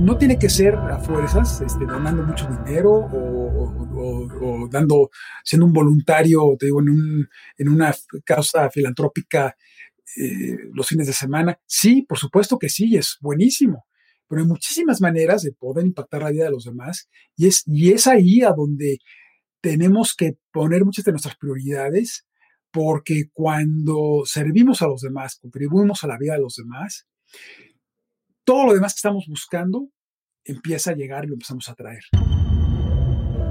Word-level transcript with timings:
no 0.00 0.16
tiene 0.16 0.38
que 0.38 0.48
ser 0.48 0.74
a 0.74 0.98
fuerzas, 0.98 1.60
este, 1.60 1.84
donando 1.84 2.22
mucho 2.22 2.46
dinero 2.46 2.90
o, 2.90 4.68
dando, 4.70 5.10
siendo 5.44 5.66
un 5.66 5.72
voluntario, 5.72 6.56
te 6.58 6.66
digo, 6.66 6.80
en, 6.80 6.88
un, 6.88 7.28
en 7.58 7.68
una 7.68 7.94
causa 8.24 8.70
filantrópica 8.70 9.54
eh, 10.16 10.56
los 10.72 10.86
fines 10.86 11.06
de 11.06 11.12
semana. 11.12 11.58
Sí, 11.66 12.02
por 12.08 12.18
supuesto 12.18 12.58
que 12.58 12.68
sí, 12.68 12.96
es 12.96 13.18
buenísimo, 13.20 13.84
pero 14.26 14.40
hay 14.40 14.48
muchísimas 14.48 15.00
maneras 15.00 15.42
de 15.42 15.52
poder 15.52 15.84
impactar 15.84 16.22
la 16.22 16.30
vida 16.30 16.44
de 16.44 16.50
los 16.50 16.64
demás 16.64 17.08
y 17.36 17.46
es, 17.46 17.62
y 17.66 17.92
es 17.92 18.06
ahí 18.06 18.42
a 18.42 18.52
donde 18.52 18.98
tenemos 19.60 20.14
que 20.16 20.38
poner 20.50 20.84
muchas 20.84 21.04
de 21.04 21.12
nuestras 21.12 21.36
prioridades 21.36 22.26
porque 22.72 23.24
cuando 23.32 24.22
servimos 24.24 24.80
a 24.80 24.86
los 24.86 25.02
demás, 25.02 25.38
contribuimos 25.40 26.04
a 26.04 26.06
la 26.06 26.16
vida 26.18 26.34
de 26.34 26.40
los 26.40 26.54
demás, 26.54 27.06
todo 28.44 28.66
lo 28.66 28.74
demás 28.74 28.94
que 28.94 28.98
estamos 28.98 29.26
buscando 29.28 29.88
empieza 30.44 30.90
a 30.90 30.94
llegar 30.94 31.24
y 31.24 31.28
lo 31.28 31.34
empezamos 31.34 31.68
a 31.68 31.74
traer. 31.74 32.02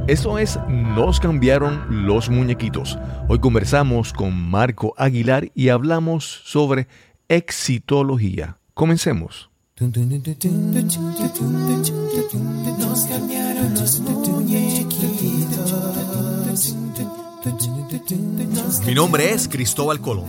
Eso 0.08 0.40
es 0.40 0.60
Nos 0.68 1.20
cambiaron 1.20 2.06
los 2.08 2.30
muñequitos. 2.30 2.98
Hoy 3.28 3.40
conversamos 3.40 4.12
con 4.12 4.34
Marco 4.34 4.94
Aguilar 4.98 5.52
y 5.54 5.70
hablamos 5.70 6.26
sobre 6.46 6.88
exitología. 7.28 8.58
Comencemos. 8.74 9.52
Nos 9.80 9.92
cambiaron 13.06 13.74
los 13.76 14.00
mi 18.86 18.94
nombre 18.94 19.32
es 19.32 19.48
Cristóbal 19.48 20.02
Colón. 20.02 20.26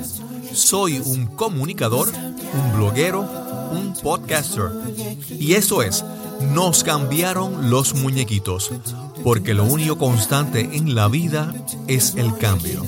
Soy 0.53 1.01
un 1.01 1.27
comunicador, 1.27 2.09
un 2.09 2.77
bloguero, 2.77 3.29
un 3.71 3.95
podcaster. 4.03 4.71
Y 5.31 5.55
eso 5.55 5.83
es, 5.83 6.05
nos 6.53 6.85
cambiaron 6.85 7.71
los 7.71 7.95
muñequitos, 7.95 8.73
porque 9.23 9.55
lo 9.55 9.65
único 9.65 9.99
constante 9.99 10.69
en 10.73 10.95
la 10.95 11.09
vida 11.09 11.55
es 11.87 12.15
el 12.17 12.37
cambio. 12.37 12.83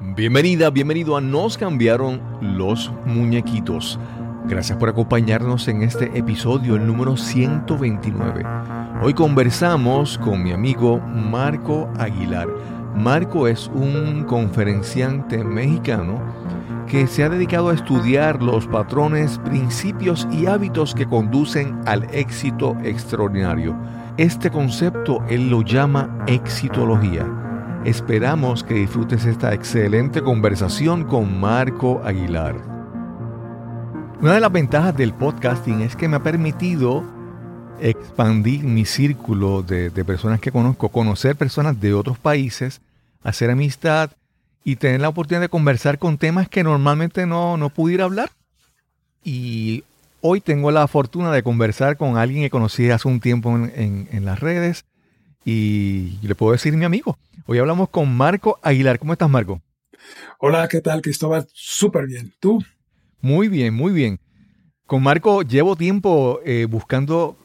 Bienvenida, 0.00 0.70
bienvenido 0.70 1.16
a 1.16 1.20
Nos 1.20 1.56
cambiaron 1.56 2.20
los 2.40 2.90
muñequitos. 3.06 3.98
Gracias 4.46 4.78
por 4.78 4.88
acompañarnos 4.88 5.68
en 5.68 5.82
este 5.82 6.18
episodio, 6.18 6.76
el 6.76 6.86
número 6.86 7.16
129. 7.16 8.44
Hoy 9.02 9.12
conversamos 9.12 10.16
con 10.18 10.42
mi 10.42 10.52
amigo 10.52 10.98
Marco 10.98 11.88
Aguilar. 11.98 12.48
Marco 12.98 13.46
es 13.46 13.70
un 13.72 14.24
conferenciante 14.24 15.44
mexicano 15.44 16.20
que 16.88 17.06
se 17.06 17.22
ha 17.22 17.28
dedicado 17.28 17.68
a 17.68 17.74
estudiar 17.74 18.42
los 18.42 18.66
patrones, 18.66 19.38
principios 19.38 20.26
y 20.32 20.46
hábitos 20.46 20.94
que 20.94 21.06
conducen 21.06 21.78
al 21.86 22.12
éxito 22.12 22.76
extraordinario. 22.82 23.76
Este 24.16 24.50
concepto 24.50 25.22
él 25.28 25.48
lo 25.48 25.62
llama 25.62 26.24
exitología. 26.26 27.24
Esperamos 27.84 28.64
que 28.64 28.74
disfrutes 28.74 29.26
esta 29.26 29.54
excelente 29.54 30.20
conversación 30.20 31.04
con 31.04 31.38
Marco 31.38 32.02
Aguilar. 32.04 32.56
Una 34.20 34.34
de 34.34 34.40
las 34.40 34.50
ventajas 34.50 34.96
del 34.96 35.14
podcasting 35.14 35.82
es 35.82 35.94
que 35.94 36.08
me 36.08 36.16
ha 36.16 36.22
permitido 36.22 37.04
expandir 37.80 38.64
mi 38.64 38.84
círculo 38.84 39.62
de, 39.62 39.90
personas 40.04 40.40
que 40.40 40.50
conozco, 40.50 40.88
conocer 40.88 41.36
personas 41.36 41.80
de 41.80 41.94
otros 41.94 42.18
países, 42.18 42.80
hacer 43.22 43.50
amistad 43.50 44.12
y 44.64 44.76
tener 44.76 45.00
la 45.00 45.08
oportunidad 45.08 45.40
de 45.40 45.48
conversar 45.48 45.98
con 45.98 46.18
temas 46.18 46.48
que 46.48 46.62
normalmente 46.62 47.26
no, 47.26 47.56
no 47.56 47.70
pudiera 47.70 48.04
hablar. 48.04 48.30
Y 49.24 49.84
hoy 50.20 50.40
tengo 50.40 50.70
la 50.70 50.86
fortuna 50.88 51.32
de 51.32 51.42
conversar 51.42 51.96
con 51.96 52.16
alguien 52.16 52.42
que 52.42 52.50
conocí 52.50 52.90
hace 52.90 53.08
un 53.08 53.20
tiempo 53.20 53.54
en, 53.54 54.08
en 54.10 54.24
las 54.24 54.40
redes 54.40 54.84
y 55.44 56.18
le 56.22 56.34
puedo 56.34 56.52
decir 56.52 56.76
mi 56.76 56.84
amigo. 56.84 57.18
Hoy 57.46 57.58
hablamos 57.58 57.88
con 57.88 58.14
Marco 58.14 58.58
Aguilar. 58.62 58.98
¿Cómo 58.98 59.14
estás, 59.14 59.30
Marco? 59.30 59.62
Hola, 60.38 60.68
¿qué 60.68 60.80
tal, 60.80 61.00
Cristóbal? 61.00 61.46
Súper 61.52 62.06
bien. 62.06 62.32
¿Tú? 62.38 62.62
Muy 63.20 63.48
bien, 63.48 63.74
muy 63.74 63.92
bien. 63.92 64.20
Con 64.86 65.02
Marco 65.02 65.42
llevo 65.42 65.76
tiempo 65.76 66.40
eh, 66.44 66.66
buscando 66.68 67.36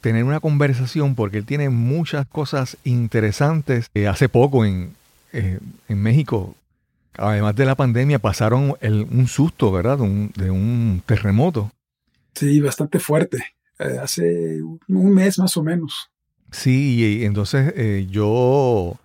tener 0.00 0.24
una 0.24 0.40
conversación 0.40 1.14
porque 1.14 1.38
él 1.38 1.46
tiene 1.46 1.68
muchas 1.68 2.26
cosas 2.26 2.76
interesantes. 2.84 3.90
Eh, 3.94 4.08
hace 4.08 4.28
poco 4.28 4.64
en, 4.64 4.94
eh, 5.32 5.58
en, 5.88 6.02
México, 6.02 6.54
además 7.14 7.54
de 7.56 7.64
la 7.64 7.74
pandemia, 7.74 8.18
pasaron 8.18 8.76
un 8.80 9.26
susto, 9.28 9.72
¿verdad? 9.72 9.98
de 9.98 10.50
un 10.50 11.02
terremoto. 11.06 11.70
Sí, 12.34 12.60
bastante 12.60 12.98
fuerte. 12.98 13.44
Eh, 13.78 13.98
hace 14.00 14.60
un 14.62 15.14
mes 15.14 15.38
más 15.38 15.56
o 15.56 15.62
menos. 15.62 16.10
Sí, 16.50 16.96
y 16.98 17.24
entonces 17.24 17.72
yo, 18.10 18.98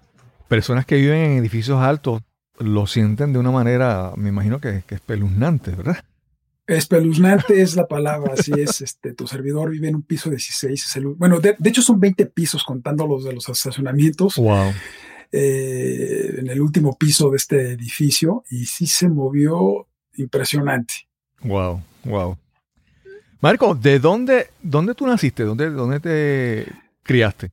personas 0.48 0.86
que 0.86 0.96
viven 0.96 1.20
en 1.20 1.38
edificios 1.38 1.82
altos, 1.82 2.22
lo 2.60 2.88
sienten 2.88 3.34
de 3.34 3.40
una 3.40 3.52
manera, 3.52 4.14
me 4.16 4.30
imagino 4.30 4.60
que, 4.60 4.84
que 4.86 4.96
espeluznante, 4.96 5.72
¿verdad? 5.72 6.04
Espeluznante 6.68 7.62
es 7.62 7.78
la 7.78 7.88
palabra, 7.88 8.34
así 8.38 8.52
es. 8.58 8.82
Este, 8.82 9.14
tu 9.14 9.26
servidor 9.26 9.72
vive 9.72 9.88
en 9.88 9.96
un 9.96 10.04
piso 10.04 10.30
16. 10.30 11.00
bueno, 11.16 11.40
de, 11.40 11.56
hecho 11.64 11.82
son 11.82 12.00
20 12.00 12.26
pisos 12.28 12.64
contando 12.64 13.08
los 13.08 13.24
de 13.24 13.34
los 13.34 13.48
estacionamientos. 13.48 14.36
Wow. 14.36 14.74
Eh, 15.32 16.36
en 16.38 16.48
el 16.50 16.62
último 16.62 16.98
piso 16.98 17.30
de 17.30 17.38
este 17.38 17.72
edificio 17.72 18.44
y 18.50 18.66
sí 18.66 18.88
se 18.88 19.10
movió 19.10 19.88
impresionante. 20.16 20.94
Wow, 21.42 21.82
wow. 22.06 22.38
Marco, 23.42 23.76
¿de 23.76 24.00
dónde, 24.00 24.48
dónde 24.62 24.96
tú 24.96 25.06
naciste? 25.06 25.44
¿Dónde, 25.44 25.70
dónde 25.70 26.00
te 26.00 26.66
criaste? 27.04 27.52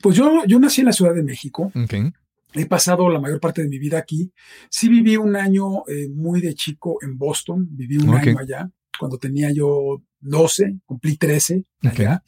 Pues 0.00 0.16
yo, 0.16 0.44
yo 0.46 0.58
nací 0.58 0.80
en 0.80 0.86
la 0.86 0.92
Ciudad 0.92 1.14
de 1.14 1.22
México. 1.22 1.72
Okay. 1.84 2.12
He 2.52 2.66
pasado 2.66 3.08
la 3.08 3.20
mayor 3.20 3.40
parte 3.40 3.62
de 3.62 3.68
mi 3.68 3.78
vida 3.78 3.98
aquí. 3.98 4.32
Sí 4.68 4.88
viví 4.88 5.16
un 5.16 5.34
año 5.34 5.86
eh, 5.88 6.08
muy 6.08 6.40
de 6.40 6.54
chico 6.54 6.98
en 7.02 7.16
Boston, 7.16 7.66
viví 7.70 7.96
un 7.96 8.14
año 8.14 8.38
allá, 8.38 8.70
cuando 8.98 9.18
tenía 9.18 9.50
yo 9.50 10.02
12, 10.20 10.80
cumplí 10.84 11.16
13 11.16 11.64
allá. 11.82 12.22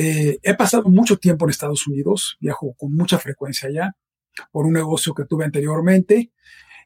Eh, 0.00 0.38
he 0.44 0.54
pasado 0.54 0.84
mucho 0.84 1.16
tiempo 1.16 1.44
en 1.44 1.50
Estados 1.50 1.88
Unidos, 1.88 2.36
viajo 2.38 2.72
con 2.74 2.94
mucha 2.94 3.18
frecuencia 3.18 3.68
allá 3.68 3.96
por 4.52 4.64
un 4.64 4.74
negocio 4.74 5.12
que 5.12 5.24
tuve 5.24 5.44
anteriormente 5.44 6.30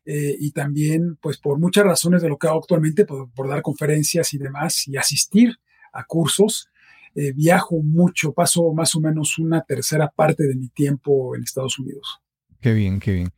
eh, 0.07 0.35
y 0.41 0.53
también 0.53 1.19
pues 1.21 1.37
por 1.37 1.59
muchas 1.59 1.85
razones 1.85 2.23
de 2.23 2.31
lo 2.31 2.39
que 2.39 2.47
hago 2.47 2.61
actualmente, 2.61 3.05
por, 3.05 3.29
dar 3.47 3.61
conferencias 3.61 4.33
y 4.33 4.39
demás 4.39 4.89
y 4.89 4.97
asistir 4.97 5.59
a 5.93 6.05
cursos. 6.05 6.69
viajo 7.35 7.83
mucho, 7.83 8.33
paso 8.33 8.73
más 8.73 8.95
o 8.95 9.01
menos 9.01 9.39
una 9.39 9.61
tercera 9.61 10.09
parte 10.09 10.45
de 10.45 10.55
mi 10.55 10.69
tiempo 10.69 11.37
en 11.37 11.43
Estados 11.43 11.79
Unidos. 11.79 12.23
Qué 12.63 12.73
bien, 12.73 12.99
qué 12.99 13.13
bien. 13.13 13.31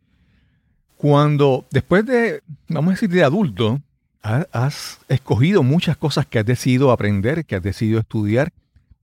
Cuando, 0.96 1.66
después 1.72 2.06
de, 2.06 2.42
vamos 2.68 2.90
a 2.90 2.94
decir, 2.94 3.10
de 3.10 3.24
adulto, 3.24 3.82
has 4.22 5.00
escogido 5.08 5.64
muchas 5.64 5.96
cosas 5.96 6.26
que 6.26 6.38
has 6.38 6.46
decidido 6.46 6.92
aprender, 6.92 7.44
que 7.44 7.56
has 7.56 7.62
decidido 7.62 7.98
estudiar, 7.98 8.52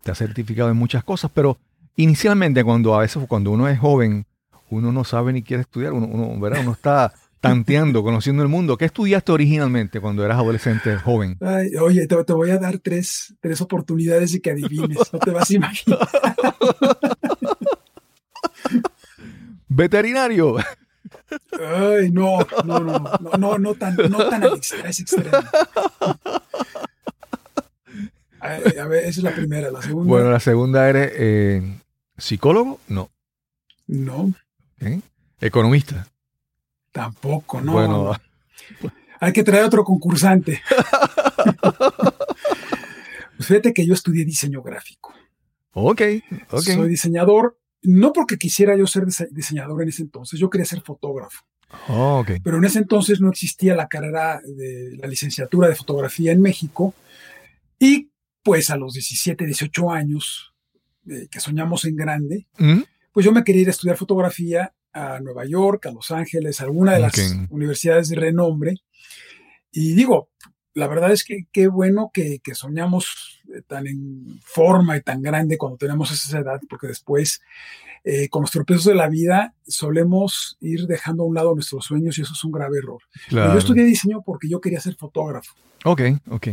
te 0.03 0.11
has 0.11 0.17
certificado 0.17 0.69
en 0.69 0.77
muchas 0.77 1.03
cosas, 1.03 1.31
pero 1.33 1.57
inicialmente 1.95 2.63
cuando 2.63 2.95
a 2.95 2.99
veces 2.99 3.23
cuando 3.27 3.51
uno 3.51 3.67
es 3.67 3.79
joven, 3.79 4.25
uno 4.69 4.91
no 4.91 5.03
sabe 5.03 5.33
ni 5.33 5.43
quiere 5.43 5.61
estudiar, 5.61 5.93
uno, 5.93 6.07
uno, 6.07 6.39
¿verdad? 6.39 6.61
uno 6.61 6.71
está 6.71 7.13
tanteando, 7.41 8.03
conociendo 8.03 8.43
el 8.43 8.49
mundo. 8.49 8.77
¿Qué 8.77 8.85
estudiaste 8.85 9.31
originalmente 9.31 9.99
cuando 9.99 10.23
eras 10.23 10.37
adolescente, 10.37 10.95
joven? 10.97 11.37
oye, 11.81 12.07
te, 12.07 12.23
te, 12.23 12.33
voy 12.33 12.51
a 12.51 12.57
dar 12.57 12.79
tres, 12.79 13.35
tres 13.41 13.61
oportunidades 13.61 14.33
y 14.33 14.39
que 14.39 14.51
adivines, 14.51 14.97
no 15.11 15.19
te 15.19 15.31
vas 15.31 15.49
a 15.49 15.53
imaginar. 15.53 15.99
Veterinario. 19.67 20.57
Ay, 21.51 22.11
no, 22.11 22.39
no, 22.65 22.79
no, 22.79 22.99
no, 22.99 23.37
no, 23.37 23.57
no 23.57 23.75
tan, 23.75 23.95
no 23.95 24.29
tan 24.29 24.43
al 24.43 24.53
extremo. 24.55 25.29
A, 28.41 28.87
ver, 28.87 29.05
esa 29.05 29.09
es 29.09 29.23
la 29.23 29.35
primera. 29.35 29.71
La 29.71 29.81
segunda. 29.81 30.09
Bueno, 30.09 30.31
la 30.31 30.39
segunda 30.39 30.89
eres 30.89 31.11
eh, 31.15 31.61
psicólogo, 32.17 32.79
no. 32.87 33.09
No. 33.87 34.33
Economista. 35.39 36.07
Tampoco, 36.91 37.61
no. 37.61 37.73
Bueno. 37.73 38.19
Hay 39.19 39.33
que 39.33 39.43
traer 39.43 39.63
otro 39.63 39.83
concursante. 39.83 40.61
pues 43.37 43.47
fíjate 43.47 43.73
que 43.73 43.85
yo 43.85 43.93
estudié 43.93 44.25
diseño 44.25 44.63
gráfico. 44.63 45.13
Ok, 45.73 46.01
ok. 46.49 46.61
Soy 46.61 46.89
diseñador 46.89 47.61
no 47.83 48.13
porque 48.13 48.37
quisiera 48.37 48.75
yo 48.75 48.85
ser 48.87 49.05
diseñador 49.31 49.81
en 49.81 49.89
ese 49.89 50.03
entonces, 50.03 50.39
yo 50.39 50.49
quería 50.49 50.65
ser 50.65 50.81
fotógrafo. 50.81 51.43
Oh, 51.87 52.23
Pero 52.43 52.57
en 52.57 52.65
ese 52.65 52.79
entonces 52.79 53.21
no 53.21 53.29
existía 53.29 53.75
la 53.75 53.87
carrera 53.87 54.41
de 54.43 54.97
la 54.97 55.07
licenciatura 55.07 55.69
de 55.69 55.75
fotografía 55.75 56.31
en 56.33 56.41
México. 56.41 56.93
Y 57.79 58.10
pues 58.43 58.69
a 58.69 58.77
los 58.77 58.93
17, 58.93 59.45
18 59.45 59.91
años, 59.91 60.53
eh, 61.09 61.27
que 61.29 61.39
soñamos 61.39 61.85
en 61.85 61.95
grande, 61.95 62.47
¿Mm? 62.57 62.81
pues 63.11 63.25
yo 63.25 63.31
me 63.31 63.43
quería 63.43 63.63
ir 63.63 63.67
a 63.67 63.71
estudiar 63.71 63.97
fotografía 63.97 64.73
a 64.93 65.19
Nueva 65.19 65.45
York, 65.45 65.85
a 65.85 65.91
Los 65.91 66.11
Ángeles, 66.11 66.59
a 66.61 66.65
alguna 66.65 66.93
de 66.93 66.99
las 66.99 67.13
universidades 67.49 68.09
de 68.09 68.15
renombre. 68.17 68.75
Y 69.71 69.93
digo, 69.93 70.29
la 70.73 70.87
verdad 70.87 71.11
es 71.11 71.23
que 71.23 71.47
qué 71.51 71.67
bueno 71.67 72.11
que, 72.13 72.39
soñamos 72.53 73.41
eh, 73.53 73.61
tan 73.67 73.87
en 73.87 74.39
forma 74.43 74.97
y 74.97 75.01
tan 75.01 75.21
grande 75.21 75.57
cuando 75.57 75.77
tenemos 75.77 76.11
esa 76.11 76.39
edad, 76.39 76.59
porque 76.69 76.87
después, 76.87 77.41
eh, 78.03 78.29
con 78.29 78.41
los 78.41 78.51
tropiezos 78.51 78.85
de 78.85 78.95
la 78.95 79.09
vida, 79.09 79.53
solemos 79.67 80.57
ir 80.59 80.87
dejando 80.87 81.23
a 81.23 81.25
un 81.27 81.35
lado 81.35 81.53
nuestros 81.53 81.85
sueños 81.85 82.17
y 82.17 82.21
eso 82.21 82.33
es 82.33 82.43
un 82.43 82.51
grave 82.51 82.77
error. 82.77 83.01
Yo 83.29 83.57
estudié 83.57 83.83
diseño 83.83 84.21
porque 84.25 84.49
yo 84.49 84.59
quería 84.61 84.79
ser 84.79 84.95
fotógrafo. 84.95 85.53
Ok, 85.83 86.01
ok. 86.29 86.47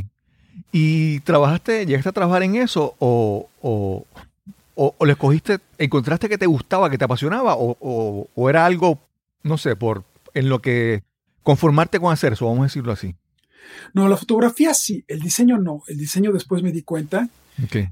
¿Y 0.73 1.21
trabajaste, 1.21 1.87
llegaste 1.87 2.09
a 2.09 2.13
trabajar 2.13 2.43
en 2.43 2.57
eso 2.57 2.95
o, 2.99 3.49
o, 3.63 4.07
o, 4.75 5.07
le 5.07 5.13
escogiste, 5.13 5.59
encontraste 5.79 6.29
que 6.29 6.39
te 6.39 6.47
gustaba, 6.47 6.91
que 6.91 6.99
te 6.99 7.05
apasionaba 7.05 7.57
o, 7.57 8.29
o 8.35 8.51
era 8.51 8.67
algo, 8.67 8.99
no 9.43 9.59
sé, 9.59 9.77
por 9.77 10.05
en 10.35 10.49
lo 10.49 10.61
que 10.61 11.03
conformarte 11.43 11.99
con 11.99 12.13
hacer 12.13 12.35
eso, 12.35 12.47
vamos 12.47 12.61
a 12.61 12.65
decirlo 12.65 12.93
así? 12.93 13.15
No, 13.95 14.09
la 14.09 14.17
fotografía 14.17 14.75
sí, 14.75 15.05
el 15.09 15.21
diseño 15.21 15.59
no. 15.59 15.83
El 15.89 15.99
diseño 15.99 16.33
después 16.33 16.63
me 16.63 16.73
di 16.73 16.83
cuenta 16.83 17.29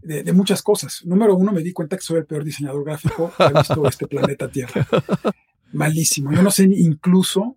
de, 0.03 0.33
muchas 0.33 0.63
cosas. 0.63 1.05
Número 1.05 1.35
uno, 1.35 1.53
me 1.53 1.63
di 1.63 1.73
cuenta 1.73 1.97
que 1.97 2.03
soy 2.03 2.19
el 2.19 2.27
peor 2.27 2.45
diseñador 2.45 2.85
gráfico 2.85 3.33
que 3.37 3.45
ha 3.45 3.51
visto 3.51 3.87
este 3.87 4.07
planeta 4.07 4.49
Tierra. 4.49 4.87
Malísimo. 5.73 6.33
Yo 6.33 6.43
no 6.43 6.51
sé 6.51 6.65
incluso 6.65 7.57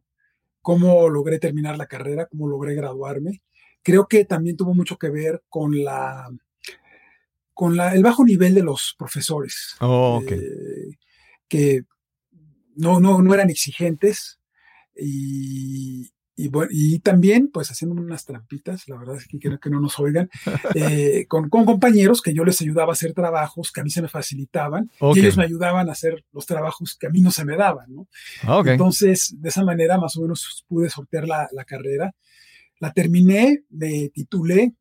cómo 0.61 1.09
logré 1.09 1.39
terminar 1.39 1.77
la 1.77 1.85
carrera, 1.85 2.27
cómo 2.27 2.47
logré 2.47 2.75
graduarme. 2.75 3.41
Creo 3.83 4.07
que 4.07 4.25
también 4.25 4.57
tuvo 4.57 4.73
mucho 4.73 4.97
que 4.97 5.09
ver 5.09 5.43
con 5.49 5.83
la 5.83 6.29
con 7.53 7.75
la, 7.75 7.93
el 7.93 8.03
bajo 8.03 8.23
nivel 8.23 8.55
de 8.55 8.63
los 8.63 8.95
profesores. 8.97 9.75
Oh, 9.81 10.21
eh, 10.29 10.97
que 11.49 11.83
no, 12.75 13.01
no, 13.01 13.21
no 13.21 13.33
eran 13.33 13.49
exigentes 13.49 14.39
y, 14.95 16.09
y, 16.35 16.99
también, 16.99 17.49
pues 17.51 17.69
haciendo 17.69 18.01
unas 18.01 18.25
trampitas, 18.25 18.87
la 18.87 18.97
verdad 18.97 19.17
es 19.17 19.27
que 19.27 19.39
quiero 19.39 19.59
que 19.59 19.69
no 19.69 19.81
nos 19.81 19.99
oigan, 19.99 20.29
eh, 20.75 21.25
con, 21.27 21.49
compañeros 21.49 22.21
que 22.21 22.33
yo 22.33 22.45
les 22.45 22.61
ayudaba 22.61 22.91
a 22.91 22.93
hacer 22.93 23.13
trabajos 23.13 23.73
que 23.73 23.81
a 23.81 23.83
mí 23.83 23.89
se 23.89 24.01
me 24.01 24.07
facilitaban 24.07 24.89
y 25.13 25.19
ellos 25.19 25.35
me 25.35 25.43
ayudaban 25.43 25.89
a 25.89 25.91
hacer 25.91 26.23
los 26.31 26.45
trabajos 26.45 26.95
que 26.97 27.07
a 27.07 27.09
mí 27.09 27.19
no 27.19 27.31
se 27.31 27.43
me 27.43 27.57
daban, 27.57 27.93
¿no? 27.93 28.07
Ah, 28.43 28.63
Entonces, 28.65 29.35
de 29.37 29.49
esa 29.49 29.65
manera 29.65 29.97
más 29.97 30.15
o 30.15 30.21
menos 30.21 30.63
pude 30.69 30.89
sortear 30.89 31.27
la, 31.27 31.49
la 31.51 31.65
carrera. 31.65 32.15
La 32.79 32.93
terminé, 32.93 33.63
me 33.69 34.09
titulé 34.09 34.73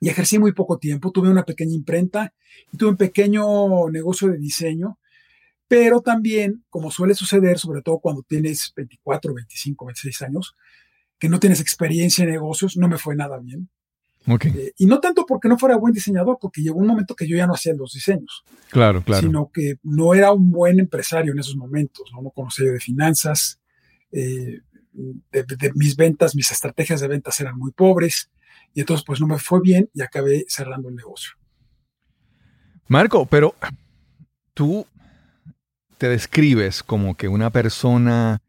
y 0.00 0.08
ejercí 0.08 0.38
muy 0.38 0.52
poco 0.52 0.78
tiempo. 0.78 1.10
Tuve 1.10 1.30
una 1.30 1.44
pequeña 1.44 1.74
imprenta 1.74 2.34
y 2.72 2.76
tuve 2.76 2.90
un 2.90 2.96
pequeño 2.96 3.88
negocio 3.90 4.28
de 4.28 4.38
diseño 4.38 4.98
pero 5.70 6.00
también, 6.00 6.64
como 6.68 6.90
suele 6.90 7.14
suceder, 7.14 7.60
sobre 7.60 7.80
todo 7.80 8.00
cuando 8.00 8.24
tienes 8.24 8.72
24, 8.74 9.32
25, 9.32 9.86
26 9.86 10.22
años, 10.22 10.56
que 11.16 11.28
no 11.28 11.38
tienes 11.38 11.60
experiencia 11.60 12.24
en 12.24 12.30
negocios, 12.30 12.76
no 12.76 12.88
me 12.88 12.98
fue 12.98 13.14
nada 13.14 13.38
bien. 13.38 13.68
Eh, 14.26 14.72
y 14.78 14.86
no 14.86 14.98
tanto 14.98 15.24
porque 15.26 15.48
no 15.48 15.56
fuera 15.56 15.76
buen 15.76 15.94
diseñador, 15.94 16.38
porque 16.40 16.60
llegó 16.60 16.80
un 16.80 16.88
momento 16.88 17.14
que 17.14 17.28
yo 17.28 17.36
ya 17.36 17.46
no 17.46 17.54
hacía 17.54 17.72
los 17.74 17.92
diseños. 17.92 18.42
Claro, 18.68 19.00
claro. 19.04 19.22
Sino 19.28 19.52
que 19.54 19.76
no 19.84 20.12
era 20.12 20.32
un 20.32 20.50
buen 20.50 20.80
empresario 20.80 21.30
en 21.30 21.38
esos 21.38 21.54
momentos, 21.54 22.10
no, 22.20 22.28
conocía 22.30 22.66
yo 22.66 22.72
de 22.72 22.80
finanzas, 22.80 23.60
eh, 24.10 24.62
de, 24.92 25.72
mis 25.74 25.96
ventas, 25.96 26.34
mis 26.34 26.50
estrategias 26.50 27.00
de 27.00 27.08
ventas 27.08 27.40
eran 27.40 27.56
muy 27.56 27.72
pobres, 27.72 28.30
y 28.74 28.80
entonces 28.80 29.04
pues 29.04 29.20
no 29.20 29.26
me 29.26 29.38
fue 29.38 29.60
bien 29.62 29.88
y 29.94 30.02
acabé 30.02 30.44
cerrando 30.48 30.88
el 30.88 30.96
negocio. 30.96 31.32
Marco, 32.88 33.26
pero 33.26 33.54
tú 34.54 34.86
te 35.98 36.08
describes 36.08 36.82
como 36.82 37.14
que 37.14 37.28
una 37.28 37.50
persona 37.50 38.40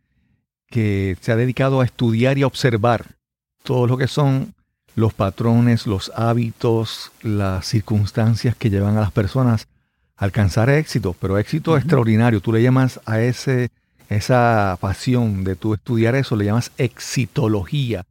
que 0.67 1.17
se 1.21 1.31
ha 1.31 1.35
dedicado 1.35 1.81
a 1.81 1.85
estudiar 1.85 2.37
y 2.37 2.43
a 2.43 2.47
observar 2.47 3.17
todo 3.63 3.87
lo 3.87 3.97
que 3.97 4.07
son 4.07 4.53
los 4.95 5.13
patrones, 5.13 5.87
los 5.87 6.11
hábitos, 6.15 7.11
las 7.21 7.65
circunstancias 7.65 8.55
que 8.55 8.69
llevan 8.69 8.97
a 8.97 9.01
las 9.01 9.11
personas 9.11 9.67
a 10.15 10.25
alcanzar 10.25 10.69
éxito, 10.69 11.15
pero 11.19 11.37
éxito 11.37 11.77
extraordinario. 11.77 12.41
Tú 12.41 12.51
le 12.51 12.61
llamas 12.61 12.99
a 13.05 13.21
ese, 13.21 13.69
esa 14.11 14.77
pasión 14.81 15.43
de 15.43 15.55
tu 15.55 15.73
estudiar 15.73 16.15
eso, 16.15 16.35
le 16.35 16.45
llamas 16.45 16.71
exitología. 16.77 18.05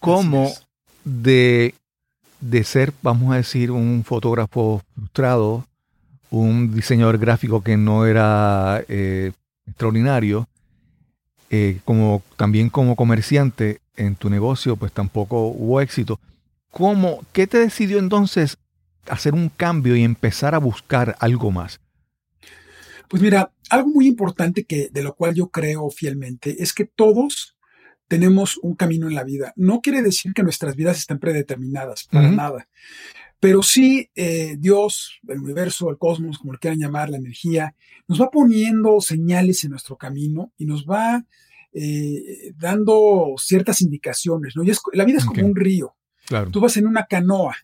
Como 0.00 0.50
de, 1.04 1.74
de 2.40 2.64
ser, 2.64 2.92
vamos 3.02 3.32
a 3.32 3.36
decir, 3.36 3.70
un 3.70 4.04
fotógrafo 4.04 4.82
frustrado, 4.94 5.66
un 6.30 6.74
diseñador 6.74 7.18
gráfico 7.18 7.62
que 7.62 7.76
no 7.76 8.06
era 8.06 8.82
eh, 8.88 9.32
extraordinario, 9.66 10.48
eh, 11.50 11.80
como 11.84 12.22
también 12.36 12.70
como 12.70 12.96
comerciante 12.96 13.80
en 13.96 14.16
tu 14.16 14.30
negocio, 14.30 14.76
pues 14.76 14.92
tampoco 14.92 15.48
hubo 15.48 15.80
éxito. 15.80 16.20
¿Cómo, 16.70 17.24
¿Qué 17.32 17.46
te 17.46 17.58
decidió 17.58 17.98
entonces 17.98 18.56
hacer 19.08 19.34
un 19.34 19.50
cambio 19.50 19.94
y 19.96 20.04
empezar 20.04 20.54
a 20.54 20.58
buscar 20.58 21.16
algo 21.20 21.50
más? 21.50 21.80
Pues 23.08 23.22
mira, 23.22 23.52
algo 23.70 23.88
muy 23.88 24.06
importante 24.06 24.64
que 24.64 24.88
de 24.90 25.02
lo 25.02 25.14
cual 25.14 25.34
yo 25.34 25.48
creo 25.48 25.90
fielmente 25.90 26.62
es 26.62 26.72
que 26.72 26.84
todos 26.84 27.56
tenemos 28.06 28.58
un 28.62 28.74
camino 28.74 29.06
en 29.08 29.14
la 29.14 29.24
vida. 29.24 29.52
No 29.56 29.80
quiere 29.80 30.02
decir 30.02 30.32
que 30.32 30.42
nuestras 30.42 30.76
vidas 30.76 30.98
estén 30.98 31.18
predeterminadas, 31.18 32.04
para 32.10 32.30
nada. 32.30 32.68
Pero 33.40 33.62
sí, 33.62 34.10
eh, 34.16 34.56
Dios, 34.58 35.20
el 35.28 35.40
universo, 35.40 35.90
el 35.90 35.98
cosmos, 35.98 36.38
como 36.38 36.54
le 36.54 36.58
quieran 36.58 36.80
llamar, 36.80 37.10
la 37.10 37.18
energía, 37.18 37.74
nos 38.08 38.20
va 38.20 38.30
poniendo 38.30 39.00
señales 39.00 39.62
en 39.64 39.70
nuestro 39.70 39.96
camino 39.96 40.52
y 40.56 40.64
nos 40.64 40.86
va 40.86 41.24
eh, 41.72 42.52
dando 42.56 43.34
ciertas 43.36 43.80
indicaciones. 43.82 44.54
¿no? 44.56 44.64
la 44.92 45.04
vida 45.04 45.18
es 45.18 45.24
como 45.24 45.46
un 45.46 45.54
río. 45.54 45.94
Claro. 46.26 46.50
Tú 46.50 46.60
vas 46.60 46.76
en 46.76 46.86
una 46.86 47.06
canoa 47.06 47.56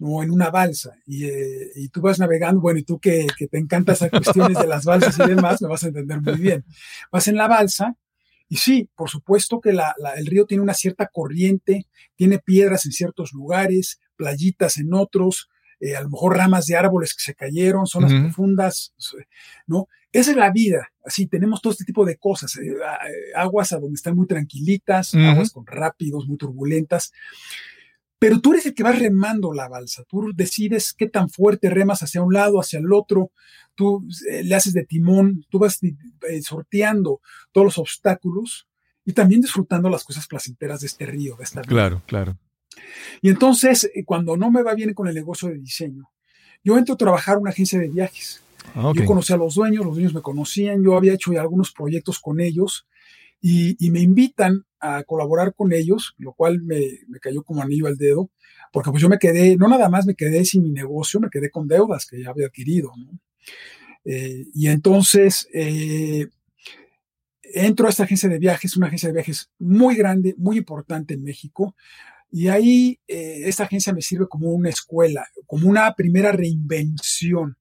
o 0.00 0.22
en 0.22 0.30
una 0.30 0.50
balsa 0.50 0.94
eh, 1.06 1.70
y, 1.74 1.88
tú 1.88 2.00
vas 2.00 2.18
navegando, 2.18 2.60
bueno, 2.60 2.78
y 2.78 2.82
tú 2.82 2.98
que, 2.98 3.26
que 3.36 3.46
te 3.48 3.58
encantan 3.58 3.94
esas 3.94 4.10
cuestiones 4.10 4.58
de 4.58 4.66
las 4.66 4.84
balsas 4.84 5.18
y 5.18 5.28
demás, 5.28 5.62
me 5.62 5.68
vas 5.68 5.84
a 5.84 5.88
entender 5.88 6.20
muy 6.20 6.36
bien. 6.36 6.64
Vas 7.10 7.28
en 7.28 7.36
la 7.36 7.48
balsa 7.48 7.96
y 8.48 8.56
sí, 8.56 8.88
por 8.94 9.10
supuesto 9.10 9.60
que 9.60 9.70
el 9.70 10.26
río 10.26 10.46
tiene 10.46 10.62
una 10.62 10.74
cierta 10.74 11.08
corriente, 11.08 11.86
tiene 12.14 12.38
piedras 12.38 12.86
en 12.86 12.92
ciertos 12.92 13.32
lugares, 13.32 14.00
playitas 14.16 14.76
en 14.76 14.94
otros, 14.94 15.48
eh, 15.80 15.96
a 15.96 16.00
lo 16.02 16.10
mejor 16.10 16.36
ramas 16.36 16.66
de 16.66 16.76
árboles 16.76 17.14
que 17.14 17.22
se 17.22 17.34
cayeron, 17.34 17.86
zonas 17.86 18.12
profundas, 18.12 18.94
¿no? 19.66 19.88
Esa 20.12 20.30
es 20.30 20.36
la 20.36 20.50
vida, 20.50 20.92
así 21.04 21.26
tenemos 21.26 21.60
todo 21.60 21.72
este 21.72 21.84
tipo 21.84 22.06
de 22.06 22.16
cosas, 22.16 22.56
eh, 22.56 22.68
eh, 22.68 23.32
aguas 23.34 23.72
a 23.72 23.78
donde 23.78 23.96
están 23.96 24.16
muy 24.16 24.26
tranquilitas, 24.26 25.14
aguas 25.14 25.50
con 25.50 25.66
rápidos, 25.66 26.26
muy 26.26 26.38
turbulentas, 26.38 27.12
pero 28.26 28.40
tú 28.40 28.54
eres 28.54 28.66
el 28.66 28.74
que 28.74 28.82
va 28.82 28.90
remando 28.90 29.52
la 29.52 29.68
balsa, 29.68 30.02
tú 30.08 30.32
decides 30.34 30.92
qué 30.92 31.08
tan 31.08 31.30
fuerte 31.30 31.70
remas 31.70 32.02
hacia 32.02 32.22
un 32.22 32.34
lado, 32.34 32.58
hacia 32.58 32.80
el 32.80 32.92
otro, 32.92 33.30
tú 33.76 34.04
eh, 34.28 34.42
le 34.42 34.52
haces 34.56 34.72
de 34.72 34.84
timón, 34.84 35.44
tú 35.48 35.60
vas 35.60 35.78
eh, 35.80 36.42
sorteando 36.42 37.20
todos 37.52 37.66
los 37.66 37.78
obstáculos 37.78 38.66
y 39.04 39.12
también 39.12 39.42
disfrutando 39.42 39.88
las 39.88 40.02
cosas 40.02 40.26
placenteras 40.26 40.80
de 40.80 40.88
este 40.88 41.06
río, 41.06 41.36
de 41.36 41.44
esta 41.44 41.60
vida. 41.60 41.68
Claro, 41.68 42.02
claro. 42.04 42.36
Y 43.22 43.28
entonces, 43.28 43.88
eh, 43.94 44.04
cuando 44.04 44.36
no 44.36 44.50
me 44.50 44.64
va 44.64 44.74
bien 44.74 44.92
con 44.92 45.06
el 45.06 45.14
negocio 45.14 45.46
de 45.46 45.58
diseño, 45.58 46.10
yo 46.64 46.76
entro 46.76 46.94
a 46.96 46.98
trabajar 46.98 47.36
en 47.36 47.42
una 47.42 47.50
agencia 47.50 47.78
de 47.78 47.86
viajes. 47.90 48.42
Ah, 48.74 48.90
yo 48.92 49.04
conocí 49.04 49.32
a 49.32 49.36
los 49.36 49.54
dueños, 49.54 49.84
los 49.84 49.94
dueños 49.94 50.14
me 50.14 50.22
conocían, 50.22 50.82
yo 50.82 50.96
había 50.96 51.14
hecho 51.14 51.30
algunos 51.38 51.70
proyectos 51.70 52.18
con 52.18 52.40
ellos 52.40 52.88
y, 53.40 53.90
me 53.90 54.00
invitan 54.00 54.64
a 54.80 55.04
colaborar 55.04 55.54
con 55.54 55.72
ellos, 55.72 56.14
lo 56.18 56.32
cual 56.32 56.60
me, 56.62 56.80
me, 57.08 57.18
cayó 57.20 57.42
como 57.42 57.62
anillo 57.62 57.86
al 57.86 57.96
dedo, 57.96 58.30
porque 58.72 58.90
pues 58.90 59.02
yo 59.02 59.08
me 59.08 59.18
quedé, 59.18 59.56
no 59.56 59.68
nada 59.68 59.88
más 59.88 60.06
me 60.06 60.14
quedé 60.14 60.44
sin 60.44 60.62
mi 60.62 60.70
negocio, 60.70 61.20
me 61.20 61.30
quedé 61.30 61.50
con 61.50 61.68
deudas 61.68 62.06
que 62.06 62.22
ya 62.22 62.30
había 62.30 62.46
adquirido. 62.46 62.92
¿no? 62.96 63.18
Eh, 64.04 64.46
y 64.54 64.68
entonces 64.68 65.48
eh, 65.52 66.28
entro 67.42 67.86
a 67.86 67.90
esta 67.90 68.04
agencia 68.04 68.28
de 68.28 68.38
viajes, 68.38 68.76
una 68.76 68.86
agencia 68.86 69.08
de 69.08 69.14
viajes 69.14 69.50
muy 69.58 69.96
grande, 69.96 70.34
muy 70.38 70.58
importante 70.58 71.14
en 71.14 71.24
México. 71.24 71.74
Y 72.30 72.48
ahí 72.48 73.00
eh, 73.08 73.42
esta 73.46 73.64
agencia 73.64 73.92
me 73.92 74.02
sirve 74.02 74.26
como 74.28 74.50
una 74.50 74.68
escuela, 74.68 75.26
como 75.46 75.68
una 75.68 75.92
primera 75.94 76.32
reinvención. 76.32 77.56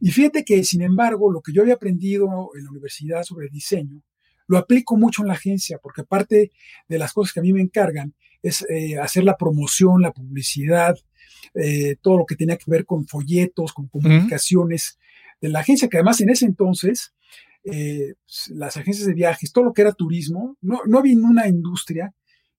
Y 0.00 0.10
fíjate 0.10 0.44
que, 0.44 0.64
sin 0.64 0.82
embargo, 0.82 1.30
lo 1.32 1.40
que 1.40 1.52
yo 1.52 1.62
había 1.62 1.74
aprendido 1.74 2.50
en 2.56 2.64
la 2.64 2.70
universidad 2.70 3.22
sobre 3.22 3.48
diseño, 3.48 4.02
lo 4.52 4.58
aplico 4.58 4.96
mucho 4.96 5.22
en 5.22 5.28
la 5.28 5.34
agencia, 5.34 5.78
porque 5.82 6.04
parte 6.04 6.52
de 6.88 6.98
las 6.98 7.12
cosas 7.12 7.32
que 7.32 7.40
a 7.40 7.42
mí 7.42 7.52
me 7.52 7.62
encargan 7.62 8.14
es 8.42 8.66
hacer 9.00 9.24
la 9.24 9.36
promoción, 9.36 10.02
la 10.02 10.12
publicidad, 10.12 10.96
todo 12.00 12.18
lo 12.18 12.26
que 12.26 12.36
tenía 12.36 12.56
que 12.56 12.70
ver 12.70 12.84
con 12.84 13.06
folletos, 13.06 13.72
con 13.72 13.86
comunicaciones 13.88 14.98
de 15.40 15.48
la 15.48 15.60
agencia, 15.60 15.88
que 15.88 15.96
además 15.96 16.20
en 16.20 16.30
ese 16.30 16.44
entonces 16.44 17.14
eh, 17.64 18.14
las 18.48 18.76
agencias 18.76 19.06
de 19.06 19.14
viajes, 19.14 19.52
todo 19.52 19.64
lo 19.64 19.72
que 19.72 19.82
era 19.82 19.92
turismo, 19.92 20.56
no, 20.60 20.80
no 20.86 20.98
había 20.98 21.16
una 21.16 21.46
industria 21.46 22.12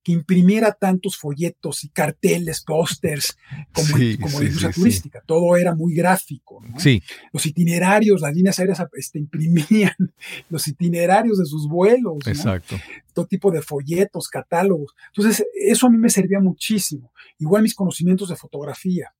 que 0.03 0.11
imprimiera 0.11 0.73
tantos 0.73 1.17
folletos 1.17 1.83
y 1.85 1.89
carteles, 1.89 2.61
pósters, 2.61 3.37
como, 3.71 3.93
como 4.21 4.39
la 4.39 4.45
industria 4.45 4.71
turística. 4.71 5.23
Todo 5.25 5.55
era 5.55 5.73
muy 5.73 5.95
gráfico. 5.95 6.61
Sí. 6.77 7.01
Los 7.31 7.45
itinerarios, 7.45 8.19
las 8.19 8.33
líneas 8.35 8.59
aéreas 8.59 8.83
este, 8.93 9.19
imprimían 9.19 9.95
los 10.49 10.67
itinerarios 10.67 11.37
de 11.37 11.45
sus 11.45 11.69
vuelos. 11.69 12.17
Exacto. 12.25 12.75
Todo 13.13 13.25
tipo 13.27 13.49
de 13.49 13.61
folletos, 13.61 14.27
catálogos. 14.27 14.93
Entonces, 15.15 15.45
eso 15.55 15.87
a 15.87 15.89
mí 15.89 15.97
me 15.97 16.09
servía 16.09 16.41
muchísimo. 16.41 17.13
Igual 17.39 17.63
mis 17.63 17.75
conocimientos 17.75 18.27
de 18.27 18.35
fotografía, 18.35 19.13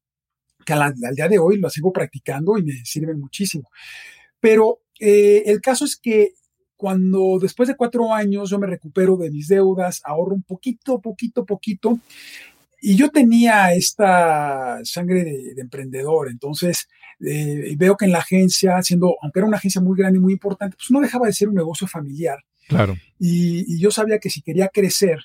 que 0.65 0.73
al, 0.73 0.93
día 1.15 1.29
de 1.29 1.39
hoy 1.39 1.59
lo 1.59 1.69
sigo 1.69 1.93
practicando 1.93 2.57
y 2.57 2.63
me 2.63 2.73
sirven 2.83 3.19
muchísimo. 3.19 3.69
Pero 4.41 4.81
eh, 4.99 5.43
el 5.45 5.61
caso 5.61 5.85
es 5.85 5.95
que 5.95 6.33
cuando 6.75 7.39
después 7.41 7.69
de 7.69 7.75
cuatro 7.75 8.13
años 8.13 8.49
yo 8.49 8.59
me 8.59 8.67
recupero 8.67 9.17
de 9.17 9.31
mis 9.31 9.47
deudas, 9.47 10.01
ahorro 10.03 10.35
un 10.35 10.43
poquito, 10.43 10.99
poquito, 10.99 11.45
poquito, 11.45 11.99
y 12.85 12.97
yo 12.97 13.09
tenía 13.09 13.73
esta 13.73 14.79
sangre 14.83 15.23
de, 15.23 15.53
emprendedor, 15.61 16.29
entonces 16.29 16.89
eh, 17.25 17.73
veo 17.77 17.95
que 17.95 18.03
en 18.03 18.11
la 18.11 18.17
agencia, 18.17 18.81
siendo, 18.81 19.15
aunque 19.21 19.39
era 19.39 19.47
una 19.47 19.55
agencia 19.55 19.79
muy 19.79 19.97
grande 19.97 20.19
y 20.19 20.21
muy 20.21 20.33
importante, 20.33 20.75
pues 20.75 20.91
no 20.91 20.99
dejaba 20.99 21.27
de 21.27 21.33
ser 21.33 21.47
un 21.47 21.55
negocio 21.55 21.87
familiar. 21.87 22.39
Claro. 22.67 22.97
Y, 23.17 23.79
yo 23.79 23.89
sabía 23.89 24.19
que 24.19 24.29
si 24.29 24.41
quería 24.41 24.67
crecer, 24.67 25.19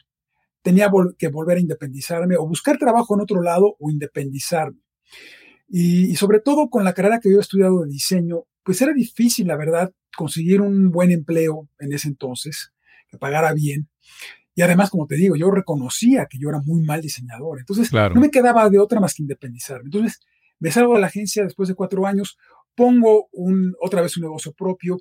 tenía 0.62 0.88
que 1.18 1.28
volver 1.28 1.56
a 1.56 1.60
independizarme 1.60 2.36
o 2.36 2.46
buscar 2.46 2.78
trabajo 2.78 3.16
en 3.16 3.22
otro 3.22 3.42
lado 3.42 3.74
o 3.80 3.90
independizarme. 3.90 4.78
Y, 5.68 6.12
y, 6.12 6.14
sobre 6.14 6.38
todo 6.38 6.70
con 6.70 6.84
la 6.84 6.94
carrera 6.94 7.18
que 7.18 7.28
yo 7.28 7.38
he 7.38 7.40
estudiado 7.40 7.82
de 7.82 7.90
diseño, 7.90 8.44
pues 8.62 8.80
era 8.82 8.92
difícil, 8.92 9.46
la 9.46 9.56
verdad, 9.56 9.92
conseguir 10.16 10.60
un 10.60 10.90
buen 10.90 11.10
empleo 11.10 11.68
en 11.78 11.92
ese 11.92 12.08
entonces, 12.08 12.72
que 13.08 13.18
pagara 13.18 13.52
bien. 13.52 13.88
Y 14.54 14.62
además, 14.62 14.90
como 14.90 15.06
te 15.06 15.14
digo, 15.14 15.36
yo 15.36 15.50
reconocía 15.50 16.26
que 16.26 16.38
yo 16.38 16.48
era 16.48 16.60
muy 16.60 16.82
mal 16.82 17.00
diseñador. 17.00 17.60
Entonces, 17.60 17.92
no 17.92 18.20
me 18.20 18.30
quedaba 18.30 18.68
de 18.68 18.78
otra 18.78 18.98
más 18.98 19.14
que 19.14 19.22
independizarme. 19.22 19.84
Entonces, 19.84 20.20
me 20.58 20.72
salgo 20.72 20.94
de 20.94 21.00
la 21.00 21.06
agencia 21.06 21.44
después 21.44 21.68
de 21.68 21.76
cuatro 21.76 22.06
años, 22.06 22.36
pongo 22.74 23.28
un, 23.32 23.74
otra 23.80 24.02
vez 24.02 24.16
un 24.16 24.24
negocio 24.24 24.52
propio, 24.52 24.98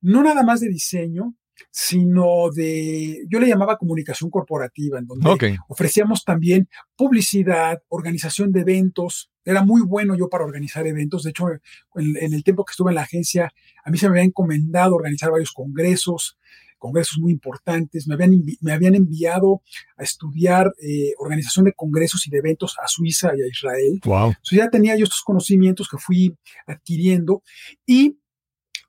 no 0.00 0.22
nada 0.22 0.42
más 0.42 0.60
de 0.60 0.68
diseño, 0.68 1.34
sino 1.70 2.50
de, 2.50 3.24
yo 3.28 3.38
le 3.40 3.48
llamaba 3.48 3.78
comunicación 3.78 4.30
corporativa, 4.30 4.98
en 4.98 5.06
donde 5.06 5.58
ofrecíamos 5.68 6.24
también 6.24 6.68
publicidad, 6.96 7.82
organización 7.88 8.52
de 8.52 8.60
eventos. 8.60 9.30
Era 9.44 9.64
muy 9.64 9.82
bueno 9.82 10.16
yo 10.16 10.28
para 10.28 10.44
organizar 10.44 10.86
eventos. 10.86 11.22
De 11.22 11.30
hecho, 11.30 11.48
en, 11.94 12.34
el 12.34 12.44
tiempo 12.44 12.64
que 12.64 12.72
estuve 12.72 12.90
en 12.90 12.96
la 12.96 13.02
agencia, 13.02 13.52
a 13.84 13.90
mí 13.90 13.98
se 13.98 14.06
me 14.06 14.12
había 14.12 14.24
encomendado 14.24 14.94
organizar 14.94 15.30
varios 15.30 15.52
congresos, 15.52 16.38
congresos 16.78 17.18
muy 17.18 17.32
importantes. 17.32 18.06
Me 18.06 18.14
habían, 18.14 18.42
me 18.60 18.72
habían 18.72 18.94
enviado 18.94 19.62
a 19.96 20.02
estudiar 20.02 20.72
eh, 20.82 21.12
organización 21.18 21.64
de 21.64 21.72
congresos 21.72 22.26
y 22.26 22.30
de 22.30 22.38
eventos 22.38 22.76
a 22.82 22.88
Suiza 22.88 23.32
y 23.36 23.42
a 23.42 23.46
Israel. 23.46 24.00
Wow. 24.04 24.28
Entonces 24.28 24.58
ya 24.58 24.70
tenía 24.70 24.96
yo 24.96 25.04
estos 25.04 25.22
conocimientos 25.22 25.88
que 25.88 25.98
fui 25.98 26.36
adquiriendo 26.66 27.42
y 27.86 28.16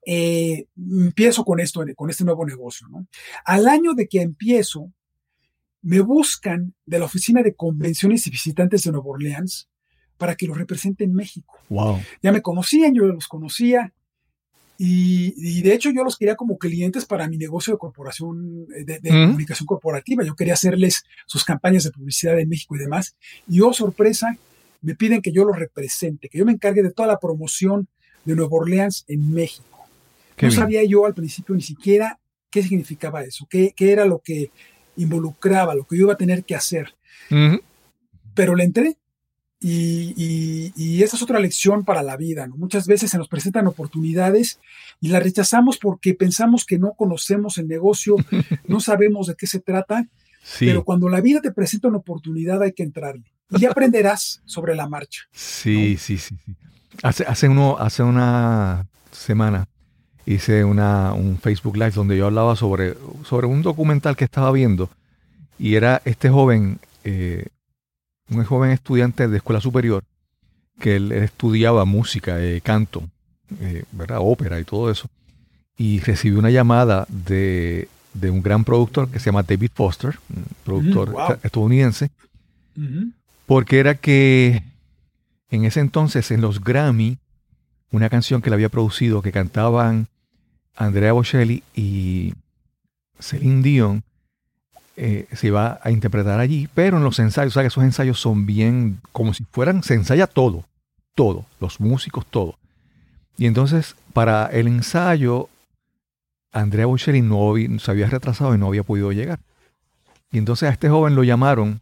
eh, 0.04 0.66
empiezo 0.76 1.44
con 1.44 1.60
esto, 1.60 1.84
con 1.96 2.10
este 2.10 2.24
nuevo 2.24 2.44
negocio. 2.44 2.88
¿no? 2.88 3.06
Al 3.44 3.68
año 3.68 3.94
de 3.94 4.08
que 4.08 4.20
empiezo, 4.20 4.92
me 5.82 6.00
buscan 6.00 6.74
de 6.86 6.98
la 6.98 7.04
Oficina 7.04 7.42
de 7.42 7.54
Convenciones 7.54 8.26
y 8.26 8.30
Visitantes 8.30 8.84
de 8.84 8.92
Nueva 8.92 9.10
Orleans 9.10 9.68
para 10.16 10.36
que 10.36 10.46
los 10.46 10.56
represente 10.56 11.04
en 11.04 11.14
México. 11.14 11.58
Wow. 11.68 12.00
Ya 12.22 12.32
me 12.32 12.42
conocían, 12.42 12.94
yo 12.94 13.04
los 13.04 13.26
conocía. 13.26 13.92
Y, 14.78 15.62
de 15.62 15.74
hecho 15.74 15.90
yo 15.90 16.02
los 16.02 16.16
quería 16.16 16.34
como 16.34 16.58
clientes 16.58 17.04
para 17.04 17.28
mi 17.28 17.36
negocio 17.36 17.72
de 17.72 17.78
corporación, 17.78 18.66
eh, 18.76 18.84
de, 18.84 19.10
comunicación 19.10 19.66
corporativa. 19.66 20.24
Yo 20.24 20.34
quería 20.34 20.54
hacerles 20.54 21.04
sus 21.26 21.44
campañas 21.44 21.84
de 21.84 21.92
publicidad 21.92 22.38
en 22.40 22.48
México 22.48 22.74
y 22.74 22.80
demás. 22.80 23.16
Y 23.48 23.60
oh, 23.60 23.72
sorpresa, 23.72 24.36
me 24.80 24.96
piden 24.96 25.22
que 25.22 25.30
yo 25.30 25.44
los 25.44 25.56
represente, 25.56 26.28
que 26.28 26.38
yo 26.38 26.44
me 26.44 26.52
encargue 26.52 26.82
de 26.82 26.90
toda 26.90 27.06
la 27.06 27.20
promoción 27.20 27.88
de 28.24 28.34
Nueva 28.34 28.56
Orleans 28.56 29.04
en 29.06 29.32
México 29.32 29.72
no 30.40 30.50
sabía 30.50 30.82
yo 30.84 31.06
al 31.06 31.14
principio 31.14 31.54
ni 31.54 31.62
siquiera 31.62 32.18
qué 32.52 32.62
significaba 32.62 33.22
eso, 33.22 33.46
qué, 33.48 33.74
era 33.78 34.04
lo 34.04 34.20
que 34.20 34.50
involucraba, 34.96 35.74
lo 35.74 35.84
que 35.84 35.96
yo 35.96 36.02
iba 36.02 36.12
a 36.12 36.18
tener 36.18 36.44
que 36.44 36.54
hacer. 36.54 36.94
Pero 38.34 38.54
le 38.54 38.64
entré. 38.64 38.98
Y, 39.58 41.02
esa 41.02 41.16
es 41.16 41.22
otra 41.22 41.40
lección 41.40 41.84
para 41.84 42.02
la 42.02 42.16
vida. 42.16 42.46
Muchas 42.48 42.86
veces 42.86 43.10
se 43.10 43.18
nos 43.18 43.28
presentan 43.28 43.66
oportunidades 43.66 44.60
y 45.00 45.08
las 45.08 45.22
rechazamos 45.22 45.78
porque 45.78 46.14
pensamos 46.14 46.64
que 46.64 46.78
no 46.78 46.92
conocemos 46.92 47.58
el 47.58 47.68
negocio, 47.68 48.16
no 48.68 48.80
sabemos 48.80 49.28
de 49.28 49.34
qué 49.34 49.46
se 49.46 49.60
trata. 49.60 50.06
Pero 50.58 50.84
cuando 50.84 51.08
la 51.08 51.20
vida 51.20 51.40
te 51.40 51.52
presenta 51.52 51.88
una 51.88 51.98
oportunidad 51.98 52.62
hay 52.62 52.72
que 52.72 52.82
entrarle. 52.82 53.24
Y 53.50 53.64
aprenderás 53.64 54.42
sobre 54.44 54.74
la 54.74 54.88
marcha. 54.88 55.22
Sí, 55.32 55.96
sí, 55.96 56.18
sí, 56.18 56.36
sí. 56.44 56.54
Hace, 57.02 57.24
hace, 57.24 57.48
uno, 57.48 57.76
hace 57.78 58.02
una 58.02 58.88
semana 59.10 59.68
hice 60.26 60.64
una, 60.64 61.12
un 61.12 61.38
Facebook 61.38 61.76
Live 61.76 61.92
donde 61.92 62.16
yo 62.16 62.26
hablaba 62.26 62.56
sobre, 62.56 62.94
sobre 63.24 63.46
un 63.46 63.62
documental 63.62 64.16
que 64.16 64.24
estaba 64.24 64.52
viendo 64.52 64.90
y 65.58 65.74
era 65.74 66.02
este 66.04 66.28
joven, 66.28 66.78
eh, 67.04 67.46
un 68.30 68.44
joven 68.44 68.70
estudiante 68.70 69.28
de 69.28 69.36
escuela 69.36 69.60
superior 69.60 70.04
que 70.78 70.96
él, 70.96 71.12
estudiaba 71.12 71.84
música, 71.84 72.42
eh, 72.42 72.60
canto, 72.60 73.04
eh, 73.60 73.84
¿verdad? 73.92 74.18
ópera 74.20 74.58
y 74.58 74.64
todo 74.64 74.90
eso. 74.90 75.08
Y 75.76 76.00
recibió 76.00 76.38
una 76.38 76.50
llamada 76.50 77.06
de, 77.08 77.88
un 78.22 78.42
gran 78.42 78.64
productor 78.64 79.08
que 79.08 79.18
se 79.18 79.26
llama 79.26 79.42
David 79.42 79.70
Foster, 79.74 80.18
un 80.34 80.44
productor 80.64 81.14
estadounidense, 81.42 82.10
porque 83.46 83.78
era 83.78 83.94
que 83.94 84.62
en 85.50 85.64
ese 85.64 85.80
entonces 85.80 86.30
en 86.30 86.40
los 86.40 86.62
Grammy, 86.62 87.18
una 87.90 88.08
canción 88.08 88.42
que 88.42 88.50
le 88.50 88.54
había 88.54 88.68
producido 88.68 89.22
que 89.22 89.32
cantaban 89.32 90.08
Andrea 90.76 91.12
Bocelli 91.12 91.62
y 91.74 92.34
Celine 93.18 93.62
Dion 93.62 94.04
eh, 94.96 95.26
se 95.32 95.46
iba 95.46 95.80
a 95.82 95.90
interpretar 95.90 96.38
allí, 96.40 96.68
pero 96.74 96.98
en 96.98 97.04
los 97.04 97.18
ensayos, 97.18 97.52
o 97.52 97.54
sea 97.54 97.62
que 97.62 97.68
esos 97.68 97.84
ensayos 97.84 98.20
son 98.20 98.46
bien 98.46 99.00
como 99.12 99.32
si 99.32 99.44
fueran, 99.44 99.82
se 99.82 99.94
ensaya 99.94 100.26
todo, 100.26 100.64
todo, 101.14 101.46
los 101.60 101.80
músicos, 101.80 102.26
todo. 102.26 102.58
Y 103.38 103.46
entonces, 103.46 103.96
para 104.12 104.46
el 104.46 104.68
ensayo, 104.68 105.48
Andrea 106.52 106.86
Bocelli 106.86 107.22
no 107.22 107.54
se 107.78 107.90
había 107.90 108.08
retrasado 108.08 108.54
y 108.54 108.58
no 108.58 108.66
había 108.66 108.82
podido 108.82 109.12
llegar. 109.12 109.40
Y 110.30 110.38
entonces 110.38 110.68
a 110.68 110.72
este 110.72 110.88
joven 110.88 111.14
lo 111.14 111.24
llamaron 111.24 111.80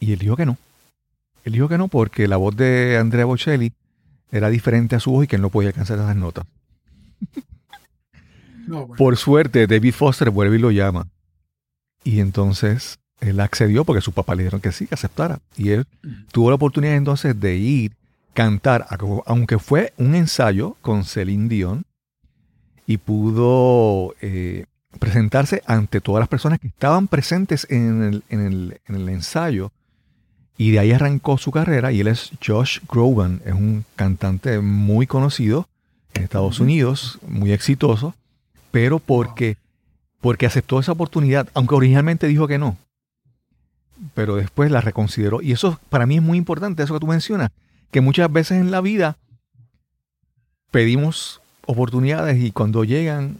y 0.00 0.12
él 0.12 0.18
dijo 0.18 0.36
que 0.36 0.46
no. 0.46 0.56
Él 1.44 1.52
dijo 1.52 1.68
que 1.68 1.78
no 1.78 1.88
porque 1.88 2.26
la 2.26 2.38
voz 2.38 2.56
de 2.56 2.96
Andrea 2.98 3.26
Bocelli 3.26 3.72
era 4.30 4.48
diferente 4.48 4.96
a 4.96 5.00
su 5.00 5.10
voz 5.10 5.24
y 5.24 5.26
que 5.26 5.36
él 5.36 5.42
no 5.42 5.50
podía 5.50 5.68
alcanzar 5.68 5.98
esas 5.98 6.16
notas. 6.16 6.46
Por 8.96 9.16
suerte, 9.16 9.66
David 9.66 9.94
Foster 9.94 10.30
vuelve 10.30 10.56
y 10.56 10.60
lo 10.60 10.70
llama. 10.70 11.08
Y 12.02 12.20
entonces 12.20 12.98
él 13.20 13.40
accedió 13.40 13.84
porque 13.84 14.02
su 14.02 14.12
papá 14.12 14.34
le 14.34 14.42
dijeron 14.42 14.60
que 14.60 14.72
sí, 14.72 14.86
que 14.86 14.94
aceptara. 14.94 15.40
Y 15.56 15.70
él 15.70 15.86
tuvo 16.30 16.50
la 16.50 16.56
oportunidad 16.56 16.94
entonces 16.94 17.38
de 17.38 17.56
ir, 17.56 17.92
cantar, 18.34 18.86
aunque 19.26 19.58
fue 19.58 19.92
un 19.96 20.14
ensayo 20.14 20.76
con 20.82 21.04
Celine 21.04 21.48
Dion, 21.48 21.84
y 22.86 22.98
pudo 22.98 24.14
eh, 24.20 24.66
presentarse 24.98 25.62
ante 25.66 26.02
todas 26.02 26.20
las 26.20 26.28
personas 26.28 26.58
que 26.58 26.68
estaban 26.68 27.08
presentes 27.08 27.66
en 27.70 28.02
el, 28.02 28.22
en, 28.28 28.40
el, 28.40 28.80
en 28.86 28.94
el, 28.96 29.08
ensayo. 29.08 29.72
Y 30.58 30.72
de 30.72 30.80
ahí 30.80 30.92
arrancó 30.92 31.38
su 31.38 31.50
carrera. 31.50 31.92
Y 31.92 32.00
él 32.00 32.08
es 32.08 32.32
Josh 32.44 32.80
Groban, 32.86 33.40
es 33.46 33.54
un 33.54 33.86
cantante 33.96 34.60
muy 34.60 35.06
conocido 35.06 35.66
en 36.12 36.24
Estados 36.24 36.60
Unidos, 36.60 37.18
muy 37.26 37.52
exitoso 37.52 38.14
pero 38.74 38.98
porque, 38.98 39.56
porque 40.20 40.46
aceptó 40.46 40.80
esa 40.80 40.90
oportunidad, 40.90 41.48
aunque 41.54 41.76
originalmente 41.76 42.26
dijo 42.26 42.48
que 42.48 42.58
no, 42.58 42.76
pero 44.14 44.34
después 44.34 44.68
la 44.68 44.80
reconsideró. 44.80 45.40
Y 45.40 45.52
eso 45.52 45.78
para 45.90 46.06
mí 46.06 46.16
es 46.16 46.22
muy 46.22 46.38
importante, 46.38 46.82
eso 46.82 46.92
que 46.92 46.98
tú 46.98 47.06
mencionas, 47.06 47.52
que 47.92 48.00
muchas 48.00 48.32
veces 48.32 48.60
en 48.60 48.72
la 48.72 48.80
vida 48.80 49.16
pedimos 50.72 51.40
oportunidades 51.66 52.42
y 52.42 52.50
cuando 52.50 52.82
llegan 52.82 53.38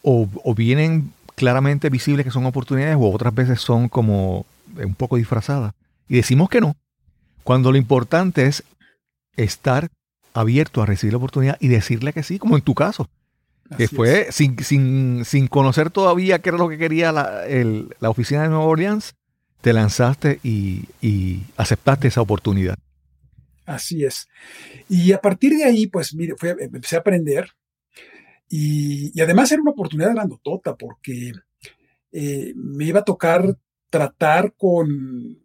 o, 0.00 0.26
vienen 0.54 1.12
claramente 1.34 1.90
visibles 1.90 2.24
que 2.24 2.32
son 2.32 2.46
oportunidades 2.46 2.96
o 2.98 3.12
otras 3.12 3.34
veces 3.34 3.60
son 3.60 3.90
como 3.90 4.46
un 4.82 4.94
poco 4.94 5.16
disfrazadas 5.16 5.74
y 6.08 6.16
decimos 6.16 6.48
que 6.48 6.62
no, 6.62 6.76
cuando 7.44 7.72
lo 7.72 7.76
importante 7.76 8.46
es 8.46 8.64
estar 9.36 9.90
abierto 10.32 10.80
a 10.80 10.86
recibir 10.86 11.12
la 11.12 11.18
oportunidad 11.18 11.58
y 11.60 11.68
decirle 11.68 12.14
que 12.14 12.22
sí, 12.22 12.38
como 12.38 12.56
en 12.56 12.62
tu 12.62 12.74
caso 12.74 13.06
que 13.76 13.88
fue 13.88 14.28
sin, 14.30 14.58
sin, 14.62 15.24
sin, 15.24 15.48
conocer 15.48 15.90
todavía 15.90 16.40
qué 16.40 16.50
era 16.50 16.58
lo 16.58 16.68
que 16.68 16.78
quería 16.78 17.12
la, 17.12 17.44
la 18.00 18.10
oficina 18.10 18.42
de 18.42 18.48
Nueva 18.48 18.64
Orleans, 18.64 19.14
te 19.60 19.72
lanzaste 19.72 20.40
y, 20.42 20.84
y, 21.00 21.42
aceptaste 21.56 22.08
esa 22.08 22.20
oportunidad. 22.20 22.76
Así 23.64 24.04
es. 24.04 24.28
Y 24.88 25.12
a 25.12 25.20
partir 25.20 25.56
de 25.56 25.64
ahí, 25.64 25.86
pues 25.88 26.14
mire, 26.14 26.34
empecé 26.60 26.96
a 26.96 27.00
aprender 27.00 27.50
y, 28.48 29.10
y, 29.18 29.20
además 29.20 29.50
era 29.50 29.62
una 29.62 29.72
oportunidad 29.72 30.14
grandotota 30.14 30.76
porque 30.76 31.32
eh, 32.12 32.52
me 32.54 32.84
iba 32.84 33.00
a 33.00 33.04
tocar 33.04 33.58
tratar 33.90 34.54
con 34.56 35.38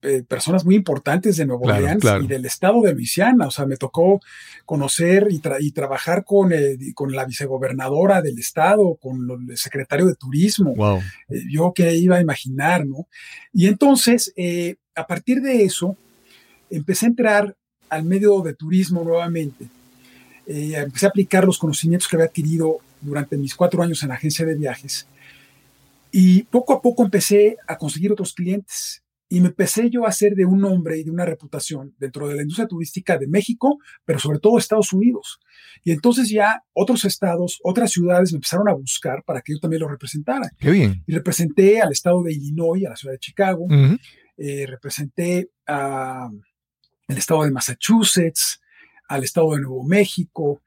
eh, 0.00 0.22
personas 0.22 0.64
muy 0.64 0.76
importantes 0.76 1.36
de 1.36 1.44
Nuevo 1.44 1.64
Orleans 1.64 2.04
y 2.22 2.28
del 2.28 2.46
estado 2.46 2.82
de 2.82 2.92
Luisiana. 2.92 3.48
O 3.48 3.50
sea, 3.50 3.66
me 3.66 3.76
tocó 3.76 4.20
conocer 4.64 5.26
y, 5.28 5.42
y 5.58 5.72
trabajar 5.72 6.24
con, 6.24 6.52
eh, 6.52 6.78
con, 6.94 7.10
la 7.10 7.24
vicegobernadora 7.24 8.22
del 8.22 8.38
estado, 8.38 8.94
con 8.94 9.48
el 9.48 9.56
secretario 9.56 10.06
de 10.06 10.14
turismo. 10.14 10.76
Wow. 10.76 10.98
Eh, 11.28 11.42
yo 11.50 11.72
que 11.74 11.96
iba 11.96 12.16
a 12.16 12.20
imaginar, 12.20 12.86
¿no? 12.86 13.08
Y 13.52 13.66
entonces, 13.66 14.32
a 14.94 15.06
partir 15.08 15.42
de 15.42 15.64
eso, 15.64 15.96
empecé 16.70 17.06
a 17.06 17.08
entrar 17.08 17.56
al 17.88 18.04
medio 18.04 18.40
de 18.42 18.54
turismo 18.54 19.02
nuevamente. 19.02 19.66
empecé 20.46 21.06
a 21.06 21.08
aplicar 21.08 21.44
los 21.44 21.58
conocimientos 21.58 22.06
que 22.06 22.14
había 22.14 22.26
adquirido 22.26 22.78
durante 23.00 23.36
mis 23.36 23.56
cuatro 23.56 23.82
años 23.82 24.00
en 24.04 24.10
la 24.10 24.14
agencia 24.14 24.46
de 24.46 24.54
viajes. 24.54 25.08
Y 26.12 26.44
poco 26.44 26.72
a 26.72 26.80
poco 26.80 27.02
empecé 27.02 27.56
a 27.66 27.76
conseguir 27.76 28.12
otros 28.12 28.32
clientes 28.32 29.02
y 29.28 29.40
me 29.40 29.48
empecé 29.48 29.90
yo 29.90 30.06
a 30.06 30.08
hacer 30.08 30.34
de 30.34 30.46
un 30.46 30.60
nombre 30.60 30.98
y 30.98 31.04
de 31.04 31.10
una 31.10 31.26
reputación 31.26 31.94
dentro 31.98 32.28
de 32.28 32.34
la 32.34 32.42
industria 32.42 32.66
turística 32.66 33.18
de 33.18 33.26
México, 33.26 33.78
pero 34.04 34.18
sobre 34.18 34.38
todo 34.38 34.58
Estados 34.58 34.92
Unidos. 34.92 35.38
Y 35.84 35.92
entonces 35.92 36.30
ya 36.30 36.62
otros 36.72 37.04
estados, 37.04 37.58
otras 37.62 37.90
ciudades 37.90 38.32
me 38.32 38.36
empezaron 38.36 38.68
a 38.68 38.72
buscar 38.72 39.22
para 39.24 39.42
que 39.42 39.52
yo 39.52 39.60
también 39.60 39.82
lo 39.82 39.88
representara. 39.88 40.50
Qué 40.58 40.70
bien. 40.70 41.02
Y 41.06 41.12
representé 41.12 41.80
al 41.82 41.92
estado 41.92 42.22
de 42.22 42.32
Illinois, 42.32 42.86
a 42.86 42.90
la 42.90 42.96
ciudad 42.96 43.14
de 43.14 43.18
Chicago, 43.18 43.66
eh, 44.38 44.66
representé 44.66 45.50
al 45.66 46.30
estado 47.08 47.44
de 47.44 47.50
Massachusetts, 47.50 48.60
al 49.08 49.24
estado 49.24 49.54
de 49.54 49.60
Nuevo 49.60 49.84
México, 49.84 50.62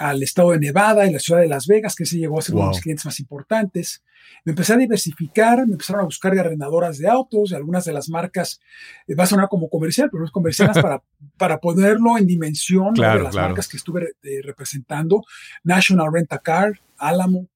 al 0.00 0.22
estado 0.22 0.52
de 0.52 0.58
Nevada 0.58 1.06
y 1.06 1.12
la 1.12 1.18
ciudad 1.18 1.42
de 1.42 1.46
Las 1.46 1.66
Vegas, 1.66 1.94
que 1.94 2.06
se 2.06 2.16
llegó 2.16 2.38
a 2.38 2.42
ser 2.42 2.54
uno 2.54 2.64
de 2.64 2.70
los 2.70 2.80
clientes 2.80 3.04
más 3.04 3.20
importantes. 3.20 4.02
Me 4.46 4.52
empecé 4.52 4.72
a 4.72 4.78
diversificar, 4.78 5.58
me 5.66 5.72
empezaron 5.74 6.00
a 6.00 6.04
buscar 6.06 6.36
arrendadoras 6.38 6.96
de 6.96 7.06
autos, 7.06 7.50
y 7.50 7.54
algunas 7.54 7.84
de 7.84 7.92
las 7.92 8.08
marcas, 8.08 8.60
eh, 9.06 9.14
va 9.14 9.24
a 9.24 9.26
sonar 9.26 9.48
como 9.50 9.68
comercial, 9.68 10.08
pero 10.10 10.20
no 10.20 10.24
es 10.24 10.32
comercial, 10.32 10.70
para, 10.72 11.02
para 11.36 11.60
ponerlo 11.60 12.16
en 12.16 12.26
dimensión 12.26 12.94
de 12.94 13.02
las 13.02 13.34
marcas 13.34 13.68
que 13.68 13.76
estuve 13.76 14.14
eh, 14.22 14.40
representando. 14.42 15.22
National 15.64 16.10
Rent 16.10 16.32
a 16.32 16.38
Car, 16.38 16.80
Alamo, 16.96 17.46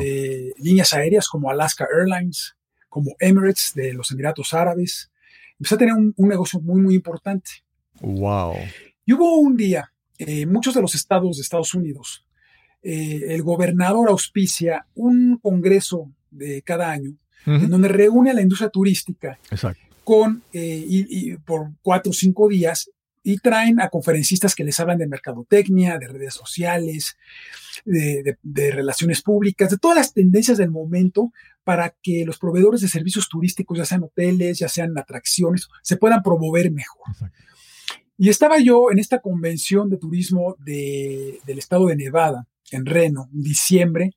eh, 0.00 0.54
líneas 0.56 0.94
aéreas 0.94 1.28
como 1.28 1.50
Alaska 1.50 1.86
Airlines, 1.94 2.56
como 2.88 3.14
Emirates 3.18 3.72
de 3.74 3.92
los 3.92 4.10
Emiratos 4.10 4.54
Árabes. 4.54 5.10
Empecé 5.58 5.74
a 5.74 5.78
tener 5.78 5.92
un, 5.92 6.14
un 6.16 6.28
negocio 6.30 6.60
muy, 6.60 6.80
muy 6.80 6.94
importante. 6.94 7.50
Wow. 8.00 8.54
Y 9.04 9.12
hubo 9.12 9.36
un 9.36 9.54
día 9.54 9.92
eh, 10.18 10.46
muchos 10.46 10.74
de 10.74 10.82
los 10.82 10.94
estados 10.94 11.36
de 11.36 11.42
Estados 11.42 11.74
Unidos, 11.74 12.24
eh, 12.82 13.20
el 13.28 13.42
gobernador 13.42 14.08
auspicia 14.08 14.86
un 14.94 15.38
congreso 15.38 16.10
de 16.30 16.62
cada 16.62 16.90
año 16.90 17.14
en 17.46 17.70
donde 17.70 17.88
reúne 17.88 18.30
a 18.30 18.34
la 18.34 18.42
industria 18.42 18.68
turística 18.68 19.38
con 20.04 20.42
eh, 20.52 20.84
y, 20.86 21.36
por 21.38 21.70
cuatro 21.82 22.10
o 22.10 22.12
cinco 22.12 22.46
días 22.46 22.90
y 23.22 23.38
traen 23.38 23.80
a 23.80 23.88
conferencistas 23.88 24.54
que 24.54 24.64
les 24.64 24.78
hablan 24.80 24.98
de 24.98 25.06
mercadotecnia, 25.06 25.98
de 25.98 26.08
redes 26.08 26.34
sociales, 26.34 27.16
de, 27.84 28.36
relaciones 28.70 29.22
públicas, 29.22 29.70
de 29.70 29.78
todas 29.78 29.96
las 29.96 30.12
tendencias 30.12 30.58
del 30.58 30.70
momento 30.70 31.32
para 31.64 31.94
que 32.02 32.24
los 32.24 32.38
proveedores 32.38 32.80
de 32.80 32.88
servicios 32.88 33.28
turísticos, 33.28 33.78
ya 33.78 33.84
sean 33.84 34.04
hoteles, 34.04 34.58
ya 34.58 34.68
sean 34.68 34.96
atracciones, 34.96 35.68
se 35.82 35.96
puedan 35.96 36.22
promover 36.22 36.70
mejor. 36.70 37.06
Y 38.18 38.30
estaba 38.30 38.58
yo 38.58 38.90
en 38.90 38.98
esta 38.98 39.20
convención 39.20 39.88
de 39.88 39.96
turismo 39.96 40.56
del 40.58 41.38
estado 41.58 41.86
de 41.86 41.96
Nevada, 41.96 42.48
en 42.72 42.84
Reno, 42.84 43.30
en 43.32 43.42
diciembre, 43.42 44.10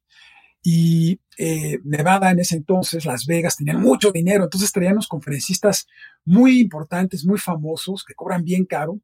y 0.63 1.19
eh, 1.37 1.79
Nevada 1.83 2.31
en 2.31 2.39
ese 2.39 2.55
entonces, 2.55 3.05
Las 3.05 3.25
Vegas, 3.27 3.57
tenían 3.57 3.79
mucho 3.79 4.11
dinero, 4.11 4.43
entonces 4.43 4.71
traían 4.71 4.93
unos 4.93 5.07
conferencistas 5.07 5.87
muy 6.25 6.59
importantes, 6.59 7.25
muy 7.25 7.37
famosos, 7.37 8.03
que 8.03 8.15
cobran 8.15 8.43
bien 8.43 8.65
caro, 8.65 8.99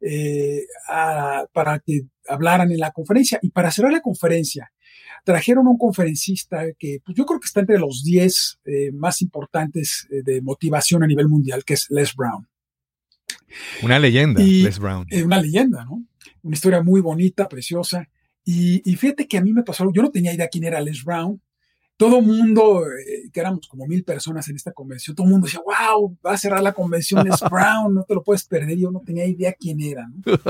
eh, 0.00 0.62
para 1.52 1.78
que 1.80 2.02
hablaran 2.28 2.70
en 2.70 2.78
la 2.78 2.92
conferencia. 2.92 3.40
Y 3.42 3.50
para 3.50 3.72
cerrar 3.72 3.92
la 3.92 4.00
conferencia, 4.00 4.72
trajeron 5.24 5.66
un 5.66 5.76
conferencista 5.78 6.64
que 6.78 6.98
pues, 7.04 7.16
yo 7.16 7.26
creo 7.26 7.40
que 7.40 7.46
está 7.46 7.60
entre 7.60 7.78
los 7.78 8.04
10 8.04 8.60
eh, 8.64 8.92
más 8.92 9.22
importantes 9.22 10.06
de 10.08 10.40
motivación 10.40 11.02
a 11.02 11.08
nivel 11.08 11.28
mundial, 11.28 11.64
que 11.64 11.74
es 11.74 11.86
Les 11.90 12.14
Brown. 12.14 12.49
Una 13.82 13.98
leyenda, 13.98 14.42
Les 14.42 14.78
Brown. 14.78 15.06
una 15.24 15.40
leyenda, 15.40 15.84
¿no? 15.84 16.04
Una 16.42 16.54
historia 16.54 16.82
muy 16.82 17.00
bonita, 17.00 17.48
preciosa. 17.48 18.08
Y, 18.44 18.80
fíjate 18.96 19.28
que 19.28 19.38
a 19.38 19.42
mí 19.42 19.52
me 19.52 19.62
pasó 19.62 19.90
yo 19.92 20.02
no 20.02 20.10
tenía 20.10 20.32
idea 20.32 20.48
quién 20.48 20.64
era 20.64 20.80
Les 20.80 21.04
Brown. 21.04 21.40
Todo 21.96 22.22
mundo, 22.22 22.86
eh, 22.86 23.28
que 23.30 23.40
éramos 23.40 23.68
como 23.68 23.86
mil 23.86 24.04
personas 24.04 24.48
en 24.48 24.56
esta 24.56 24.72
convención, 24.72 25.14
todo 25.14 25.26
el 25.26 25.32
mundo 25.32 25.46
decía, 25.46 25.60
wow, 25.60 26.18
va 26.26 26.32
a 26.32 26.38
cerrar 26.38 26.62
la 26.62 26.72
convención 26.72 27.24
Les 27.24 27.40
Brown, 27.50 27.94
no 27.94 28.04
te 28.04 28.14
lo 28.14 28.22
puedes 28.22 28.44
perder. 28.44 28.78
Yo 28.78 28.90
no 28.90 29.00
tenía 29.00 29.26
idea 29.26 29.52
quién 29.52 29.80
era. 29.80 30.06
¿no? 30.08 30.22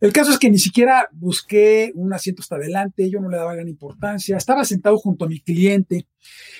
El 0.00 0.12
caso 0.12 0.32
es 0.32 0.38
que 0.38 0.50
ni 0.50 0.58
siquiera 0.58 1.08
busqué 1.12 1.90
un 1.94 2.12
asiento 2.12 2.42
hasta 2.42 2.56
adelante, 2.56 3.08
yo 3.08 3.20
no 3.20 3.30
le 3.30 3.38
daba 3.38 3.54
gran 3.54 3.68
importancia. 3.68 4.36
Estaba 4.36 4.64
sentado 4.64 4.98
junto 4.98 5.24
a 5.24 5.28
mi 5.28 5.40
cliente 5.40 6.06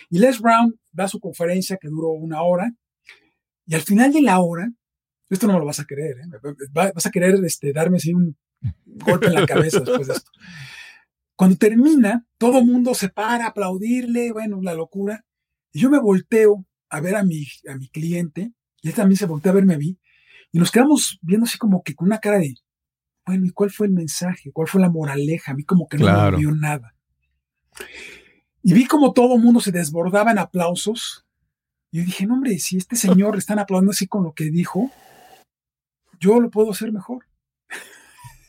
y 0.08 0.18
Les 0.18 0.40
Brown 0.40 0.78
da 0.92 1.08
su 1.08 1.20
conferencia 1.20 1.76
que 1.76 1.88
duró 1.88 2.08
una 2.10 2.42
hora. 2.42 2.72
Y 3.66 3.74
al 3.74 3.82
final 3.82 4.12
de 4.12 4.22
la 4.22 4.40
hora, 4.40 4.72
esto 5.34 5.46
no 5.46 5.54
me 5.54 5.58
lo 5.58 5.66
vas 5.66 5.80
a 5.80 5.84
querer, 5.84 6.18
¿eh? 6.18 6.26
vas 6.72 7.06
a 7.06 7.10
querer 7.10 7.34
este, 7.44 7.72
darme 7.72 7.98
así 7.98 8.12
un 8.12 8.36
golpe 8.84 9.26
en 9.26 9.34
la 9.34 9.46
cabeza 9.46 9.80
después 9.80 10.08
de 10.08 10.14
esto. 10.14 10.30
Cuando 11.36 11.56
termina, 11.56 12.26
todo 12.38 12.58
el 12.60 12.66
mundo 12.66 12.94
se 12.94 13.08
para 13.08 13.44
a 13.44 13.48
aplaudirle, 13.48 14.32
bueno, 14.32 14.60
la 14.62 14.74
locura. 14.74 15.24
Y 15.72 15.80
yo 15.80 15.90
me 15.90 15.98
volteo 15.98 16.64
a 16.88 17.00
ver 17.00 17.16
a 17.16 17.24
mi, 17.24 17.44
a 17.68 17.76
mi 17.76 17.88
cliente, 17.88 18.52
y 18.80 18.88
él 18.88 18.94
también 18.94 19.18
se 19.18 19.26
voltea 19.26 19.50
a 19.50 19.56
verme 19.56 19.74
a 19.74 19.78
mí, 19.78 19.98
y 20.52 20.58
nos 20.58 20.70
quedamos 20.70 21.18
viendo 21.22 21.46
así 21.46 21.58
como 21.58 21.82
que 21.82 21.96
con 21.96 22.06
una 22.06 22.20
cara 22.20 22.38
de, 22.38 22.54
bueno, 23.26 23.46
¿y 23.46 23.50
cuál 23.50 23.70
fue 23.70 23.88
el 23.88 23.92
mensaje? 23.92 24.52
¿Cuál 24.52 24.68
fue 24.68 24.80
la 24.80 24.90
moraleja? 24.90 25.52
A 25.52 25.54
mí 25.54 25.64
como 25.64 25.88
que 25.88 25.98
no 25.98 26.30
me 26.30 26.36
vio 26.36 26.52
nada. 26.52 26.94
Y 28.62 28.72
vi 28.72 28.86
como 28.86 29.12
todo 29.12 29.34
el 29.34 29.42
mundo 29.42 29.60
se 29.60 29.72
desbordaba 29.72 30.30
en 30.30 30.38
aplausos. 30.38 31.26
Y 31.90 31.98
yo 31.98 32.04
dije, 32.04 32.26
no, 32.26 32.34
hombre, 32.34 32.58
si 32.58 32.76
este 32.76 32.96
señor 32.96 33.36
están 33.36 33.58
aplaudiendo 33.58 33.90
así 33.90 34.06
con 34.06 34.22
lo 34.22 34.32
que 34.32 34.50
dijo, 34.50 34.90
yo 36.24 36.40
lo 36.40 36.50
puedo 36.50 36.70
hacer 36.70 36.92
mejor. 36.92 37.26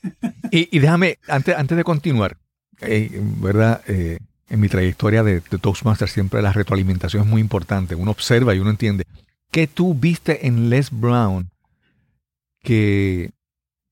y, 0.52 0.80
déjame, 0.80 1.18
antes, 1.28 1.56
antes 1.56 1.78
de 1.78 1.84
continuar, 1.84 2.38
eh, 2.82 3.22
¿verdad? 3.42 3.82
Eh, 3.88 4.20
en 4.50 4.60
mi 4.60 4.70
trayectoria 4.70 5.24
de, 5.24 5.42
de, 5.42 6.08
siempre 6.08 6.42
la 6.42 6.54
retroalimentación 6.54 7.24
es 7.24 7.30
muy 7.30 7.42
importante. 7.42 7.96
Uno 7.96 8.12
observa 8.12 8.54
y 8.54 8.60
uno 8.60 8.70
entiende. 8.70 9.06
¿Qué 9.52 9.68
tú 9.68 9.94
viste 9.94 10.48
en 10.48 10.70
Les 10.70 10.92
Brown 10.92 11.50
que, 12.62 13.32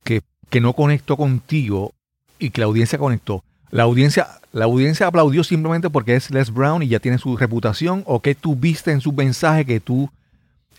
que, 0.04 0.22
que 0.50 0.62
no 0.62 0.74
conectó 0.74 1.18
contigo 1.18 1.94
y 2.40 2.52
que 2.52 2.62
la 2.62 2.68
audiencia 2.68 3.00
conectó? 3.00 3.44
La 3.72 3.84
audiencia, 3.84 4.28
la 4.52 4.66
audiencia 4.66 5.08
aplaudió 5.08 5.44
simplemente 5.44 5.90
porque 5.90 6.16
es 6.16 6.30
Les 6.30 6.54
Brown 6.54 6.84
y 6.84 6.88
ya 6.88 7.00
tiene 7.00 7.18
su 7.18 7.36
reputación, 7.36 8.04
o 8.06 8.22
qué 8.22 8.36
tú 8.36 8.56
viste 8.56 8.92
en 8.92 9.02
su 9.02 9.12
mensaje 9.12 9.66
que 9.66 9.80
tú 9.80 10.12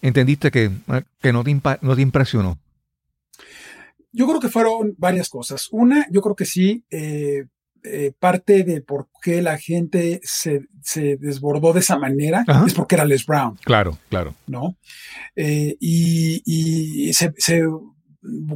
entendiste 0.00 0.50
que, 0.52 0.70
que 1.20 1.32
no, 1.32 1.42
te 1.42 1.60
no 1.80 1.96
te 1.96 2.02
impresionó. 2.02 2.58
Yo 4.12 4.26
creo 4.26 4.40
que 4.40 4.48
fueron 4.48 4.94
varias 4.96 5.28
cosas. 5.28 5.68
Una, 5.72 6.06
yo 6.10 6.20
creo 6.22 6.36
que 6.36 6.44
sí, 6.44 6.84
eh, 6.90 7.46
eh, 7.86 8.12
parte 8.18 8.64
de 8.64 8.80
por 8.80 9.08
qué 9.20 9.42
la 9.42 9.58
gente 9.58 10.20
se, 10.22 10.68
desbordó 11.18 11.74
de 11.74 11.80
esa 11.80 11.98
manera 11.98 12.42
es 12.66 12.72
porque 12.72 12.94
era 12.94 13.04
Les 13.04 13.26
Brown. 13.26 13.58
Claro, 13.62 13.98
claro. 14.08 14.34
¿No? 14.46 14.76
Eh, 15.36 15.76
y, 15.80 17.12
se, 17.12 17.34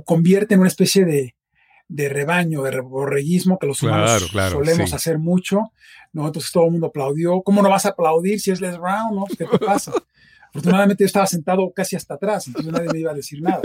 convierte 0.07 0.55
en 0.55 0.61
una 0.61 0.69
especie 0.69 1.05
de, 1.05 2.09
rebaño, 2.09 2.63
de 2.63 2.81
borreguismo 2.81 3.59
que 3.59 3.67
los 3.67 3.83
humanos 3.83 4.31
solemos 4.51 4.95
hacer 4.95 5.19
mucho. 5.19 5.73
¿no? 6.15 6.27
Entonces 6.27 6.51
todo 6.51 6.65
el 6.65 6.71
mundo 6.71 6.87
aplaudió. 6.87 7.43
¿Cómo 7.43 7.61
no 7.61 7.69
vas 7.69 7.85
a 7.85 7.91
aplaudir 7.91 8.41
si 8.41 8.51
es 8.51 8.63
Les 8.63 8.79
Brown? 8.79 9.15
¿no? 9.15 9.27
¿Qué 9.27 9.45
te 9.45 9.59
pasa? 9.59 9.93
Afortunadamente 10.51 11.03
yo 11.03 11.07
estaba 11.07 11.27
sentado 11.27 11.71
casi 11.75 11.97
hasta 11.97 12.15
atrás, 12.15 12.47
entonces 12.47 12.73
nadie 12.73 12.89
me 12.91 13.01
iba 13.01 13.11
a 13.11 13.15
decir 13.15 13.43
nada. 13.43 13.61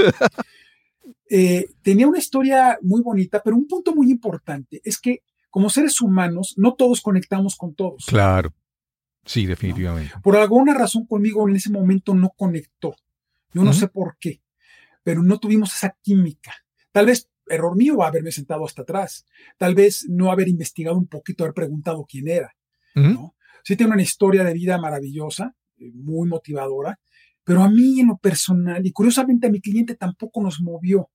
Eh, 1.30 1.70
tenía 1.82 2.08
una 2.08 2.20
historia 2.20 2.78
muy 2.82 3.02
bonita, 3.02 3.42
pero 3.44 3.56
un 3.56 3.68
punto 3.68 3.94
muy 3.96 4.12
importante 4.12 4.82
es 4.84 5.00
que 5.00 5.24
como 5.50 5.70
seres 5.70 6.02
humanos 6.02 6.56
no 6.58 6.74
todos 6.74 7.02
conectamos 7.02 7.56
con 7.56 7.76
todos. 7.76 8.06
Claro. 8.06 8.54
Sí, 9.26 9.46
definitivamente. 9.46 10.13
Por 10.22 10.36
alguna 10.36 10.74
razón 10.74 11.06
conmigo 11.06 11.48
en 11.48 11.56
ese 11.56 11.70
momento 11.70 12.13
no 12.13 12.32
conectó. 12.36 12.96
Yo 13.54 13.63
no 13.63 13.72
sé 13.72 13.88
por 13.88 14.18
qué, 14.20 14.42
pero 15.04 15.22
no 15.22 15.38
tuvimos 15.39 15.74
esa 15.76 15.96
química. 16.02 16.52
Tal 16.92 17.06
vez 17.06 17.30
error 17.48 17.76
mío 17.76 18.04
haberme 18.04 18.32
sentado 18.32 18.66
hasta 18.66 18.82
atrás. 18.82 19.26
Tal 19.58 19.76
vez 19.76 20.06
no 20.10 20.32
haber 20.32 20.48
investigado 20.48 20.98
un 20.98 21.08
poquito, 21.08 21.44
haber 21.44 21.54
preguntado 21.54 22.06
quién 22.08 22.28
era. 22.28 22.56
Sí 23.63 23.76
tiene 23.78 23.94
una 23.94 24.02
historia 24.02 24.44
de 24.44 24.54
vida 24.54 24.78
maravillosa, 24.78 25.56
eh, 25.78 25.92
muy 25.94 26.28
motivadora, 26.28 27.00
pero 27.43 27.63
a 27.63 27.69
mí 27.69 27.99
en 27.99 28.08
lo 28.08 28.17
personal, 28.17 28.86
y 28.86 28.91
curiosamente 28.91 29.47
a 29.47 29.51
mi 29.51 29.62
cliente 29.62 29.95
tampoco 29.95 30.41
nos 30.41 30.62
movió. 30.62 31.10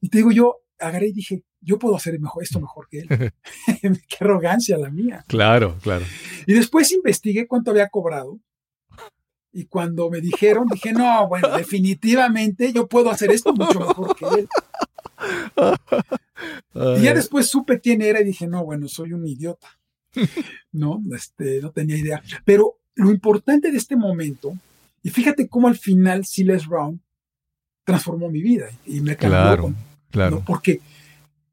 Y 0.00 0.08
te 0.08 0.18
digo, 0.18 0.32
yo 0.32 0.56
agarré 0.78 1.08
y 1.08 1.12
dije, 1.12 1.44
yo 1.60 1.78
puedo 1.78 1.96
hacer 1.96 2.18
mejor, 2.20 2.42
esto 2.42 2.60
mejor 2.60 2.88
que 2.88 3.00
él. 3.00 3.08
Qué 4.08 4.16
arrogancia 4.20 4.78
la 4.78 4.90
mía. 4.90 5.24
Claro, 5.28 5.76
claro. 5.82 6.04
Y 6.46 6.54
después 6.54 6.92
investigué 6.92 7.46
cuánto 7.46 7.70
había 7.70 7.88
cobrado 7.88 8.40
Y 9.52 9.64
cuando 9.66 10.10
me 10.10 10.20
dijeron, 10.20 10.66
dije, 10.70 10.92
no, 10.92 11.28
bueno, 11.28 11.56
definitivamente 11.56 12.72
yo 12.72 12.86
puedo 12.86 13.10
hacer 13.10 13.30
esto 13.30 13.52
mucho 13.52 13.80
mejor 13.80 14.16
que 14.16 14.26
él. 14.40 14.48
y 16.98 17.02
ya 17.02 17.14
después 17.14 17.48
supe 17.48 17.80
quién 17.80 18.02
era 18.02 18.20
y 18.20 18.24
dije, 18.24 18.46
no, 18.46 18.64
bueno, 18.64 18.88
soy 18.88 19.12
un 19.12 19.26
idiota. 19.26 19.68
No, 20.72 21.02
este, 21.14 21.60
no 21.60 21.72
tenía 21.72 21.96
idea. 21.96 22.22
Pero 22.44 22.78
lo 22.94 23.10
importante 23.10 23.70
de 23.70 23.78
este 23.78 23.96
momento, 23.96 24.54
y 25.02 25.10
fíjate 25.10 25.48
cómo 25.48 25.68
al 25.68 25.76
final 25.76 26.24
Silas 26.24 26.66
Brown 26.66 27.02
transformó 27.84 28.28
mi 28.30 28.42
vida 28.42 28.68
y 28.84 29.00
me 29.00 29.16
cambió. 29.16 29.38
Claro, 29.38 29.74
claro. 30.10 30.42
Porque 30.46 30.80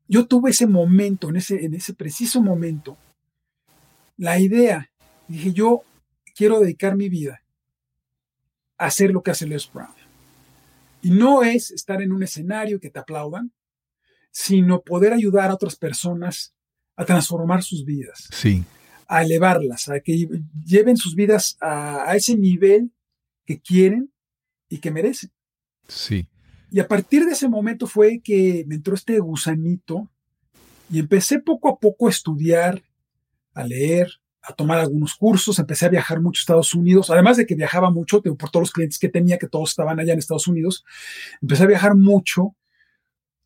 yo 0.08 0.26
tuve 0.26 0.52
ese 0.52 0.68
momento, 0.68 1.30
en 1.30 1.38
ese, 1.38 1.64
en 1.64 1.74
ese 1.74 1.94
preciso 1.94 2.42
momento, 2.42 2.98
la 4.18 4.40
idea, 4.40 4.92
dije, 5.28 5.54
yo 5.54 5.84
quiero 6.36 6.60
dedicar 6.60 6.96
mi 6.96 7.10
vida 7.10 7.42
a 8.78 8.88
hacer 8.88 9.12
lo 9.12 9.24
que 9.24 9.32
hace 9.32 9.48
Les 9.48 9.72
Brown. 9.72 9.94
Y 11.02 11.12
no 11.12 11.44
es 11.44 11.72
estar 11.72 12.02
en 12.02 12.12
un 12.12 12.24
escenario 12.24 12.80
que 12.80 12.90
te 12.90 13.00
aplaudan, 13.00 13.52
sino 14.32 14.82
poder 14.82 15.14
ayudar 15.14 15.52
a 15.52 15.54
otras 15.54 15.76
personas 15.76 16.54
a 16.98 17.06
transformar 17.06 17.64
sus 17.64 17.86
vidas. 17.86 18.28
Sí. 18.32 18.64
A 19.08 19.24
elevarlas, 19.24 19.88
a 19.88 20.00
que 20.00 20.28
lleven 20.66 20.98
sus 20.98 21.16
vidas 21.16 21.58
a, 21.62 22.10
a 22.10 22.16
ese 22.16 22.36
nivel 22.36 22.92
que 23.46 23.60
quieren 23.60 24.12
y 24.70 24.80
que 24.80 24.92
merecen. 24.92 25.32
Sí. 25.88 26.28
Y 26.72 26.80
a 26.80 26.88
partir 26.88 27.26
de 27.26 27.32
ese 27.32 27.48
momento 27.48 27.88
fue 27.88 28.22
que 28.24 28.66
me 28.68 28.76
entró 28.76 28.96
este 28.96 29.20
gusanito 29.20 30.10
y 30.90 31.00
empecé 31.00 31.40
poco 31.40 31.70
a 31.70 31.80
poco 31.80 32.08
a 32.08 32.10
estudiar, 32.10 32.84
a 33.54 33.64
leer, 33.64 34.10
a 34.42 34.54
tomar 34.54 34.80
algunos 34.80 35.16
cursos, 35.16 35.58
empecé 35.58 35.86
a 35.86 35.90
viajar 35.90 36.22
mucho 36.22 36.40
a 36.40 36.42
Estados 36.42 36.76
Unidos, 36.76 37.10
además 37.10 37.38
de 37.38 37.46
que 37.46 37.56
viajaba 37.56 37.90
mucho 37.90 38.22
por 38.22 38.50
todos 38.52 38.64
los 38.64 38.72
clientes 38.72 39.00
que 39.00 39.10
tenía, 39.10 39.38
que 39.38 39.48
todos 39.48 39.70
estaban 39.70 40.00
allá 40.00 40.14
en 40.14 40.20
Estados 40.20 40.48
Unidos, 40.48 40.86
empecé 41.42 41.64
a 41.64 41.68
viajar 41.68 41.96
mucho 41.96 42.56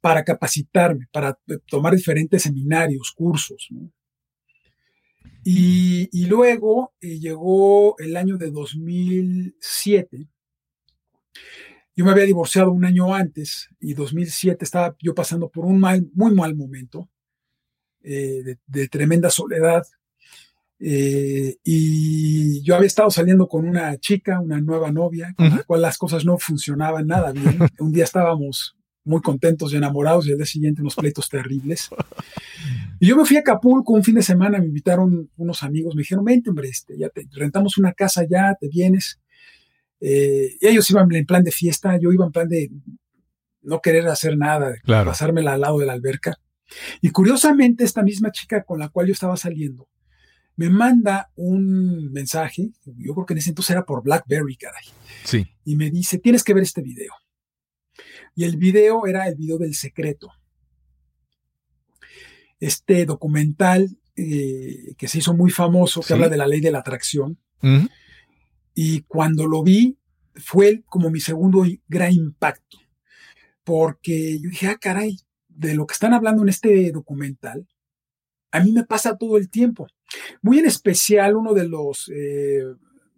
para 0.01 0.23
capacitarme, 0.23 1.07
para 1.11 1.37
tomar 1.67 1.95
diferentes 1.95 2.43
seminarios, 2.43 3.11
cursos. 3.15 3.69
Y, 5.43 6.09
y, 6.11 6.25
luego 6.25 6.93
eh, 7.01 7.19
llegó 7.19 7.97
el 7.99 8.17
año 8.17 8.37
de 8.37 8.51
2007. 8.51 10.27
Yo 11.95 12.05
me 12.05 12.11
había 12.11 12.25
divorciado 12.25 12.71
un 12.71 12.85
año 12.85 13.13
antes 13.13 13.69
y 13.79 13.93
2007 13.93 14.63
estaba 14.63 14.95
yo 15.01 15.13
pasando 15.13 15.49
por 15.49 15.65
un 15.65 15.79
mal, 15.79 16.09
muy 16.13 16.33
mal 16.33 16.55
momento 16.55 17.09
eh, 18.01 18.41
de, 18.43 18.57
de, 18.67 18.87
tremenda 18.87 19.29
soledad. 19.29 19.83
Eh, 20.79 21.57
y 21.63 22.63
yo 22.63 22.75
había 22.75 22.87
estado 22.87 23.11
saliendo 23.11 23.47
con 23.47 23.67
una 23.67 23.97
chica, 23.97 24.39
una 24.39 24.61
nueva 24.61 24.91
novia, 24.91 25.33
con 25.35 25.47
uh 25.47 25.49
-huh. 25.49 25.57
la 25.57 25.63
cual 25.63 25.81
las 25.81 25.97
cosas 25.97 26.23
no 26.23 26.37
funcionaban 26.37 27.07
nada 27.07 27.31
bien. 27.33 27.59
un 27.79 27.91
día 27.91 28.05
estábamos 28.05 28.78
muy 29.03 29.21
contentos 29.21 29.73
y 29.73 29.77
enamorados 29.77 30.27
y 30.27 30.31
al 30.31 30.37
día 30.37 30.45
siguiente 30.45 30.81
unos 30.81 30.95
pleitos 30.95 31.29
terribles. 31.29 31.89
Y 32.99 33.07
yo 33.07 33.15
me 33.15 33.25
fui 33.25 33.37
a 33.37 33.39
Acapulco 33.39 33.93
un 33.93 34.03
fin 34.03 34.15
de 34.15 34.21
semana, 34.21 34.59
me 34.59 34.65
invitaron 34.65 35.29
unos 35.37 35.63
amigos, 35.63 35.95
me 35.95 36.01
dijeron, 36.01 36.25
vente 36.25 36.49
hombre, 36.49 36.67
este, 36.67 36.97
ya 36.97 37.09
te 37.09 37.25
rentamos 37.31 37.77
una 37.77 37.93
casa 37.93 38.25
ya, 38.29 38.55
te 38.59 38.67
vienes. 38.67 39.19
Eh, 40.01 40.57
y 40.59 40.67
ellos 40.67 40.89
iban 40.91 41.13
en 41.13 41.25
plan 41.25 41.43
de 41.43 41.51
fiesta, 41.51 41.97
yo 41.99 42.11
iba 42.11 42.25
en 42.25 42.31
plan 42.31 42.47
de 42.47 42.69
no 43.61 43.79
querer 43.81 44.07
hacer 44.07 44.37
nada, 44.37 44.75
claro. 44.83 45.11
pasármela 45.11 45.53
al 45.53 45.61
lado 45.61 45.79
de 45.79 45.85
la 45.85 45.93
alberca. 45.93 46.39
Y 47.01 47.09
curiosamente, 47.09 47.83
esta 47.83 48.03
misma 48.03 48.31
chica 48.31 48.63
con 48.63 48.79
la 48.79 48.89
cual 48.89 49.07
yo 49.07 49.13
estaba 49.13 49.37
saliendo, 49.37 49.87
me 50.55 50.69
manda 50.69 51.31
un 51.35 52.11
mensaje, 52.11 52.71
yo 52.85 53.13
creo 53.13 53.25
que 53.25 53.33
en 53.33 53.37
ese 53.37 53.51
entonces 53.51 53.71
era 53.71 53.85
por 53.85 54.03
BlackBerry, 54.03 54.57
caray. 54.57 54.83
Sí. 55.23 55.47
Y 55.63 55.77
me 55.77 55.89
dice, 55.89 56.19
tienes 56.19 56.43
que 56.43 56.53
ver 56.53 56.63
este 56.63 56.81
video. 56.81 57.13
Y 58.39 58.45
el 58.45 58.55
video 58.55 59.05
era 59.05 59.27
el 59.27 59.35
video 59.35 59.57
del 59.57 59.75
secreto. 59.75 60.31
Este 62.61 63.05
documental 63.05 63.97
eh, 64.15 64.95
que 64.97 65.09
se 65.09 65.17
hizo 65.17 65.33
muy 65.33 65.51
famoso, 65.51 65.99
que 65.99 66.07
sí. 66.07 66.13
habla 66.13 66.29
de 66.29 66.37
la 66.37 66.47
ley 66.47 66.61
de 66.61 66.71
la 66.71 66.79
atracción. 66.79 67.37
Uh 67.61 67.67
-huh. 67.67 67.89
Y 68.73 69.01
cuando 69.01 69.45
lo 69.45 69.61
vi, 69.61 69.97
fue 70.35 70.83
como 70.85 71.09
mi 71.09 71.19
segundo 71.19 71.65
gran 71.89 72.13
impacto. 72.13 72.77
Porque 73.65 74.39
yo 74.39 74.49
dije, 74.51 74.67
ah, 74.67 74.77
caray, 74.79 75.17
de 75.49 75.73
lo 75.73 75.85
que 75.85 75.95
están 75.95 76.13
hablando 76.13 76.41
en 76.43 76.47
este 76.47 76.93
documental, 76.93 77.67
a 78.51 78.63
mí 78.63 78.71
me 78.71 78.85
pasa 78.85 79.17
todo 79.17 79.35
el 79.35 79.49
tiempo. 79.49 79.85
Muy 80.41 80.59
en 80.59 80.65
especial 80.65 81.35
uno 81.35 81.53
de 81.53 81.67
los, 81.67 82.07
eh, 82.07 82.63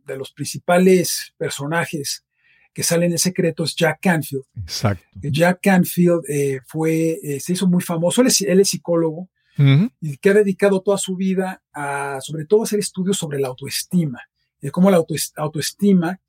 de 0.04 0.18
los 0.18 0.32
principales 0.32 1.36
personajes 1.38 2.26
que 2.74 2.84
sale 2.84 3.06
en 3.06 3.14
el 3.14 3.20
secreto 3.20 3.64
es 3.64 3.76
Jack 3.76 4.00
Canfield. 4.02 4.46
Exacto. 4.62 5.06
Jack 5.22 5.60
Canfield 5.62 6.24
eh, 6.28 6.62
fue, 6.66 7.20
eh, 7.22 7.40
se 7.40 7.54
hizo 7.54 7.68
muy 7.68 7.82
famoso, 7.82 8.22
él 8.22 8.28
es, 8.28 8.42
él 8.42 8.60
es 8.60 8.70
psicólogo 8.70 9.30
uh 9.58 9.62
-huh. 9.62 9.92
y 10.00 10.18
que 10.18 10.30
ha 10.30 10.34
dedicado 10.34 10.82
toda 10.82 10.98
su 10.98 11.16
vida 11.16 11.62
a, 11.74 12.20
sobre 12.22 12.46
todo, 12.46 12.62
a 12.62 12.64
hacer 12.64 12.80
estudios 12.80 13.18
sobre 13.18 13.40
la 13.40 13.50
autoestima, 13.50 14.22
de 14.62 14.72
cómo 14.72 14.90
la 14.90 14.98
auto, 14.98 15.16
autoestima 15.36 16.20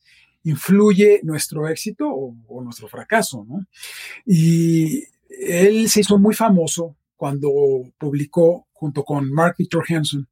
influye 0.45 1.21
nuestro 1.23 1.69
éxito 1.69 2.09
o, 2.09 2.35
o 2.49 2.63
nuestro 2.63 2.89
fracaso, 2.89 3.45
¿no? 3.49 3.65
Y 4.27 5.05
él 5.29 5.89
se 5.89 6.01
hizo 6.01 6.19
muy 6.19 6.35
famoso 6.35 6.97
cuando 7.17 7.49
publicó 7.99 8.67
junto 8.73 9.05
con 9.05 9.31
Mark 9.33 9.55
Victor 9.57 9.85
Hanson 9.89 10.27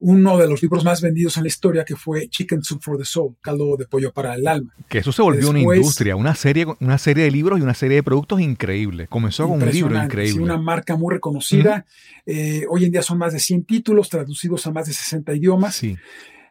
uno 0.00 0.38
de 0.38 0.48
los 0.48 0.62
libros 0.62 0.84
más 0.84 1.00
vendidos 1.00 1.36
en 1.36 1.42
la 1.42 1.48
historia 1.48 1.84
que 1.84 1.96
fue 1.96 2.28
Chicken 2.28 2.62
Soup 2.62 2.80
for 2.80 2.96
the 2.96 3.04
Soul, 3.04 3.34
caldo 3.40 3.76
de 3.76 3.86
pollo 3.86 4.12
para 4.12 4.34
el 4.34 4.46
alma. 4.46 4.72
Que 4.88 4.98
eso 4.98 5.10
se 5.10 5.22
volvió 5.22 5.52
Después, 5.52 5.64
una 5.64 5.76
industria, 5.76 6.16
una 6.16 6.34
serie, 6.34 6.66
una 6.80 6.98
serie 6.98 7.24
de 7.24 7.30
libros 7.30 7.58
y 7.58 7.62
una 7.62 7.74
serie 7.74 7.96
de 7.96 8.02
productos 8.02 8.40
increíbles. 8.40 9.08
Comenzó 9.08 9.48
con 9.48 9.62
un 9.62 9.70
libro 9.70 10.00
increíble. 10.02 10.34
Sí, 10.34 10.38
una 10.38 10.56
marca 10.56 10.96
muy 10.96 11.14
reconocida. 11.14 11.84
Uh 12.26 12.30
-huh. 12.30 12.34
eh, 12.34 12.66
hoy 12.70 12.84
en 12.84 12.92
día 12.92 13.02
son 13.02 13.18
más 13.18 13.32
de 13.32 13.40
100 13.40 13.64
títulos 13.64 14.08
traducidos 14.08 14.66
a 14.66 14.72
más 14.72 14.86
de 14.86 14.92
60 14.92 15.34
idiomas. 15.34 15.74
Sí. 15.74 15.96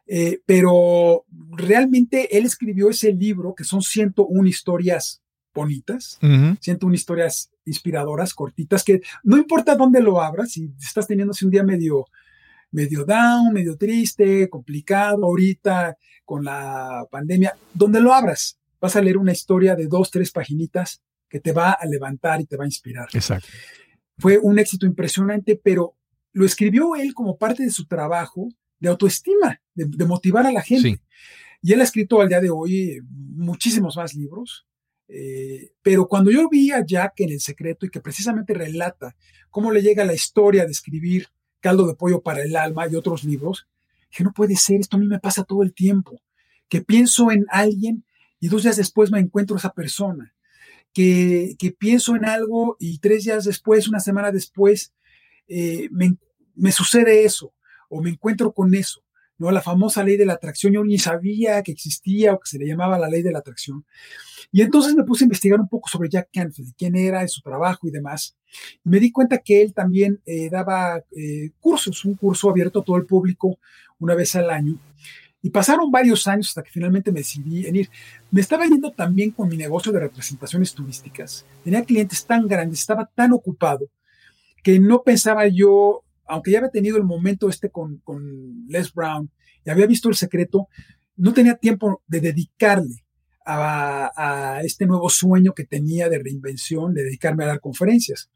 Eh, 0.08 0.40
pero 0.46 1.26
realmente 1.52 2.38
él 2.38 2.46
escribió 2.46 2.90
ese 2.90 3.14
libro 3.14 3.54
que 3.56 3.64
son 3.64 3.82
101 3.82 4.48
historias 4.48 5.22
bonitas, 5.54 6.20
uh 6.22 6.28
-huh. 6.28 6.58
101 6.60 6.96
historias 6.96 7.50
inspiradoras, 7.66 8.34
cortitas, 8.34 8.84
que 8.84 9.02
no 9.24 9.38
importa 9.38 9.76
dónde 9.76 10.02
lo 10.02 10.22
abras, 10.22 10.52
si 10.52 10.72
estás 10.80 11.08
teniendo 11.08 11.34
un 11.42 11.50
día 11.50 11.64
medio 11.64 12.06
medio 12.72 13.06
down, 13.06 13.54
medio 13.54 13.78
triste, 13.78 14.50
complicado 14.50 15.26
ahorita 15.26 15.98
con 16.26 16.44
la 16.44 17.06
pandemia, 17.10 17.56
donde 17.74 18.02
lo 18.02 18.14
abras, 18.14 18.60
vas 18.80 18.96
a 18.96 19.02
leer 19.02 19.18
una 19.18 19.32
historia 19.32 19.76
de 19.76 19.88
dos, 19.88 20.12
tres 20.12 20.32
paginitas 20.32 21.02
que 21.30 21.40
te 21.40 21.52
va 21.52 21.72
a 21.72 21.86
levantar 21.86 22.42
y 22.42 22.46
te 22.46 22.58
va 22.58 22.64
a 22.64 22.68
inspirar. 22.68 23.08
Exacto. 23.14 23.48
Fue 24.18 24.38
un 24.38 24.60
éxito 24.60 24.86
impresionante, 24.86 25.60
pero 25.62 25.96
lo 26.34 26.46
escribió 26.46 26.96
él 26.96 27.14
como 27.14 27.38
parte 27.38 27.64
de 27.64 27.70
su 27.70 27.86
trabajo 27.86 28.50
de 28.80 28.90
autoestima, 28.90 29.60
de, 29.74 29.86
de 29.86 30.06
motivar 30.06 30.46
a 30.46 30.52
la 30.52 30.62
gente. 30.62 30.90
Sí. 30.90 31.00
Y 31.62 31.74
él 31.74 31.82
ha 31.82 31.84
escrito 31.84 32.22
al 32.22 32.30
día 32.30 32.40
de 32.40 32.50
hoy 32.50 33.00
muchísimos 33.10 33.98
más 33.98 34.14
libros. 34.14 34.68
Eh, 35.10 35.72
pero 35.82 36.08
cuando 36.08 36.32
yo 36.32 36.50
vi 36.50 36.72
a 36.72 36.86
Jack 36.86 37.22
en 37.22 37.32
El 37.32 37.40
Secreto 37.40 37.86
y 37.86 37.90
que 37.90 38.02
precisamente 38.02 38.54
relata 38.54 39.16
cómo 39.50 39.72
le 39.72 39.82
llega 39.82 40.06
la 40.06 40.14
historia 40.14 40.66
de 40.66 40.72
escribir 40.72 41.28
Caldo 41.60 41.88
de 41.88 41.96
Pollo 41.96 42.22
para 42.22 42.44
el 42.44 42.56
Alma 42.56 42.88
y 42.88 42.96
otros 42.96 43.24
libros, 43.24 43.68
que 44.12 44.24
no 44.24 44.32
puede 44.34 44.56
ser, 44.56 44.80
esto 44.80 44.98
a 44.98 45.00
mí 45.00 45.08
me 45.08 45.20
pasa 45.20 45.44
todo 45.44 45.64
el 45.64 45.74
tiempo, 45.74 46.22
que 46.70 46.82
pienso 46.82 47.32
en 47.32 47.46
alguien 47.50 48.04
y 48.40 48.50
dos 48.50 48.64
días 48.64 48.78
después 48.78 49.12
me 49.12 49.20
encuentro 49.20 49.58
esa 49.58 49.74
persona, 49.74 50.34
que, 50.94 51.56
que 51.60 51.72
pienso 51.72 52.16
en 52.16 52.26
algo 52.26 52.78
y 52.80 53.00
tres 53.00 53.24
días 53.26 53.46
después, 53.46 53.88
una 53.88 54.00
semana 54.00 54.32
después, 54.32 54.94
eh, 55.48 55.90
me, 55.92 56.18
me 56.56 56.72
sucede 56.72 57.24
eso 57.24 57.54
o 57.90 58.02
me 58.02 58.10
encuentro 58.10 58.54
con 58.54 58.74
eso. 58.74 59.04
¿no? 59.38 59.52
La 59.52 59.62
famosa 59.62 60.04
ley 60.04 60.18
de 60.18 60.26
la 60.26 60.34
atracción, 60.34 60.74
yo 60.74 60.84
ni 60.84 60.98
sabía 60.98 61.62
que 61.64 61.72
existía 61.72 62.34
o 62.34 62.40
que 62.40 62.50
se 62.50 62.58
le 62.58 62.66
llamaba 62.66 62.98
la 62.98 63.10
ley 63.10 63.22
de 63.22 63.32
la 63.32 63.40
atracción. 63.40 63.86
Y 64.52 64.62
entonces 64.62 64.96
me 64.96 65.04
puse 65.04 65.24
a 65.24 65.28
investigar 65.28 65.60
un 65.60 65.70
poco 65.70 65.90
sobre 65.90 66.10
Jack 66.10 66.30
Canfield, 66.34 66.74
quién 66.78 66.96
era, 66.96 67.28
su 67.28 67.42
trabajo 67.42 67.88
y 67.88 67.92
demás. 67.92 68.36
Me 68.84 69.00
di 69.00 69.12
cuenta 69.12 69.40
que 69.40 69.62
él 69.62 69.74
también 69.74 70.22
eh, 70.26 70.50
daba 70.50 71.04
eh, 71.16 71.52
cursos, 71.60 72.06
un 72.06 72.16
curso 72.16 72.50
abierto 72.50 72.80
a 72.80 72.84
todo 72.84 72.98
el 72.98 73.06
público 73.06 73.60
una 74.00 74.16
vez 74.16 74.36
al 74.36 74.50
año. 74.50 74.80
Y 75.42 75.50
pasaron 75.50 75.92
varios 75.92 76.28
años 76.28 76.50
hasta 76.50 76.64
que 76.64 76.72
finalmente 76.72 77.12
me 77.12 77.20
decidí 77.20 77.66
en 77.68 77.76
ir. 77.76 77.90
Me 78.32 78.42
estaba 78.42 78.66
yendo 78.66 78.92
también 78.92 79.32
con 79.32 79.48
mi 79.48 79.56
negocio 79.56 79.92
de 79.92 80.00
representaciones 80.00 80.74
turísticas. 80.74 81.46
Tenía 81.64 81.84
clientes 81.84 82.26
tan 82.26 82.48
grandes, 82.48 82.80
estaba 82.80 83.10
tan 83.14 83.32
ocupado 83.34 83.88
que 84.64 84.80
no 84.80 85.04
pensaba 85.04 85.48
yo 85.48 86.04
aunque 86.28 86.52
ya 86.52 86.60
había 86.60 86.70
tenido 86.70 86.98
el 86.98 87.04
momento 87.04 87.50
este 87.50 87.70
con, 87.70 87.98
con 88.00 88.68
Les 88.68 88.94
Brown 88.94 89.32
y 89.66 89.70
había 89.70 89.88
visto 89.88 90.10
el 90.10 90.16
secreto, 90.16 90.68
no 91.16 91.34
tenía 91.34 91.56
tiempo 91.56 92.04
de 92.08 92.20
dedicarle 92.20 93.06
a, 93.48 94.62
este 94.64 94.86
nuevo 94.86 95.10
sueño 95.10 95.54
que 95.54 95.64
tenía 95.64 96.10
de 96.10 96.20
reinvención, 96.20 96.94
de 96.94 97.04
dedicarme 97.04 97.44
a 97.44 97.48
dar 97.48 97.60
conferencias. 97.62 98.30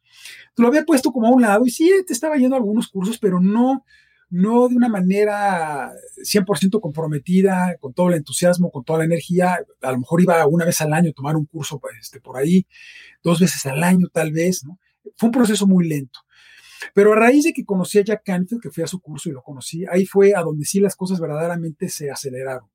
Lo 0.58 0.67
había 0.67 0.84
puesto 0.84 1.12
como 1.12 1.28
a 1.28 1.32
un 1.32 1.41
lado 1.41 1.65
y 1.65 1.69
sí, 1.69 1.91
te 2.08 2.13
estaba 2.13 2.38
yendo 2.38 2.56
a 2.56 2.60
algunos 2.60 2.88
cursos, 2.88 3.17
pero 3.19 3.39
no, 3.39 3.86
no 4.30 4.67
de 4.67 4.76
una 4.76 4.89
manera 4.89 5.91
100% 6.24 6.80
comprometida, 6.80 7.76
con 7.80 7.93
todo 7.93 8.10
el 8.10 8.15
entusiasmo, 8.15 8.71
con 8.71 8.84
toda 8.84 9.00
la 9.00 9.06
energía. 9.06 9.58
A 9.82 9.91
lo 9.91 10.00
mejor 10.00 10.21
iba 10.21 10.47
una 10.47 10.65
vez 10.65 10.80
al 10.82 10.93
año 10.93 11.10
a 11.12 11.13
tomar 11.13 11.36
un 11.36 11.45
curso 11.45 11.80
pues, 11.80 11.95
este, 12.00 12.21
por 12.21 12.38
ahí, 12.38 12.65
dos 13.24 13.39
veces 13.39 13.65
al 13.65 13.84
año 13.84 14.08
tal 14.12 14.32
vez. 14.32 14.63
Fue 15.17 15.28
un 15.28 15.34
proceso 15.34 15.67
muy 15.67 15.88
lento. 15.88 16.19
Pero 16.93 17.13
a 17.13 17.15
raíz 17.15 17.43
de 17.43 17.54
que 17.54 17.63
conocí 17.63 18.00
a 18.00 18.04
Jack 18.04 18.24
Canfield, 18.26 18.62
que 18.62 18.71
fui 18.71 18.84
a 18.84 18.88
su 18.88 19.00
curso 19.00 19.30
y 19.30 19.34
lo 19.34 19.43
conocí, 19.43 19.86
ahí 19.89 20.06
fue 20.06 20.34
a 20.36 20.41
donde 20.41 20.65
sí 20.65 20.80
las 20.80 20.95
cosas 20.95 21.19
verdaderamente 21.19 21.89
se 21.89 22.10
aceleraron. 22.10 22.69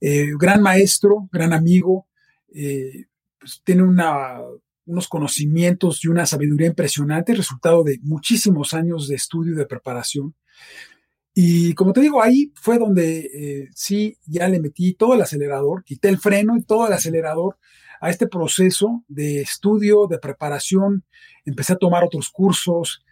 Eh, 0.00 0.30
gran 0.38 0.62
maestro, 0.62 1.28
gran 1.32 1.52
amigo, 1.52 2.06
eh, 2.54 3.06
pues 3.38 3.60
tiene 3.64 3.82
una, 3.82 4.40
unos 4.86 5.08
conocimientos 5.08 6.04
y 6.04 6.08
una 6.08 6.26
sabiduría 6.26 6.68
impresionante, 6.68 7.34
resultado 7.34 7.82
de 7.82 7.98
muchísimos 8.02 8.74
años 8.74 9.08
de 9.08 9.16
estudio 9.16 9.54
y 9.54 9.56
de 9.56 9.66
preparación. 9.66 10.34
Y 11.34 11.74
como 11.74 11.92
te 11.92 12.00
digo, 12.00 12.22
ahí 12.22 12.52
fue 12.54 12.78
donde 12.78 13.18
eh, 13.32 13.68
sí 13.74 14.18
ya 14.26 14.48
le 14.48 14.60
metí 14.60 14.94
todo 14.94 15.14
el 15.14 15.22
acelerador, 15.22 15.84
quité 15.84 16.08
el 16.08 16.18
freno 16.18 16.56
y 16.56 16.62
todo 16.62 16.86
el 16.86 16.92
acelerador 16.92 17.58
a 18.00 18.10
este 18.10 18.26
proceso 18.28 19.04
de 19.08 19.40
estudio, 19.42 20.06
de 20.06 20.18
preparación. 20.18 21.04
Empecé 21.44 21.74
a 21.74 21.76
tomar 21.76 22.04
otros 22.04 22.28
cursos, 22.30 23.04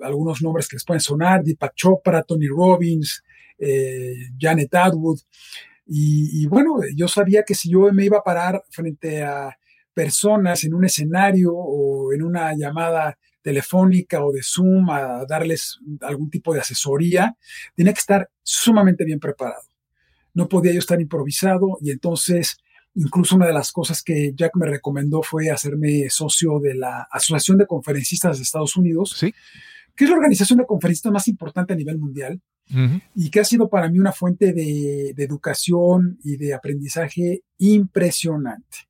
algunos 0.00 0.42
nombres 0.42 0.66
que 0.66 0.76
les 0.76 0.84
pueden 0.84 1.00
sonar, 1.00 1.44
Deepak 1.44 1.74
Chopra, 1.74 2.22
Tony 2.22 2.48
Robbins, 2.48 3.22
Janet 4.38 4.74
Atwood. 4.74 5.20
Y, 5.92 6.44
y, 6.44 6.46
bueno, 6.46 6.76
yo 6.94 7.08
sabía 7.08 7.42
que 7.42 7.56
si 7.56 7.68
yo 7.68 7.92
me 7.92 8.04
iba 8.04 8.18
a 8.18 8.22
parar 8.22 8.62
frente 8.70 9.24
a 9.24 9.58
personas 9.92 10.62
en 10.62 10.74
un 10.74 10.84
escenario 10.84 11.52
o 11.52 12.12
en 12.12 12.22
una 12.22 12.54
llamada 12.54 13.18
telefónica 13.42 14.24
o 14.24 14.30
de 14.30 14.40
Zoom 14.40 14.88
a 14.88 15.24
darles 15.26 15.80
algún 16.02 16.30
tipo 16.30 16.54
de 16.54 16.60
asesoría, 16.60 17.36
tenía 17.74 17.92
que 17.92 17.98
estar 17.98 18.30
sumamente 18.42 19.04
bien 19.04 19.18
preparado. 19.18 19.62
No 20.32 20.48
podía 20.48 20.72
yo 20.72 20.78
estar 20.78 21.00
improvisado 21.00 21.78
y 21.80 21.90
entonces 21.90 22.58
incluso 22.94 23.34
una 23.34 23.46
de 23.46 23.52
las 23.52 23.72
cosas 23.72 24.02
que 24.02 24.32
Jack 24.34 24.52
me 24.56 24.66
recomendó 24.66 25.22
fue 25.22 25.50
hacerme 25.50 26.08
socio 26.08 26.60
de 26.60 26.74
la 26.74 27.08
Asociación 27.10 27.58
de 27.58 27.66
Conferencistas 27.66 28.36
de 28.36 28.42
Estados 28.42 28.76
Unidos, 28.76 29.16
¿Sí? 29.18 29.34
que 29.96 30.04
es 30.04 30.10
la 30.10 30.16
organización 30.16 30.58
de 30.58 30.66
conferencistas 30.66 31.12
más 31.12 31.28
importante 31.28 31.72
a 31.72 31.76
nivel 31.76 31.98
mundial 31.98 32.40
uh 32.72 32.76
-huh. 32.76 33.02
y 33.14 33.30
que 33.30 33.40
ha 33.40 33.44
sido 33.44 33.68
para 33.68 33.88
mí 33.88 33.98
una 33.98 34.12
fuente 34.12 34.52
de, 34.52 35.12
de 35.14 35.24
educación 35.24 36.18
y 36.22 36.36
de 36.36 36.54
aprendizaje 36.54 37.42
impresionante. 37.58 38.88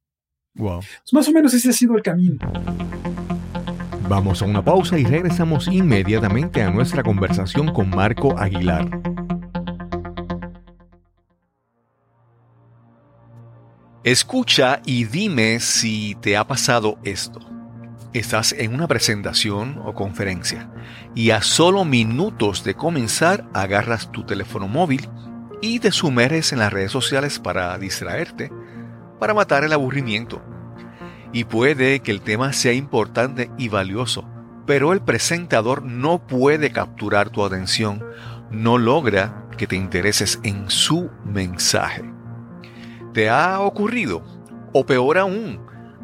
Wow. 0.54 0.80
Pues 0.80 1.12
más 1.12 1.28
o 1.28 1.32
menos 1.32 1.54
ese 1.54 1.70
ha 1.70 1.72
sido 1.72 1.96
el 1.96 2.02
camino. 2.02 2.38
Vamos 4.08 4.42
a 4.42 4.44
una 4.46 4.64
pausa 4.64 4.98
y 4.98 5.04
regresamos 5.04 5.68
inmediatamente 5.68 6.62
a 6.62 6.70
nuestra 6.70 7.02
conversación 7.02 7.72
con 7.72 7.90
Marco 7.90 8.36
Aguilar. 8.36 8.90
Escucha 14.02 14.80
y 14.84 15.04
dime 15.04 15.60
si 15.60 16.16
te 16.20 16.36
ha 16.36 16.44
pasado 16.46 16.98
esto. 17.04 17.38
Estás 18.12 18.52
en 18.58 18.74
una 18.74 18.88
presentación 18.88 19.80
o 19.84 19.94
conferencia 19.94 20.68
y 21.14 21.30
a 21.30 21.42
solo 21.42 21.84
minutos 21.84 22.64
de 22.64 22.74
comenzar 22.74 23.44
agarras 23.54 24.10
tu 24.10 24.24
teléfono 24.24 24.66
móvil 24.66 25.08
y 25.62 25.78
te 25.78 25.92
sumerges 25.92 26.52
en 26.52 26.58
las 26.58 26.72
redes 26.72 26.90
sociales 26.90 27.38
para 27.38 27.78
distraerte, 27.78 28.50
para 29.20 29.32
matar 29.32 29.62
el 29.62 29.72
aburrimiento. 29.72 30.42
Y 31.32 31.44
puede 31.44 32.00
que 32.00 32.10
el 32.10 32.20
tema 32.20 32.52
sea 32.52 32.72
importante 32.72 33.48
y 33.58 33.68
valioso, 33.68 34.28
pero 34.66 34.92
el 34.92 35.00
presentador 35.00 35.84
no 35.84 36.26
puede 36.26 36.72
capturar 36.72 37.30
tu 37.30 37.44
atención, 37.44 38.04
no 38.50 38.76
logra 38.76 39.46
que 39.56 39.68
te 39.68 39.76
intereses 39.76 40.40
en 40.42 40.68
su 40.68 41.10
mensaje. 41.24 42.02
¿Te 43.12 43.30
ha 43.30 43.60
ocurrido? 43.60 44.24
O 44.72 44.84
peor 44.84 45.18
aún, 45.18 45.69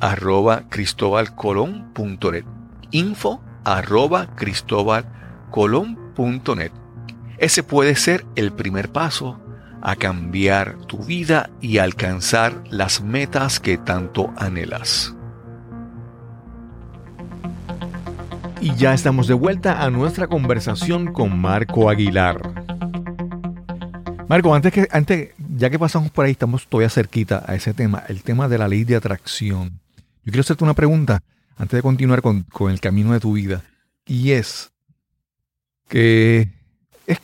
arroba 0.00 0.64
cristobalcolón.net 0.68 2.44
info 2.90 3.40
arroba 3.64 4.34
cristobalcolón.net 4.36 6.72
Ese 7.38 7.62
puede 7.62 7.96
ser 7.96 8.26
el 8.36 8.52
primer 8.52 8.92
paso 8.92 9.40
a 9.82 9.96
cambiar 9.96 10.78
tu 10.86 10.98
vida 10.98 11.50
y 11.60 11.78
alcanzar 11.78 12.62
las 12.70 13.02
metas 13.02 13.58
que 13.60 13.78
tanto 13.78 14.32
anhelas. 14.36 15.14
Y 18.60 18.74
ya 18.74 18.94
estamos 18.94 19.28
de 19.28 19.34
vuelta 19.34 19.84
a 19.84 19.90
nuestra 19.90 20.26
conversación 20.26 21.12
con 21.12 21.38
Marco 21.38 21.88
Aguilar. 21.88 22.40
Marco, 24.28 24.52
antes 24.54 24.72
que, 24.72 24.88
antes, 24.90 25.30
ya 25.38 25.70
que 25.70 25.78
pasamos 25.78 26.10
por 26.10 26.24
ahí, 26.24 26.32
estamos 26.32 26.66
todavía 26.66 26.90
cerquita 26.90 27.44
a 27.46 27.54
ese 27.54 27.74
tema, 27.74 28.02
el 28.08 28.24
tema 28.24 28.48
de 28.48 28.58
la 28.58 28.66
ley 28.66 28.82
de 28.82 28.96
atracción. 28.96 29.78
Yo 30.26 30.32
quiero 30.32 30.40
hacerte 30.40 30.64
una 30.64 30.74
pregunta 30.74 31.22
antes 31.56 31.78
de 31.78 31.82
continuar 31.82 32.20
con, 32.20 32.42
con 32.42 32.72
el 32.72 32.80
camino 32.80 33.12
de 33.12 33.20
tu 33.20 33.34
vida. 33.34 33.62
Y 34.04 34.32
es 34.32 34.72
que 35.88 36.48
es, 37.06 37.20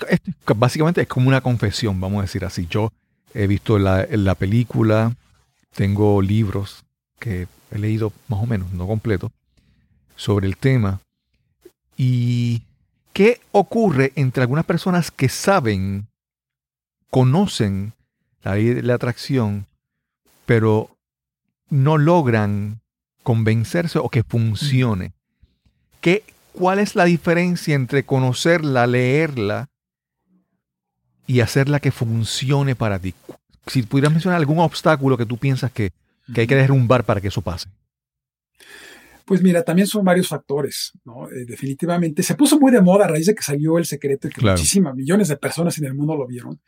básicamente 0.56 1.00
es 1.00 1.08
como 1.08 1.26
una 1.26 1.40
confesión, 1.40 2.00
vamos 2.00 2.20
a 2.20 2.22
decir 2.22 2.44
así. 2.44 2.68
Yo 2.70 2.92
he 3.34 3.48
visto 3.48 3.76
la, 3.80 4.06
la 4.08 4.36
película, 4.36 5.16
tengo 5.74 6.22
libros 6.22 6.84
que 7.18 7.48
he 7.72 7.78
leído 7.78 8.12
más 8.28 8.40
o 8.40 8.46
menos, 8.46 8.70
no 8.70 8.86
completo, 8.86 9.32
sobre 10.14 10.46
el 10.46 10.56
tema. 10.56 11.00
¿Y 11.96 12.62
qué 13.12 13.40
ocurre 13.50 14.12
entre 14.14 14.42
algunas 14.42 14.64
personas 14.64 15.10
que 15.10 15.28
saben, 15.28 16.06
conocen 17.10 17.94
la 18.44 18.54
ley 18.54 18.66
de 18.66 18.82
la 18.82 18.94
atracción, 18.94 19.66
pero 20.46 20.96
no 21.68 21.98
logran 21.98 22.81
convencerse 23.22 23.98
o 23.98 24.08
que 24.08 24.22
funcione? 24.22 25.12
¿Qué, 26.00 26.24
¿Cuál 26.52 26.78
es 26.78 26.94
la 26.94 27.04
diferencia 27.04 27.74
entre 27.74 28.04
conocerla, 28.04 28.86
leerla 28.86 29.70
y 31.26 31.40
hacerla 31.40 31.80
que 31.80 31.92
funcione 31.92 32.74
para 32.74 32.98
ti? 32.98 33.14
Si 33.66 33.82
pudieras 33.82 34.12
mencionar 34.12 34.38
algún 34.38 34.58
obstáculo 34.58 35.16
que 35.16 35.26
tú 35.26 35.38
piensas 35.38 35.70
que, 35.70 35.92
que 36.34 36.42
hay 36.42 36.46
que 36.46 36.56
derrumbar 36.56 37.04
para 37.04 37.20
que 37.20 37.28
eso 37.28 37.42
pase. 37.42 37.68
Pues 39.24 39.40
mira, 39.40 39.62
también 39.62 39.86
son 39.86 40.04
varios 40.04 40.28
factores, 40.28 40.92
¿no? 41.04 41.30
Eh, 41.30 41.44
definitivamente. 41.46 42.22
Se 42.22 42.34
puso 42.34 42.58
muy 42.58 42.72
de 42.72 42.82
moda 42.82 43.04
a 43.04 43.08
raíz 43.08 43.26
de 43.26 43.34
que 43.34 43.42
salió 43.42 43.78
El 43.78 43.86
Secreto 43.86 44.26
y 44.26 44.30
que 44.30 44.40
claro. 44.40 44.58
muchísimas, 44.58 44.94
millones 44.94 45.28
de 45.28 45.36
personas 45.36 45.78
en 45.78 45.84
el 45.84 45.94
mundo 45.94 46.16
lo 46.16 46.26
vieron. 46.26 46.60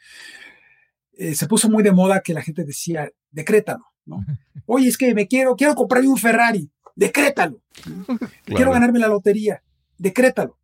Eh, 1.12 1.34
se 1.34 1.46
puso 1.46 1.68
muy 1.68 1.82
de 1.82 1.92
moda 1.92 2.20
que 2.20 2.32
la 2.32 2.42
gente 2.42 2.64
decía, 2.64 3.10
decrétalo, 3.30 3.84
¿no? 4.06 4.24
Oye, 4.66 4.88
es 4.88 4.96
que 4.96 5.14
me 5.14 5.26
quiero, 5.26 5.56
quiero 5.56 5.74
comprarme 5.74 6.08
un 6.08 6.16
Ferrari, 6.16 6.70
decrétalo. 6.94 7.60
Quiero 8.44 8.70
ganarme 8.70 8.98
la 8.98 9.08
lotería, 9.08 9.62
decrétalo. 9.98 10.58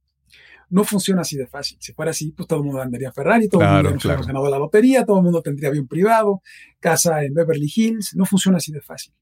No 0.68 0.85
funciona 0.85 1.22
así 1.22 1.37
de 1.37 1.48
fácil. 1.48 1.79
Si 1.81 1.92
fuera 1.92 2.12
así, 2.12 2.31
pues 2.31 2.46
todo 2.46 2.61
el 2.61 2.64
mundo 2.64 2.81
andaría 2.81 3.11
Ferrari, 3.11 3.48
todo 3.48 3.62
el 3.62 3.85
mundo 3.85 3.98
claro. 3.98 4.24
ganado 4.24 4.48
la 4.48 4.59
lotería, 4.59 5.05
todo 5.05 5.18
el 5.18 5.24
mundo 5.24 5.42
tendría 5.42 5.68
avión 5.68 5.88
privado, 5.88 6.42
casa 6.79 7.24
en 7.24 7.35
Beverly 7.35 7.70
Hills. 7.74 8.14
No 8.14 8.24
funciona 8.24 8.59
así 8.59 8.70
de 8.70 8.81
fácil. 8.81 9.12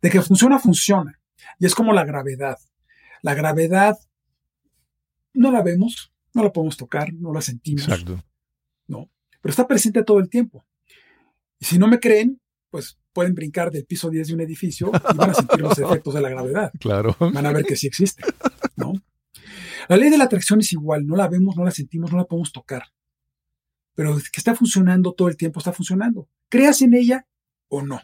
De 0.00 0.10
que 0.10 0.20
funciona, 0.20 0.58
funciona. 0.58 1.20
Y 1.60 1.66
es 1.66 1.74
como 1.76 1.92
la 1.92 2.04
gravedad. 2.04 2.58
La 3.22 3.34
gravedad 3.34 3.96
no 5.34 5.52
la 5.52 5.62
vemos, 5.62 6.12
no 6.34 6.42
la 6.42 6.52
podemos 6.52 6.76
tocar, 6.76 7.12
no 7.14 7.32
la 7.32 7.40
sentimos. 7.40 7.84
Exacto. 7.84 8.24
No, 8.88 9.08
pero 9.40 9.50
está 9.50 9.68
presente 9.68 10.02
todo 10.02 10.18
el 10.18 10.28
tiempo. 10.28 10.66
Y 11.60 11.64
si 11.64 11.78
no 11.78 11.86
me 11.86 12.00
creen, 12.00 12.41
pues 12.72 12.98
pueden 13.12 13.34
brincar 13.34 13.70
del 13.70 13.84
piso 13.84 14.08
10 14.08 14.28
de 14.28 14.34
un 14.34 14.40
edificio 14.40 14.90
y 15.12 15.16
van 15.16 15.30
a 15.30 15.34
sentir 15.34 15.60
los 15.60 15.78
efectos 15.78 16.14
de 16.14 16.22
la 16.22 16.30
gravedad. 16.30 16.72
Claro. 16.80 17.14
Van 17.20 17.44
a 17.44 17.52
ver 17.52 17.66
que 17.66 17.76
sí 17.76 17.86
existe, 17.86 18.24
¿no? 18.76 18.94
La 19.88 19.98
ley 19.98 20.08
de 20.08 20.16
la 20.16 20.24
atracción 20.24 20.60
es 20.60 20.72
igual, 20.72 21.06
no 21.06 21.14
la 21.14 21.28
vemos, 21.28 21.54
no 21.54 21.64
la 21.64 21.70
sentimos, 21.70 22.10
no 22.10 22.16
la 22.16 22.24
podemos 22.24 22.50
tocar. 22.50 22.84
Pero 23.94 24.16
que 24.16 24.38
está 24.38 24.54
funcionando 24.54 25.12
todo 25.12 25.28
el 25.28 25.36
tiempo, 25.36 25.60
está 25.60 25.74
funcionando. 25.74 26.30
¿Creas 26.48 26.80
en 26.80 26.94
ella 26.94 27.26
o 27.68 27.82
no? 27.82 28.00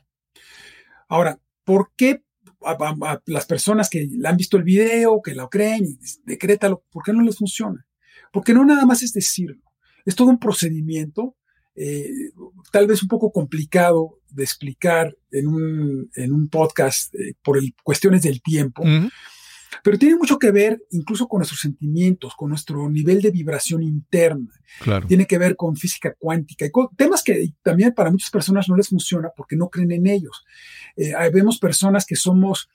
Ahora, 1.08 1.40
¿por 1.64 1.92
qué 1.96 2.22
a, 2.62 3.22
las 3.24 3.46
personas 3.46 3.88
que 3.88 4.06
han 4.22 4.36
visto 4.36 4.58
el 4.58 4.64
video, 4.64 5.22
que 5.22 5.34
lo 5.34 5.48
creen 5.48 5.86
y 5.86 5.98
decrétalo, 6.24 6.84
¿por 6.90 7.04
qué 7.04 7.14
no 7.14 7.22
les 7.22 7.38
funciona? 7.38 7.86
Porque 8.34 8.52
no 8.52 8.66
nada 8.66 8.84
más 8.84 9.02
es 9.02 9.14
decirlo, 9.14 9.62
es 10.04 10.14
todo 10.14 10.28
un 10.28 10.38
procedimiento, 10.38 11.37
eh, 11.80 12.32
tal 12.72 12.88
vez 12.88 13.02
un 13.02 13.08
poco 13.08 13.30
complicado 13.30 14.18
de 14.30 14.42
explicar 14.42 15.16
en 15.30 15.46
un, 15.46 16.10
en 16.16 16.32
un 16.32 16.48
podcast 16.48 17.14
eh, 17.14 17.34
por 17.40 17.56
el, 17.56 17.72
cuestiones 17.84 18.22
del 18.22 18.42
tiempo. 18.42 18.82
Pero 19.84 19.96
tiene 19.96 20.16
mucho 20.16 20.40
que 20.40 20.50
ver 20.50 20.82
incluso 20.90 21.28
con 21.28 21.38
nuestros 21.38 21.60
sentimientos, 21.60 22.34
con 22.34 22.48
nuestro 22.48 22.90
nivel 22.90 23.22
de 23.22 23.30
vibración 23.30 23.84
interna. 23.84 24.50
Claro. 24.80 25.06
Tiene 25.06 25.26
que 25.26 25.38
ver 25.38 25.54
con 25.54 25.76
física 25.76 26.14
cuántica 26.18 26.66
y 26.66 26.70
con 26.70 26.88
temas 26.96 27.22
que 27.22 27.50
también 27.62 27.92
para 27.92 28.10
muchas 28.10 28.30
personas 28.30 28.68
no 28.68 28.76
les 28.76 28.88
funciona 28.88 29.28
porque 29.36 29.54
no 29.54 29.68
creen 29.68 29.92
en 29.92 30.08
ellos. 30.08 30.44
Eh, 30.96 31.12
vemos 31.32 31.58
personas 31.58 32.06
que 32.06 32.16
somos, 32.16 32.68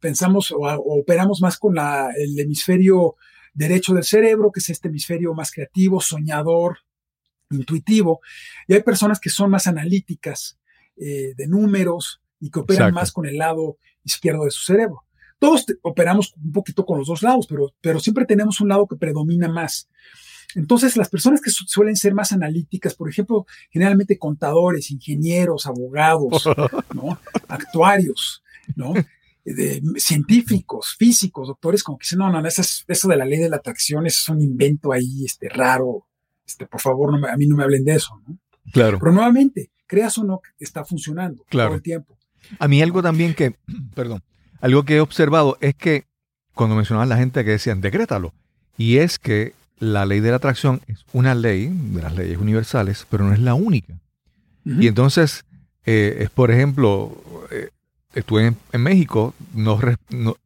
pensamos 0.00 0.50
o, 0.50 0.58
operamos 0.58 1.40
más 1.40 1.56
con 1.56 1.76
la, 1.76 2.10
el 2.16 2.36
hemisferio 2.40 3.14
derecho 3.54 3.94
del 3.94 4.04
cerebro, 4.04 4.50
que 4.50 4.58
es 4.58 4.70
este 4.70 4.88
hemisferio 4.88 5.34
más 5.34 5.52
creativo, 5.52 6.00
soñador, 6.00 6.78
intuitivo. 7.56 8.20
Y 8.66 8.74
hay 8.74 8.82
personas 8.82 9.20
que 9.20 9.30
son 9.30 9.50
más 9.50 9.66
analíticas, 9.66 10.58
eh, 10.96 11.34
de 11.36 11.46
números 11.48 12.20
y 12.38 12.50
que 12.50 12.60
operan 12.60 12.92
más 12.92 13.12
con 13.12 13.26
el 13.26 13.38
lado 13.38 13.78
izquierdo 14.04 14.44
de 14.44 14.50
su 14.50 14.62
cerebro. 14.62 15.04
Todos 15.38 15.64
operamos 15.82 16.34
un 16.36 16.52
poquito 16.52 16.84
con 16.84 16.98
los 16.98 17.08
dos 17.08 17.22
lados, 17.22 17.46
pero, 17.48 17.74
pero 17.80 17.98
siempre 17.98 18.26
tenemos 18.26 18.60
un 18.60 18.68
lado 18.68 18.86
que 18.86 18.96
predomina 18.96 19.48
más. 19.48 19.88
Entonces, 20.54 20.96
las 20.96 21.08
personas 21.08 21.40
que 21.40 21.50
suelen 21.50 21.96
ser 21.96 22.14
más 22.14 22.32
analíticas, 22.32 22.94
por 22.94 23.08
ejemplo, 23.08 23.46
generalmente 23.70 24.18
contadores, 24.18 24.90
ingenieros, 24.90 25.66
abogados, 25.66 26.44
¿no? 26.94 27.18
actuarios, 27.48 28.42
¿no? 28.76 28.92
De, 29.44 29.82
científicos, 29.96 30.94
físicos, 30.98 31.48
doctores, 31.48 31.82
como 31.82 31.98
que 31.98 32.04
dicen, 32.04 32.18
no, 32.18 32.30
no, 32.30 32.46
eso, 32.46 32.62
eso 32.86 33.08
de 33.08 33.16
la 33.16 33.24
ley 33.24 33.40
de 33.40 33.48
la 33.48 33.56
atracción 33.56 34.06
es 34.06 34.28
un 34.28 34.40
invento 34.40 34.92
ahí, 34.92 35.24
este, 35.24 35.48
raro, 35.48 36.06
este, 36.52 36.66
por 36.66 36.80
favor, 36.80 37.18
no 37.18 37.26
a 37.26 37.36
mí 37.36 37.46
no 37.46 37.56
me 37.56 37.64
hablen 37.64 37.84
de 37.84 37.94
eso, 37.94 38.20
¿no? 38.26 38.38
Claro. 38.72 38.98
Pero 38.98 39.12
nuevamente, 39.12 39.70
creas 39.86 40.16
o 40.18 40.24
no, 40.24 40.40
está 40.58 40.84
funcionando 40.84 41.44
todo 41.48 41.74
el 41.74 41.82
tiempo. 41.82 42.16
A 42.58 42.68
mí 42.68 42.82
algo 42.82 43.02
también 43.02 43.34
que, 43.34 43.56
perdón, 43.94 44.22
algo 44.60 44.84
que 44.84 44.96
he 44.96 45.00
observado 45.00 45.58
es 45.60 45.74
que 45.74 46.04
cuando 46.54 46.76
mencionaban 46.76 47.08
la 47.08 47.16
gente 47.16 47.44
que 47.44 47.52
decían, 47.52 47.80
decrétalo, 47.80 48.32
y 48.76 48.98
es 48.98 49.18
que 49.18 49.54
la 49.78 50.06
ley 50.06 50.20
de 50.20 50.30
la 50.30 50.36
atracción 50.36 50.80
es 50.86 51.04
una 51.12 51.34
ley 51.34 51.68
de 51.68 52.02
las 52.02 52.14
leyes 52.14 52.38
universales, 52.38 53.06
pero 53.10 53.24
no 53.24 53.32
es 53.32 53.40
la 53.40 53.54
única. 53.54 53.98
Y 54.64 54.86
entonces, 54.86 55.44
eh, 55.84 56.18
es 56.20 56.30
por 56.30 56.52
ejemplo, 56.52 57.20
eh, 57.50 57.70
estuve 58.14 58.54
en, 58.72 58.80
México, 58.80 59.34
no, 59.54 59.80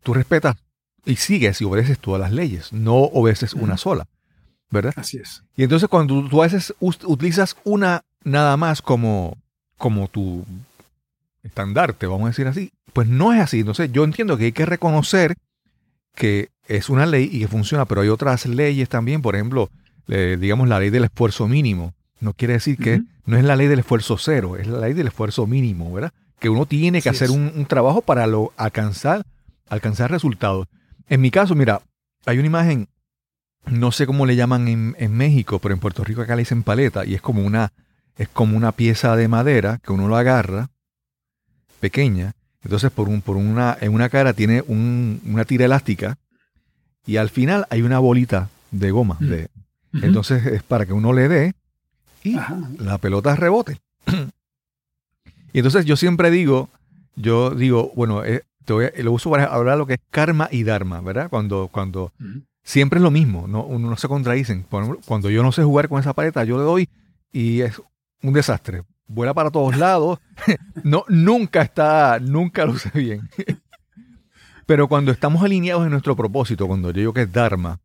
tú 0.02 0.14
respetas 0.14 0.56
y 1.04 1.16
sigues 1.16 1.60
y 1.60 1.64
obedeces 1.64 1.98
todas 1.98 2.20
las 2.20 2.32
leyes, 2.32 2.72
no 2.72 2.94
obedeces 2.94 3.52
una 3.52 3.76
sola, 3.76 4.06
¿verdad? 4.70 4.94
Así 4.96 5.18
es. 5.18 5.42
Y 5.56 5.62
entonces 5.62 5.88
cuando 5.88 6.28
tú 6.28 6.42
a 6.42 6.46
veces 6.46 6.74
utilizas 6.80 7.56
una 7.64 8.02
nada 8.24 8.56
más 8.56 8.82
como, 8.82 9.36
como 9.76 10.08
tu 10.08 10.44
estandarte, 11.42 12.06
vamos 12.06 12.24
a 12.24 12.30
decir 12.30 12.46
así, 12.46 12.72
pues 12.92 13.08
no 13.08 13.32
es 13.32 13.40
así. 13.40 13.60
Entonces 13.60 13.90
yo 13.92 14.04
entiendo 14.04 14.36
que 14.36 14.46
hay 14.46 14.52
que 14.52 14.66
reconocer 14.66 15.36
que 16.14 16.48
es 16.66 16.88
una 16.88 17.06
ley 17.06 17.28
y 17.30 17.40
que 17.40 17.48
funciona, 17.48 17.84
pero 17.84 18.00
hay 18.00 18.08
otras 18.08 18.46
leyes 18.46 18.88
también, 18.88 19.22
por 19.22 19.36
ejemplo, 19.36 19.70
digamos 20.06 20.68
la 20.68 20.80
ley 20.80 20.90
del 20.90 21.04
esfuerzo 21.04 21.46
mínimo. 21.48 21.94
No 22.20 22.32
quiere 22.32 22.54
decir 22.54 22.78
que 22.78 23.02
no 23.26 23.36
es 23.36 23.44
la 23.44 23.56
ley 23.56 23.66
del 23.66 23.80
esfuerzo 23.80 24.16
cero, 24.18 24.56
es 24.56 24.66
la 24.66 24.78
ley 24.78 24.94
del 24.94 25.08
esfuerzo 25.08 25.46
mínimo, 25.46 25.92
¿verdad? 25.92 26.12
Que 26.38 26.48
uno 26.48 26.66
tiene 26.66 27.02
que 27.02 27.08
hacer 27.08 27.30
un, 27.30 27.66
trabajo 27.66 28.00
para 28.00 28.26
lo, 28.26 28.52
alcanzar, 28.56 29.24
alcanzar 29.68 30.10
resultados. 30.10 30.66
En 31.08 31.20
mi 31.20 31.30
caso, 31.30 31.54
mira, 31.54 31.82
hay 32.24 32.38
una 32.38 32.46
imagen, 32.46 32.88
no 33.70 33.92
sé 33.92 34.06
cómo 34.06 34.26
le 34.26 34.36
llaman 34.36 34.68
en, 34.68 34.96
en, 34.98 35.12
México, 35.12 35.58
pero 35.58 35.74
en 35.74 35.80
Puerto 35.80 36.04
Rico 36.04 36.22
acá 36.22 36.36
le 36.36 36.42
dicen 36.42 36.62
paleta 36.62 37.04
y 37.04 37.14
es 37.14 37.20
como 37.20 37.42
una, 37.42 37.72
es 38.16 38.28
como 38.28 38.56
una 38.56 38.72
pieza 38.72 39.16
de 39.16 39.28
madera 39.28 39.80
que 39.82 39.92
uno 39.92 40.08
lo 40.08 40.16
agarra, 40.16 40.70
pequeña, 41.80 42.34
entonces, 42.66 42.90
por, 42.90 43.08
un, 43.08 43.20
por 43.22 43.36
una, 43.36 43.78
en 43.80 43.94
una 43.94 44.08
cara 44.08 44.32
tiene 44.32 44.60
una 44.66 45.44
tira 45.44 45.66
elástica 45.66 46.18
y 47.06 47.16
al 47.16 47.30
final 47.30 47.64
hay 47.70 47.82
una 47.82 48.00
bolita 48.00 48.48
de 48.72 48.90
goma. 48.90 49.16
Mm. 49.20 49.26
De, 49.28 49.48
Entonces, 50.02 50.44
es 50.46 50.64
para 50.64 50.84
que 50.84 50.92
uno 50.92 51.12
le 51.12 51.28
dé 51.28 51.54
y 52.24 52.36
la 52.80 52.98
pelota 52.98 53.36
rebote. 53.36 53.78
y 55.52 55.58
entonces 55.58 55.84
yo 55.84 55.94
siempre 55.94 56.32
digo, 56.32 56.68
yo 57.14 57.50
digo, 57.50 57.92
bueno, 57.94 58.24
eh, 58.24 58.42
lo 58.96 59.12
uso 59.12 59.30
para 59.30 59.44
hablar 59.44 59.74
de 59.74 59.78
lo 59.78 59.86
que 59.86 59.94
es 59.94 60.00
karma 60.10 60.48
y 60.50 60.64
dharma, 60.64 61.00
¿verdad? 61.00 61.30
Cuando, 61.30 61.68
cuando 61.70 62.12
siempre 62.66 62.98
es 62.98 63.02
lo 63.02 63.10
mismo, 63.10 63.46
no, 63.48 63.64
uno 63.64 63.88
no 63.88 63.96
se 63.96 64.08
contradicen. 64.08 64.66
Cuando 65.06 65.30
yo 65.30 65.42
no 65.42 65.52
sé 65.52 65.62
jugar 65.62 65.88
con 65.88 66.00
esa 66.00 66.12
paleta, 66.12 66.44
yo 66.44 66.58
le 66.58 66.64
doy 66.64 66.88
y 67.32 67.62
es 67.62 67.80
un 68.22 68.34
desastre 68.34 68.82
vuela 69.08 69.32
para 69.32 69.50
todos 69.50 69.76
lados. 69.78 70.18
no, 70.82 71.04
nunca 71.08 71.62
está, 71.62 72.18
nunca 72.20 72.66
luce 72.66 72.90
bien. 72.92 73.28
Pero 74.66 74.88
cuando 74.88 75.12
estamos 75.12 75.42
alineados 75.42 75.84
en 75.84 75.92
nuestro 75.92 76.16
propósito, 76.16 76.66
cuando 76.66 76.90
yo 76.90 76.98
digo 76.98 77.12
que 77.14 77.22
es 77.22 77.32
Dharma, 77.32 77.78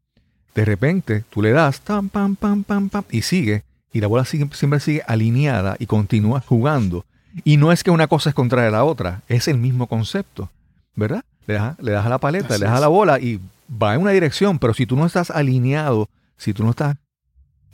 de 0.55 0.65
repente 0.65 1.23
tú 1.29 1.41
le 1.41 1.51
das 1.51 1.79
pam, 1.79 2.09
pam, 2.09 2.35
pam, 2.35 2.63
pam, 2.63 2.89
pam, 2.89 3.03
y 3.11 3.21
sigue, 3.21 3.63
y 3.93 4.01
la 4.01 4.07
bola 4.07 4.25
siempre 4.25 4.79
sigue 4.79 5.03
alineada 5.07 5.75
y 5.77 5.85
continúa 5.85 6.41
jugando. 6.41 7.05
Y 7.43 7.57
no 7.57 7.71
es 7.71 7.83
que 7.83 7.91
una 7.91 8.07
cosa 8.07 8.29
es 8.29 8.35
contraria 8.35 8.69
a 8.69 8.71
la 8.71 8.83
otra, 8.83 9.21
es 9.27 9.47
el 9.47 9.59
mismo 9.59 9.85
concepto, 9.85 10.49
¿verdad? 10.95 11.23
Le 11.45 11.53
das, 11.53 11.79
le 11.79 11.91
das 11.91 12.05
a 12.05 12.09
la 12.09 12.17
paleta, 12.17 12.57
le 12.57 12.65
das 12.65 12.77
a 12.77 12.79
la 12.79 12.87
bola 12.87 13.19
y 13.19 13.39
va 13.71 13.95
en 13.95 14.01
una 14.01 14.11
dirección, 14.11 14.59
pero 14.59 14.73
si 14.73 14.85
tú 14.85 14.95
no 14.95 15.05
estás 15.05 15.31
alineado, 15.31 16.09
si 16.37 16.53
tú 16.53 16.63
no 16.63 16.71
estás 16.71 16.97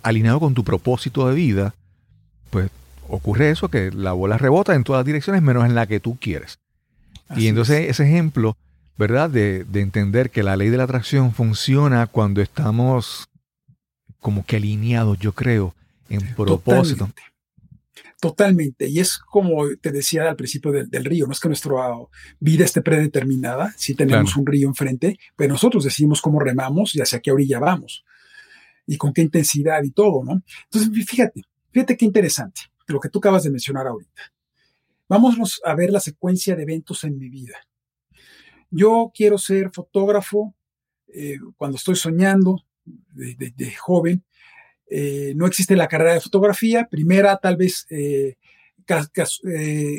alineado 0.03 0.39
con 0.39 0.53
tu 0.53 0.63
propósito 0.63 1.27
de 1.27 1.35
vida, 1.35 1.73
pues 2.49 2.69
ocurre 3.09 3.49
eso, 3.49 3.69
que 3.69 3.91
la 3.91 4.13
bola 4.13 4.37
rebota 4.37 4.75
en 4.75 4.83
todas 4.83 4.99
las 4.99 5.05
direcciones 5.05 5.41
menos 5.41 5.65
en 5.65 5.75
la 5.75 5.87
que 5.87 5.99
tú 5.99 6.17
quieres. 6.19 6.59
y 7.35 7.47
entonces 7.47 7.89
ese 7.89 8.03
ejemplo, 8.03 8.55
¿verdad? 8.97 9.29
De, 9.29 9.65
entender 9.73 10.29
que 10.29 10.43
la 10.43 10.55
ley 10.55 10.69
de 10.69 10.77
la 10.77 10.83
atracción 10.83 11.33
funciona 11.33 12.07
cuando 12.07 12.41
estamos 12.41 13.27
como 14.19 14.45
que 14.45 14.57
alineados, 14.57 15.19
yo 15.19 15.33
creo, 15.33 15.73
en 16.09 16.35
propósito. 16.35 17.07
Totalmente. 17.07 17.36
Y 18.79 18.99
es 18.99 19.19
como 19.19 19.67
te 19.79 19.91
decía 19.91 20.29
al 20.29 20.35
principio 20.35 20.71
del, 20.71 21.05
río, 21.05 21.27
no 21.27 21.33
es 21.33 21.39
que 21.39 21.49
nuestra 21.49 21.75
vida 22.39 22.65
esté 22.65 22.81
predeterminada, 22.81 23.73
si 23.77 23.93
tenemos 23.93 24.35
un 24.35 24.45
río 24.45 24.67
enfrente, 24.67 25.19
pero 25.35 25.53
nosotros 25.53 25.83
decidimos 25.83 26.21
cómo 26.21 26.39
remamos 26.39 26.95
y 26.95 27.01
hacia 27.01 27.19
qué 27.19 27.31
orilla 27.31 27.59
vamos 27.59 28.03
y 28.87 28.97
con 28.97 29.13
qué 29.13 29.21
intensidad 29.21 29.83
y 29.83 29.91
todo, 29.91 30.23
¿no? 30.23 30.41
Entonces, 30.63 31.05
fíjate, 31.05 31.43
fíjate 31.71 31.97
qué 31.97 32.05
interesante 32.05 32.61
lo 32.87 32.99
que 32.99 33.09
tú 33.09 33.19
acabas 33.19 33.43
de 33.43 33.51
mencionar 33.51 33.85
ahorita. 33.85 34.21
Vamos 35.09 35.61
a 35.63 35.75
ver 35.75 35.91
la 35.91 35.99
secuencia 35.99 36.55
de 36.55 36.63
eventos 36.63 37.03
en 37.03 37.17
mi 37.17 37.29
vida. 37.29 37.57
Yo 38.69 39.11
quiero 39.13 39.37
ser 39.37 39.71
fotógrafo 39.71 40.55
eh, 41.07 41.37
cuando 41.55 41.77
estoy 41.77 41.95
soñando 41.95 42.65
de, 42.85 43.73
joven. 43.75 44.23
Eh, 44.89 45.33
no 45.35 45.45
existe 45.45 45.75
la 45.75 45.87
carrera 45.87 46.13
de 46.13 46.21
fotografía. 46.21 46.87
Primera, 46.89 47.37
tal 47.37 47.57
vez 47.57 47.85
eh, 47.89 48.37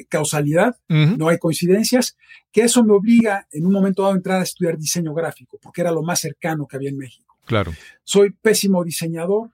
causalidad, 0.08 0.76
no 0.88 1.28
hay 1.28 1.38
coincidencias, 1.38 2.16
que 2.50 2.62
eso 2.62 2.82
me 2.84 2.94
obliga 2.94 3.46
en 3.50 3.66
un 3.66 3.72
momento 3.72 4.02
dado 4.02 4.14
a 4.14 4.16
entrar 4.16 4.40
a 4.40 4.44
estudiar 4.44 4.78
diseño 4.78 5.12
gráfico, 5.12 5.58
porque 5.60 5.82
era 5.82 5.92
lo 5.92 6.02
más 6.02 6.20
cercano 6.20 6.66
que 6.66 6.76
había 6.76 6.88
en 6.88 6.96
México. 6.96 7.36
Claro. 7.44 7.72
Soy 8.04 8.30
pésimo 8.30 8.82
diseñador, 8.84 9.50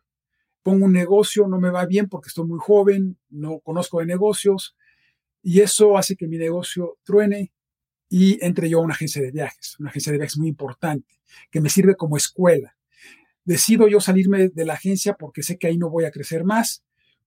pongo 0.63 0.87
un 0.87 0.93
negocio, 0.93 1.49
no 1.49 1.59
me 1.59 1.71
va 1.71 1.85
bien 1.85 2.09
porque 2.09 2.29
estoy 2.29 2.47
muy 2.47 2.59
joven, 2.61 3.19
no 3.29 3.59
conozco 3.59 3.99
de 4.01 4.07
negocios, 4.07 4.77
y 5.43 5.61
eso 5.61 5.99
hace 5.99 6.17
que 6.17 6.27
mi 6.27 6.39
negocio 6.39 6.97
truene 7.03 7.53
y 8.09 8.43
entre 8.45 8.69
yo 8.69 8.79
a 8.79 8.83
una 8.83 8.95
agencia 8.95 9.21
de 9.21 9.31
viajes, 9.31 9.77
una 9.79 9.91
agencia 9.91 10.13
de 10.13 10.19
viajes 10.19 10.39
muy 10.39 10.49
importante, 10.49 11.21
que 11.51 11.61
me 11.61 11.69
sirve 11.69 11.97
como 11.97 12.17
escuela. 12.17 12.77
Decido 13.45 13.89
yo 13.89 14.01
salirme 14.01 14.49
de 14.49 14.65
la 14.65 14.75
agencia 14.75 15.15
porque 15.15 15.43
sé 15.43 15.59
que 15.59 15.67
ahí 15.67 15.79
no 15.79 15.91
voy 15.91 16.05
a 16.05 16.11
crecer 16.11 16.45
más, 16.45 16.83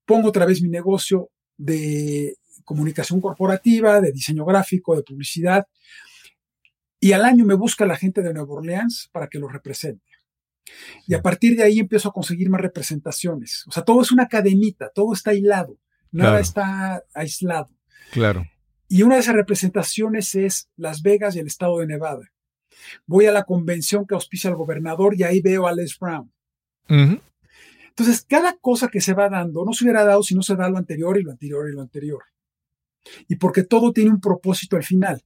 pongo 0.05 0.29
otra 0.29 0.45
vez 0.45 0.61
mi 0.61 0.69
negocio 0.69 1.29
de 1.57 2.37
comunicación 2.63 3.21
corporativa, 3.21 4.01
de 4.01 4.11
diseño 4.11 4.45
gráfico, 4.45 4.95
de 4.95 5.03
publicidad, 5.03 5.67
y 6.99 7.11
al 7.11 7.23
año 7.25 7.45
me 7.45 7.53
busca 7.53 7.85
la 7.85 7.95
gente 7.95 8.21
de 8.21 8.33
Nueva 8.33 8.53
Orleans 8.53 9.09
para 9.11 9.27
que 9.27 9.39
lo 9.39 9.47
represente. 9.47 10.03
Y 11.05 11.13
a 11.13 11.21
partir 11.21 11.55
de 11.55 11.63
ahí 11.63 11.79
empiezo 11.79 12.09
a 12.09 12.13
conseguir 12.13 12.49
más 12.49 12.61
representaciones. 12.61 13.63
O 13.67 13.71
sea, 13.71 13.83
todo 13.83 14.01
es 14.01 14.11
una 14.11 14.27
cadenita, 14.27 14.89
todo 14.93 15.13
está 15.13 15.33
hilado, 15.33 15.77
nada 16.11 16.39
está 16.39 17.03
aislado. 17.13 17.69
Claro. 18.11 18.45
Y 18.89 19.03
una 19.03 19.15
de 19.15 19.21
esas 19.21 19.35
representaciones 19.35 20.33
es 20.35 20.69
Las 20.75 21.01
Vegas 21.01 21.35
y 21.35 21.39
el 21.39 21.47
estado 21.47 21.79
de 21.79 21.87
Nevada. 21.87 22.31
Voy 23.05 23.25
a 23.25 23.31
la 23.31 23.43
convención 23.43 24.05
que 24.05 24.15
auspicia 24.15 24.49
el 24.49 24.55
gobernador 24.55 25.15
y 25.15 25.23
ahí 25.23 25.41
veo 25.41 25.67
a 25.67 25.73
Les 25.73 25.97
Brown. 25.97 26.31
Entonces, 26.87 28.25
cada 28.27 28.57
cosa 28.57 28.87
que 28.89 29.01
se 29.01 29.13
va 29.13 29.29
dando 29.29 29.65
no 29.65 29.73
se 29.73 29.83
hubiera 29.83 30.03
dado 30.03 30.23
si 30.23 30.35
no 30.35 30.41
se 30.41 30.55
da 30.55 30.69
lo 30.69 30.77
anterior 30.77 31.17
y 31.17 31.23
lo 31.23 31.31
anterior 31.31 31.69
y 31.69 31.73
lo 31.73 31.81
anterior. 31.81 32.23
Y 33.27 33.35
porque 33.37 33.63
todo 33.63 33.93
tiene 33.93 34.11
un 34.11 34.21
propósito 34.21 34.75
al 34.75 34.83
final. 34.83 35.23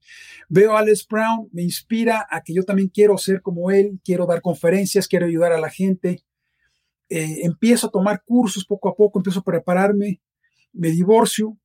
Veo 0.47 0.77
a 0.77 0.83
Les 0.83 1.05
Brown, 1.07 1.49
me 1.51 1.63
inspira 1.63 2.27
a 2.29 2.41
que 2.41 2.53
yo 2.53 2.63
también 2.63 2.89
quiero 2.89 3.17
ser 3.17 3.41
como 3.41 3.71
él, 3.71 3.99
quiero 4.03 4.25
dar 4.25 4.41
conferencias, 4.41 5.07
quiero 5.07 5.25
ayudar 5.25 5.51
a 5.51 5.59
la 5.59 5.69
gente. 5.69 6.23
Eh, 7.09 7.41
empiezo 7.43 7.87
a 7.87 7.91
tomar 7.91 8.23
cursos 8.23 8.65
poco 8.65 8.89
a 8.89 8.95
poco, 8.95 9.19
empiezo 9.19 9.39
a 9.39 9.43
prepararme, 9.43 10.21
me 10.71 10.89
divorcio, 10.89 11.57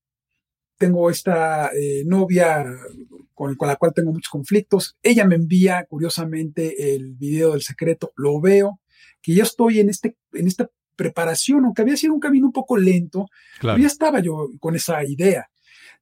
tengo 0.78 1.10
esta 1.10 1.70
eh, 1.74 2.04
novia 2.06 2.64
con, 3.34 3.56
la 3.60 3.76
cual 3.76 3.92
tengo 3.94 4.12
muchos 4.12 4.30
conflictos. 4.30 4.96
Ella 5.02 5.24
me 5.24 5.36
envía, 5.36 5.84
curiosamente, 5.88 6.94
el 6.94 7.14
video 7.14 7.52
del 7.52 7.62
secreto, 7.62 8.12
lo 8.16 8.40
veo, 8.40 8.80
que 9.22 9.34
yo 9.34 9.42
estoy 9.42 9.80
en, 9.80 9.90
este, 9.90 10.16
en 10.32 10.46
esta 10.46 10.70
preparación, 10.96 11.64
aunque 11.64 11.82
había 11.82 11.96
sido 11.96 12.14
un 12.14 12.20
camino 12.20 12.46
un 12.46 12.52
poco 12.52 12.76
lento, 12.76 13.26
ya 13.62 13.86
estaba 13.86 14.20
yo 14.20 14.48
con 14.58 14.74
esa 14.74 15.04
idea. 15.04 15.50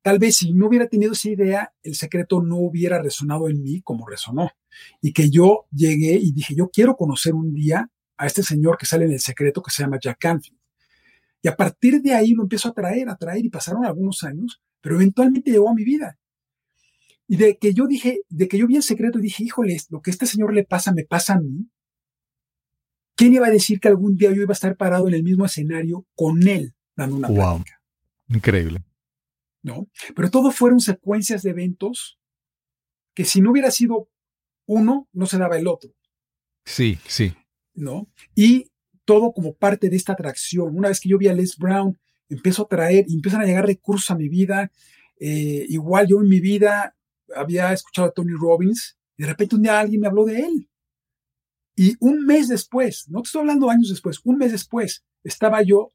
Tal 0.03 0.19
vez 0.19 0.37
si 0.37 0.53
no 0.53 0.69
hubiera 0.69 0.87
tenido 0.87 1.13
esa 1.13 1.31
idea, 1.31 1.73
el 1.83 1.95
secreto 1.95 2.43
no 2.43 2.57
hubiera 2.57 3.01
resonado 3.03 3.49
en 3.49 3.63
mí 3.63 3.81
como 3.83 4.07
resonó. 4.07 4.51
Y 5.01 5.13
que 5.13 5.31
yo 5.31 5.67
llegué 5.73 6.15
y 6.21 6.33
dije, 6.33 6.55
yo 6.55 6.69
quiero 6.69 6.95
conocer 6.95 7.35
un 7.35 7.55
día 7.55 7.89
a 8.17 8.27
este 8.27 8.43
señor 8.43 8.77
que 8.77 8.87
sale 8.87 9.07
en 9.07 9.13
el 9.13 9.21
secreto 9.21 9.63
que 9.63 9.71
se 9.71 9.83
llama 9.83 9.99
Jack 10.01 10.19
Canfield. 10.21 10.59
Y 11.45 11.49
a 11.49 11.57
partir 11.57 12.01
de 12.01 12.15
ahí 12.15 12.33
lo 12.33 12.45
empiezo 12.45 12.71
a 12.71 12.73
traer, 12.73 13.11
a 13.11 13.19
traer 13.19 13.45
y 13.45 13.51
pasaron 13.51 13.85
algunos 13.85 14.25
años, 14.25 14.63
pero 14.81 14.95
eventualmente 14.95 15.51
llegó 15.51 15.69
a 15.69 15.75
mi 15.75 15.85
vida. 15.85 16.19
Y 17.29 17.37
de 17.37 17.59
que 17.59 17.75
yo 17.75 17.87
dije, 17.87 18.23
de 18.31 18.49
que 18.49 18.57
yo 18.57 18.67
vi 18.67 18.77
el 18.77 18.83
secreto 18.83 19.19
y 19.19 19.23
dije, 19.23 19.45
híjole, 19.45 19.77
lo 19.91 20.01
que 20.01 20.11
a 20.11 20.15
este 20.15 20.25
señor 20.25 20.55
le 20.55 20.65
pasa, 20.65 20.95
me 20.95 21.05
pasa 21.05 21.35
a 21.35 21.41
mí. 21.41 21.69
¿Quién 23.15 23.35
iba 23.35 23.47
a 23.47 23.51
decir 23.51 23.79
que 23.79 23.89
algún 23.89 24.17
día 24.17 24.31
yo 24.31 24.41
iba 24.41 24.53
a 24.53 24.55
estar 24.55 24.75
parado 24.79 25.07
en 25.07 25.13
el 25.13 25.23
mismo 25.23 25.45
escenario 25.45 26.07
con 26.15 26.49
él 26.49 26.75
dando 26.97 27.17
una 27.17 27.29
wow. 27.29 27.63
Increíble. 28.29 28.83
¿No? 29.63 29.87
Pero 30.17 30.31
todo 30.31 30.51
fueron 30.51 30.81
secuencias 30.81 31.43
de 31.43 31.51
eventos 31.51 32.19
que 33.13 33.27
si 33.27 33.43
no 33.43 33.51
hubiera 33.51 33.71
sido 33.71 34.09
uno, 34.65 35.11
no 35.13 35.27
se 35.27 35.37
daba 35.37 35.59
el 35.59 35.67
otro. 35.67 35.91
Sí, 36.65 36.99
sí. 37.07 37.35
¿No? 37.75 38.09
Y 38.35 38.71
todo 39.05 39.33
como 39.33 39.55
parte 39.55 39.91
de 39.91 39.97
esta 39.97 40.13
atracción. 40.13 40.77
Una 40.77 40.89
vez 40.89 41.01
que 41.01 41.09
yo 41.09 41.19
vi 41.19 41.29
a 41.29 41.35
Les 41.35 41.57
Brown, 41.57 41.99
empiezo 42.29 42.63
a 42.63 42.69
traer 42.69 43.05
y 43.09 43.15
empiezan 43.15 43.43
a 43.43 43.47
llegar 43.47 43.67
recursos 43.67 44.11
a 44.11 44.17
mi 44.17 44.29
vida. 44.29 44.71
Eh, 45.21 45.67
igual 45.69 46.07
yo 46.09 46.21
en 46.21 46.29
mi 46.29 46.41
vida 46.41 46.97
había 47.35 47.73
escuchado 47.73 48.09
a 48.09 48.13
Tony 48.13 48.33
Robbins 48.33 48.97
y 49.17 49.23
de 49.23 49.29
repente 49.29 49.57
un 49.57 49.63
día 49.63 49.79
alguien 49.79 50.01
me 50.01 50.09
habló 50.09 50.25
de 50.25 50.41
él. 50.41 50.69
Y 51.77 51.97
un 52.01 52.25
mes 52.25 52.49
después, 52.49 53.07
no 53.09 53.23
te 53.23 53.27
estoy 53.27 53.41
hablando 53.41 53.69
años 53.69 53.89
después, 53.89 54.21
un 54.25 54.39
mes 54.39 54.53
después, 54.53 55.05
estaba 55.25 55.63
yo 55.63 55.93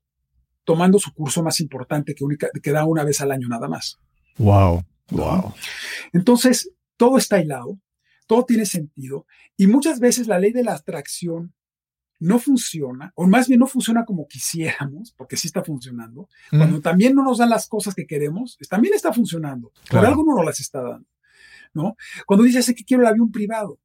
tomando 0.66 1.00
su 1.00 1.14
curso 1.14 1.42
más 1.42 1.62
importante 1.62 2.14
que, 2.14 2.24
única, 2.24 2.50
que 2.62 2.72
da 2.72 2.86
una 2.86 3.04
vez 3.04 3.22
al 3.22 3.32
año 3.32 3.48
nada 3.48 3.68
más. 3.70 3.98
Wow, 4.38 4.84
wow. 5.12 5.54
Entonces, 6.12 6.70
todo 6.98 7.18
está 7.18 7.42
hilado, 7.42 7.80
todo 8.28 8.44
tiene 8.46 8.66
sentido 8.66 9.26
y 9.56 9.68
muchas 9.68 10.00
veces 10.00 10.28
la 10.28 10.38
ley 10.38 10.52
de 10.52 10.64
la 10.64 10.74
atracción 10.74 11.54
no 12.20 12.38
funciona, 12.38 13.12
o 13.16 13.28
más 13.28 13.48
bien 13.48 13.60
no 13.60 13.68
funciona 13.68 14.04
como 14.04 14.28
quisiéramos, 14.28 15.14
porque 15.18 15.38
sí 15.38 15.48
está 15.48 15.64
funcionando, 15.64 16.28
cuando 16.50 16.82
también 16.82 17.16
no 17.16 17.24
nos 17.24 17.38
dan 17.38 17.50
las 17.50 17.68
cosas 17.68 17.96
que 17.96 18.06
queremos, 18.06 18.58
también 18.70 18.94
está 18.94 19.14
funcionando. 19.14 19.72
Por 19.90 20.06
algo 20.06 20.24
no 20.26 20.36
nos 20.36 20.46
las 20.46 20.60
está 20.60 20.82
dando. 20.82 21.08
¿no? 21.74 21.96
Cuando 22.26 22.44
dices 22.44 22.74
que 22.76 22.84
quiero 22.84 23.04
el 23.04 23.10
avión 23.10 23.32
privado, 23.32 23.80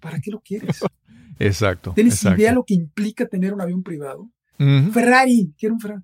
¿para 0.00 0.20
qué 0.20 0.30
lo 0.30 0.40
quieres? 0.40 0.80
exacto. 1.38 1.92
¿Tienes 1.94 2.22
idea 2.24 2.52
lo 2.52 2.64
que 2.64 2.74
implica 2.74 3.26
tener 3.26 3.54
un 3.54 3.60
avión 3.60 3.82
privado? 3.82 4.30
Ferrari, 4.92 5.52
quiero 5.58 5.74
un 5.74 5.80
Ferrari. 5.80 6.02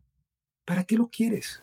¿Para 0.65 0.83
qué 0.83 0.97
lo 0.97 1.09
quieres? 1.09 1.63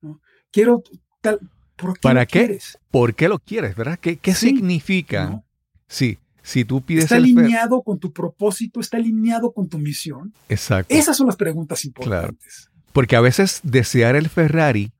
¿No? 0.00 0.18
Quiero 0.50 0.82
tal. 1.20 1.40
¿Por 1.76 1.94
qué 1.94 2.00
¿Para 2.00 2.20
lo 2.22 2.26
qué? 2.26 2.38
quieres? 2.38 2.78
¿Por 2.90 3.14
qué 3.14 3.28
lo 3.28 3.38
quieres? 3.38 3.76
¿Verdad? 3.76 3.98
¿Qué, 3.98 4.16
qué 4.16 4.34
significa? 4.34 5.42
Sí. 5.88 6.18
Si 6.50 6.64
tú 6.64 6.80
pides 6.80 7.04
está 7.04 7.14
alineado 7.14 7.80
con 7.82 8.00
tu 8.00 8.12
propósito, 8.12 8.80
está 8.80 8.96
alineado 8.96 9.52
con 9.52 9.68
tu 9.68 9.78
misión. 9.78 10.34
Exacto. 10.48 10.92
Esas 10.92 11.16
son 11.16 11.28
las 11.28 11.36
preguntas 11.36 11.84
importantes. 11.84 12.68
Porque 12.92 13.14
a 13.14 13.20
veces 13.20 13.60
desear 13.62 14.16
el 14.16 14.28
Ferrari 14.28 14.90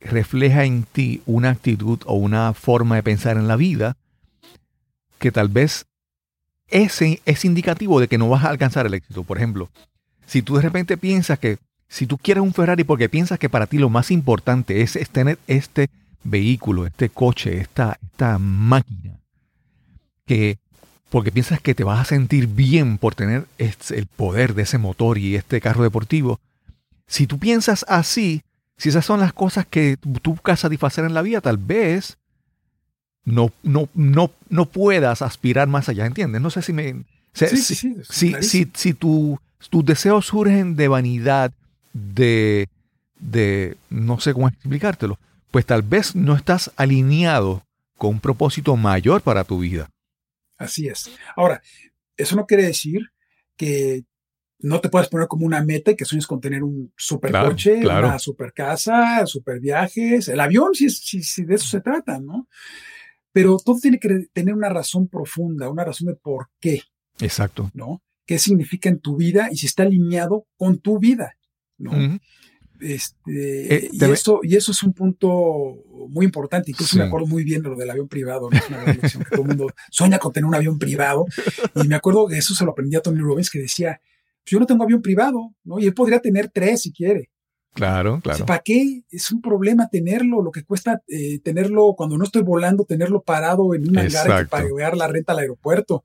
refleja 0.00 0.64
en 0.64 0.84
ti 0.84 1.20
una 1.26 1.50
actitud 1.50 1.98
o 2.06 2.14
una 2.14 2.54
forma 2.54 2.96
de 2.96 3.02
pensar 3.02 3.36
en 3.36 3.48
la 3.48 3.56
vida 3.56 3.98
que 5.18 5.30
tal 5.30 5.48
vez 5.48 5.84
es, 6.68 7.02
es 7.02 7.44
indicativo 7.44 8.00
de 8.00 8.08
que 8.08 8.16
no 8.16 8.30
vas 8.30 8.44
a 8.44 8.48
alcanzar 8.48 8.86
el 8.86 8.94
éxito. 8.94 9.24
Por 9.24 9.36
ejemplo, 9.36 9.68
si 10.24 10.40
tú 10.40 10.56
de 10.56 10.62
repente 10.62 10.96
piensas 10.96 11.38
que 11.38 11.58
si 11.86 12.06
tú 12.06 12.16
quieres 12.16 12.42
un 12.42 12.54
Ferrari 12.54 12.82
porque 12.82 13.10
piensas 13.10 13.38
que 13.38 13.50
para 13.50 13.66
ti 13.66 13.76
lo 13.76 13.90
más 13.90 14.10
importante 14.10 14.80
es, 14.80 14.98
tener 15.10 15.38
este 15.48 15.90
vehículo, 16.24 16.86
este 16.86 17.10
coche, 17.10 17.58
esta, 17.58 17.98
esta 18.02 18.38
máquina, 18.38 19.20
que 20.26 20.58
porque 21.08 21.30
piensas 21.32 21.60
que 21.60 21.74
te 21.74 21.84
vas 21.84 22.00
a 22.00 22.04
sentir 22.04 22.48
bien 22.48 22.98
por 22.98 23.14
tener 23.14 23.46
el 23.58 24.06
poder 24.06 24.54
de 24.54 24.62
ese 24.62 24.76
motor 24.76 25.18
y 25.18 25.36
este 25.36 25.60
carro 25.60 25.82
deportivo, 25.82 26.40
si 27.06 27.26
tú 27.26 27.38
piensas 27.38 27.84
así, 27.88 28.42
si 28.76 28.88
esas 28.88 29.06
son 29.06 29.20
las 29.20 29.32
cosas 29.32 29.66
que 29.66 29.96
tú 29.96 30.32
buscas 30.32 30.60
satisfacer 30.60 31.04
en 31.04 31.14
la 31.14 31.22
vida, 31.22 31.40
tal 31.40 31.58
vez 31.58 32.18
no, 33.24 33.52
no, 33.62 33.88
no, 33.94 34.30
no 34.48 34.66
puedas 34.66 35.22
aspirar 35.22 35.68
más 35.68 35.88
allá, 35.88 36.06
¿entiendes? 36.06 36.42
No 36.42 36.50
sé 36.50 36.62
si 36.62 36.72
me... 36.72 37.04
sí, 37.32 37.46
sí, 37.56 37.74
sí, 37.74 37.96
si, 38.08 38.34
si, 38.42 38.70
si 38.74 38.94
tu, 38.94 39.38
tus 39.70 39.84
deseos 39.84 40.26
surgen 40.26 40.76
de 40.76 40.88
vanidad, 40.88 41.52
de, 41.92 42.68
de... 43.18 43.76
no 43.90 44.20
sé 44.20 44.32
cómo 44.32 44.48
explicártelo, 44.48 45.18
pues 45.50 45.64
tal 45.66 45.82
vez 45.82 46.14
no 46.16 46.34
estás 46.34 46.72
alineado 46.76 47.62
con 47.96 48.10
un 48.10 48.20
propósito 48.20 48.76
mayor 48.76 49.22
para 49.22 49.44
tu 49.44 49.60
vida. 49.60 49.88
Así 50.56 50.88
es. 50.88 51.10
Ahora, 51.36 51.62
eso 52.16 52.36
no 52.36 52.46
quiere 52.46 52.64
decir 52.64 53.10
que 53.56 54.04
no 54.58 54.80
te 54.80 54.88
puedas 54.88 55.08
poner 55.08 55.28
como 55.28 55.46
una 55.46 55.62
meta 55.62 55.90
y 55.90 55.96
que 55.96 56.04
sueñes 56.04 56.26
con 56.26 56.40
tener 56.40 56.62
un 56.62 56.92
super 56.96 57.30
coche, 57.30 57.78
una 57.78 58.18
super 58.18 58.52
casa, 58.52 59.26
super 59.26 59.60
viajes, 59.60 60.28
el 60.28 60.40
avión, 60.40 60.74
si, 60.74 60.88
si, 60.90 61.44
de 61.44 61.54
eso 61.54 61.66
se 61.66 61.80
trata, 61.80 62.18
¿no? 62.18 62.48
Pero 63.32 63.58
todo 63.62 63.78
tiene 63.78 63.98
que 63.98 64.28
tener 64.32 64.54
una 64.54 64.70
razón 64.70 65.08
profunda, 65.08 65.68
una 65.68 65.84
razón 65.84 66.08
de 66.08 66.14
por 66.14 66.48
qué. 66.58 66.82
Exacto. 67.20 67.70
¿No? 67.74 68.02
¿Qué 68.24 68.38
significa 68.38 68.88
en 68.88 68.98
tu 68.98 69.16
vida 69.16 69.48
y 69.52 69.56
si 69.56 69.66
está 69.66 69.82
alineado 69.82 70.46
con 70.56 70.78
tu 70.78 70.98
vida? 70.98 71.36
¿no? 71.78 72.18
Este, 72.80 73.74
eh, 73.74 73.88
y, 73.92 74.04
eso, 74.04 74.40
y 74.42 74.56
eso 74.56 74.72
es 74.72 74.82
un 74.82 74.92
punto 74.92 75.74
muy 76.08 76.24
importante. 76.24 76.70
Incluso 76.70 76.96
me 76.98 77.04
acuerdo 77.04 77.26
muy 77.26 77.44
bien 77.44 77.62
de 77.62 77.68
lo 77.70 77.76
del 77.76 77.90
avión 77.90 78.08
privado. 78.08 78.48
¿no? 78.50 78.58
todo 79.30 79.42
el 79.42 79.48
mundo 79.48 79.66
sueña 79.90 80.18
con 80.18 80.32
tener 80.32 80.46
un 80.46 80.54
avión 80.54 80.78
privado. 80.78 81.26
Y 81.74 81.88
me 81.88 81.94
acuerdo 81.94 82.26
que 82.26 82.38
eso 82.38 82.54
se 82.54 82.64
lo 82.64 82.72
aprendí 82.72 82.96
a 82.96 83.00
Tony 83.00 83.20
Robbins, 83.20 83.50
que 83.50 83.60
decía: 83.60 84.00
pues 84.44 84.50
Yo 84.52 84.60
no 84.60 84.66
tengo 84.66 84.84
avión 84.84 85.02
privado, 85.02 85.54
¿no? 85.64 85.78
Y 85.78 85.86
él 85.86 85.94
podría 85.94 86.20
tener 86.20 86.50
tres 86.50 86.82
si 86.82 86.92
quiere. 86.92 87.30
Claro, 87.76 88.20
claro. 88.22 88.46
¿Para 88.46 88.60
qué? 88.60 89.02
Es 89.10 89.30
un 89.30 89.42
problema 89.42 89.88
tenerlo, 89.88 90.40
lo 90.40 90.50
que 90.50 90.64
cuesta 90.64 91.02
eh, 91.08 91.40
tenerlo 91.40 91.94
cuando 91.94 92.16
no 92.16 92.24
estoy 92.24 92.40
volando, 92.40 92.86
tenerlo 92.86 93.22
parado 93.22 93.74
en 93.74 93.86
un 93.86 93.98
hangar 93.98 94.48
para 94.48 94.66
pagar 94.66 94.96
la 94.96 95.08
renta 95.08 95.34
al 95.34 95.40
aeropuerto, 95.40 96.02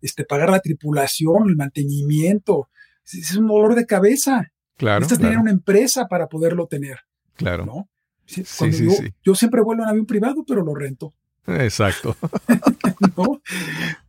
este, 0.00 0.24
pagar 0.24 0.48
la 0.48 0.60
tripulación, 0.60 1.50
el 1.50 1.56
mantenimiento. 1.56 2.70
Es, 3.04 3.36
un 3.36 3.48
dolor 3.48 3.74
de 3.74 3.84
cabeza. 3.84 4.50
Claro. 4.80 5.00
Necesitas 5.00 5.20
tener 5.20 5.38
una 5.38 5.50
empresa 5.50 6.08
para 6.08 6.26
poderlo 6.26 6.66
tener. 6.66 7.00
Claro. 7.36 7.66
¿no? 7.66 7.88
Sí, 8.24 8.44
sí, 8.46 8.86
yo, 8.86 8.90
sí, 8.92 9.12
yo, 9.22 9.34
siempre 9.34 9.60
vuelo 9.60 9.82
en 9.82 9.90
avión 9.90 10.06
privado, 10.06 10.42
pero 10.48 10.64
lo 10.64 10.74
rento. 10.74 11.12
Exacto. 11.46 12.16
¿No? 13.16 13.42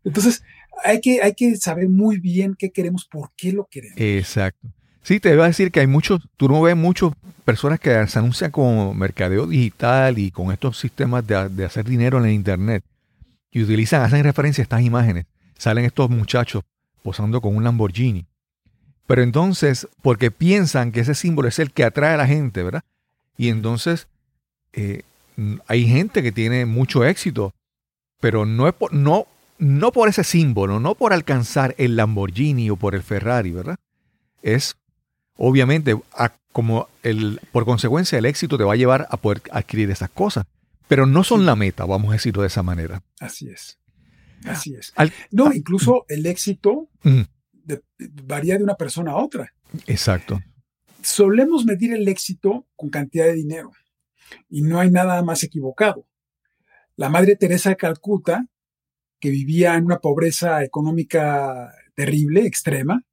Entonces, 0.06 0.44
hay 0.86 1.02
que, 1.02 1.22
hay 1.22 1.34
que 1.34 1.58
saber 1.58 1.90
muy 1.90 2.20
bien 2.20 2.56
qué 2.58 2.72
queremos, 2.72 3.06
por 3.06 3.32
qué 3.36 3.52
lo 3.52 3.68
queremos. 3.70 4.00
Exacto. 4.00 4.70
Sí, 5.04 5.20
te 5.20 5.34
iba 5.34 5.44
a 5.44 5.48
decir 5.48 5.72
que 5.72 5.82
hay 5.82 5.88
muchos, 5.88 6.22
tú 6.38 6.48
no 6.48 6.62
ves 6.62 6.78
muchas 6.78 7.12
personas 7.44 7.82
que 7.82 8.08
se 8.08 8.20
anuncian 8.20 8.52
con 8.52 8.98
mercadeo 8.98 9.46
digital 9.46 10.18
y 10.20 10.32
con 10.32 10.54
estos 10.54 10.80
sistemas 10.80 11.28
de, 11.28 11.50
de 11.50 11.66
hacer 11.66 11.84
dinero 11.84 12.18
en 12.20 12.26
el 12.26 12.32
Internet 12.32 12.86
y 13.52 13.62
utilizan, 13.62 14.04
hacen 14.04 14.24
referencia 14.24 14.62
a 14.62 14.64
estas 14.64 14.84
imágenes. 14.84 15.26
Salen 15.58 15.84
estos 15.84 16.10
muchachos 16.10 16.64
posando 17.04 17.42
con 17.42 17.58
un 17.58 17.64
Lamborghini. 17.66 18.26
Pero 19.12 19.24
entonces, 19.24 19.90
porque 20.02 20.32
piensan 20.32 20.94
que 20.94 21.02
ese 21.02 21.16
símbolo 21.16 21.50
es 21.50 21.60
el 21.60 21.74
que 21.74 21.84
atrae 21.84 22.14
a 22.14 22.18
la 22.18 22.28
gente, 22.28 22.64
¿verdad? 22.64 22.86
Y 23.36 23.50
entonces 23.50 24.08
eh, 24.72 25.02
hay 25.68 25.86
gente 25.86 26.24
que 26.24 26.32
tiene 26.32 26.66
mucho 26.66 27.04
éxito, 27.04 27.54
pero 28.22 28.46
no, 28.46 28.70
es 28.70 28.74
por, 28.74 28.94
no, 28.94 29.28
no 29.58 29.92
por 29.92 30.08
ese 30.08 30.24
símbolo, 30.24 30.80
no 30.80 30.96
por 30.96 31.12
alcanzar 31.12 31.76
el 31.78 31.98
Lamborghini 31.98 32.70
o 32.70 32.78
por 32.78 32.96
el 32.96 33.04
Ferrari, 33.04 33.52
¿verdad? 33.52 33.76
Es 34.44 34.78
obviamente 35.36 35.94
como 36.54 36.88
el, 37.04 37.42
por 37.52 37.66
consecuencia 37.66 38.18
el 38.18 38.26
éxito 38.26 38.58
te 38.58 38.64
va 38.64 38.72
a 38.72 38.78
llevar 38.78 39.08
a 39.10 39.18
poder 39.18 39.42
adquirir 39.52 39.92
esas 39.92 40.10
cosas, 40.10 40.46
pero 40.88 41.06
no 41.06 41.26
son 41.26 41.46
la 41.46 41.58
meta, 41.58 41.84
vamos 41.84 42.12
a 42.12 42.14
decirlo 42.14 42.44
de 42.44 42.48
esa 42.48 42.64
manera. 42.64 43.04
Así 43.20 43.50
es. 43.50 43.78
Así 44.46 44.74
es. 44.74 44.94
no, 45.32 45.52
incluso 45.52 46.06
el 46.08 46.26
éxito 46.28 46.88
varía 48.26 48.58
de 48.58 48.64
una 48.64 48.76
persona 48.76 49.12
a 49.12 49.18
otra. 49.18 49.54
Exacto. 49.88 50.40
Solemos 51.02 51.66
medir 51.66 51.94
el 51.94 52.08
éxito 52.08 52.68
con 52.76 52.90
cantidad 52.90 53.26
de 53.26 53.34
dinero 53.34 53.72
y 54.50 54.62
no 54.62 54.80
hay 54.80 54.92
nada 54.92 55.22
más 55.24 55.44
equivocado. 55.44 56.06
La 56.96 57.10
Madre 57.10 57.36
Teresa 57.36 57.70
de 57.70 57.78
Calcuta, 57.78 58.46
que 59.20 59.30
vivía 59.30 59.76
en 59.76 59.86
una 59.86 60.00
pobreza 60.00 60.64
económica 60.64 61.74
terrible, 61.96 62.46
extrema, 62.46 63.04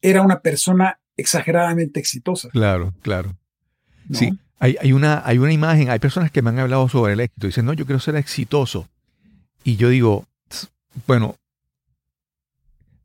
era 0.00 0.22
una 0.22 0.40
persona 0.40 1.00
exageradamente 1.16 1.98
exitosa. 1.98 2.48
Claro, 2.50 2.94
claro. 3.02 3.36
Sí, 4.12 4.30
hay, 4.58 4.76
hay, 4.80 4.92
una, 4.92 5.22
hay 5.24 5.38
una 5.38 5.52
imagen, 5.52 5.90
hay 5.90 5.98
personas 5.98 6.30
que 6.30 6.42
me 6.42 6.50
han 6.50 6.58
hablado 6.58 6.88
sobre 6.88 7.12
el 7.12 7.20
éxito, 7.20 7.46
dicen, 7.46 7.66
no, 7.66 7.72
yo 7.72 7.84
quiero 7.84 8.00
ser 8.00 8.16
exitoso. 8.16 8.88
Y 9.64 9.76
yo 9.76 9.88
digo, 9.88 10.26
bueno, 11.06 11.36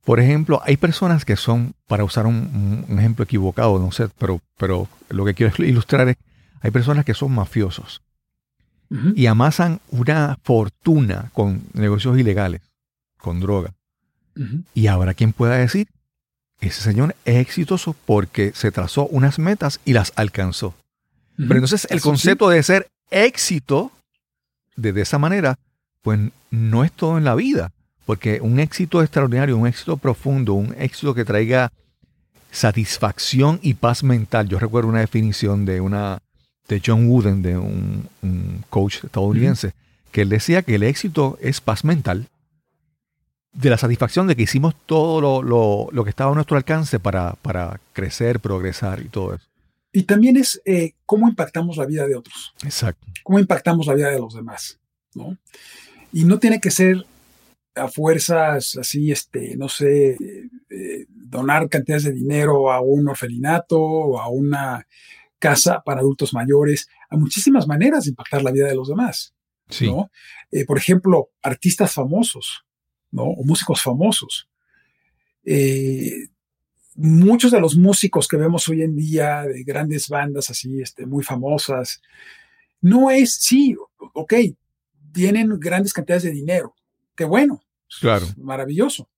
por 0.03 0.19
ejemplo, 0.19 0.61
hay 0.65 0.77
personas 0.77 1.23
que 1.23 1.37
son, 1.37 1.73
para 1.87 2.03
usar 2.03 2.25
un, 2.25 2.85
ejemplo 2.89 3.23
equivocado, 3.23 3.79
no 3.79 3.91
sé, 3.91 4.09
pero, 4.17 4.41
pero 4.57 4.87
lo 5.09 5.23
que 5.25 5.33
quiero 5.33 5.63
ilustrar 5.63 6.09
es, 6.09 6.17
hay 6.61 6.71
personas 6.71 7.05
que 7.05 7.13
son 7.13 7.33
mafiosos 7.33 8.01
y 9.15 9.25
amasan 9.25 9.79
una 9.89 10.37
fortuna 10.43 11.31
con 11.33 11.63
negocios 11.73 12.19
ilegales, 12.19 12.61
con 13.17 13.39
droga. 13.39 13.73
Y 14.75 14.85
habrá 14.85 15.15
quien 15.15 15.33
pueda 15.33 15.55
decir, 15.55 15.87
ese 16.59 16.81
señor 16.81 17.15
es 17.25 17.37
exitoso 17.37 17.95
porque 18.05 18.51
se 18.53 18.71
trazó 18.71 19.07
unas 19.07 19.39
metas 19.39 19.79
y 19.83 19.93
las 19.93 20.13
alcanzó. 20.15 20.75
Pero 21.37 21.55
entonces 21.55 21.87
el 21.89 22.01
concepto 22.01 22.49
de 22.49 22.61
ser 22.61 22.87
éxito 23.09 23.91
de, 24.75 24.93
de 24.93 25.01
esa 25.01 25.17
manera, 25.17 25.57
pues 26.03 26.19
no 26.51 26.83
es 26.83 26.91
todo 26.91 27.17
en 27.17 27.23
la 27.23 27.33
vida. 27.33 27.71
Porque 28.05 28.39
un 28.41 28.59
éxito 28.59 29.01
extraordinario, 29.01 29.57
un 29.57 29.67
éxito 29.67 29.97
profundo, 29.97 30.53
un 30.53 30.75
éxito 30.77 31.13
que 31.13 31.25
traiga 31.25 31.71
satisfacción 32.51 33.59
y 33.61 33.73
paz 33.73 34.03
mental. 34.03 34.47
Yo 34.47 34.59
recuerdo 34.59 34.89
una 34.89 34.99
definición 34.99 35.65
de 35.65 35.81
una 35.81 36.19
de 36.67 36.81
John 36.85 37.09
Wooden, 37.09 37.41
de 37.41 37.57
un, 37.57 38.07
coach 38.69 39.03
estadounidense, 39.03 39.73
que 40.11 40.21
él 40.21 40.29
decía 40.29 40.61
que 40.61 40.75
el 40.75 40.83
éxito 40.83 41.37
es 41.41 41.59
paz 41.61 41.83
mental, 41.83 42.27
de 43.51 43.69
la 43.69 43.77
satisfacción 43.77 44.27
de 44.27 44.35
que 44.35 44.43
hicimos 44.43 44.75
todo 44.85 45.21
lo, 45.41 46.03
que 46.03 46.09
estaba 46.09 46.31
a 46.31 46.35
nuestro 46.35 46.57
alcance 46.57 46.99
para, 46.99 47.33
para, 47.41 47.79
crecer, 47.91 48.39
progresar 48.39 49.01
y 49.01 49.09
todo 49.09 49.35
eso. 49.35 49.45
Y 49.91 50.03
también 50.03 50.37
es 50.37 50.59
eh, 50.65 50.93
cómo 51.05 51.27
impactamos 51.27 51.77
la 51.77 51.85
vida 51.85 52.07
de 52.07 52.15
otros. 52.15 52.53
Exacto. 52.63 53.05
Cómo 53.23 53.37
impactamos 53.37 53.85
la 53.85 53.93
vida 53.93 54.09
de 54.09 54.19
los 54.19 54.33
demás. 54.33 54.79
¿no? 55.13 55.37
Y 56.11 56.23
no 56.23 56.39
tiene 56.39 56.59
que 56.59 56.71
ser 56.71 57.05
a 57.75 57.87
fuerzas 57.87 58.77
así, 58.77 59.11
este, 59.11 59.55
no 59.57 59.69
sé, 59.69 60.17
eh, 60.69 61.05
donar 61.09 61.69
cantidades 61.69 62.03
de 62.03 62.13
dinero 62.13 62.71
a 62.71 62.81
un 62.81 63.07
orfelinato 63.07 63.79
o 63.79 64.19
a 64.19 64.29
una 64.29 64.87
casa 65.39 65.81
para 65.83 65.99
adultos 65.99 66.33
mayores, 66.33 66.87
a 67.09 67.17
muchísimas 67.17 67.67
maneras 67.67 68.05
de 68.05 68.11
impactar 68.11 68.43
la 68.43 68.51
vida 68.51 68.67
de 68.67 68.75
los 68.75 68.87
demás. 68.87 69.33
Sí. 69.69 69.87
¿no? 69.87 70.11
Eh, 70.51 70.65
por 70.65 70.77
ejemplo, 70.77 71.31
artistas 71.41 71.93
famosos, 71.93 72.65
¿no? 73.11 73.23
O 73.23 73.43
músicos 73.43 73.81
famosos. 73.81 74.47
Eh, 75.43 76.27
muchos 76.95 77.51
de 77.51 77.59
los 77.59 77.75
músicos 77.75 78.27
que 78.27 78.37
vemos 78.37 78.67
hoy 78.69 78.83
en 78.83 78.95
día 78.95 79.43
de 79.43 79.63
grandes 79.63 80.09
bandas 80.09 80.49
así, 80.49 80.81
este, 80.81 81.05
muy 81.05 81.23
famosas, 81.23 82.01
no 82.81 83.09
es, 83.09 83.35
sí, 83.35 83.75
ok, 83.97 84.33
tienen 85.11 85.59
grandes 85.59 85.93
cantidades 85.93 86.23
de 86.23 86.31
dinero, 86.31 86.75
qué 87.15 87.25
bueno, 87.25 87.63
claro. 87.99 88.25
maravilloso, 88.37 89.09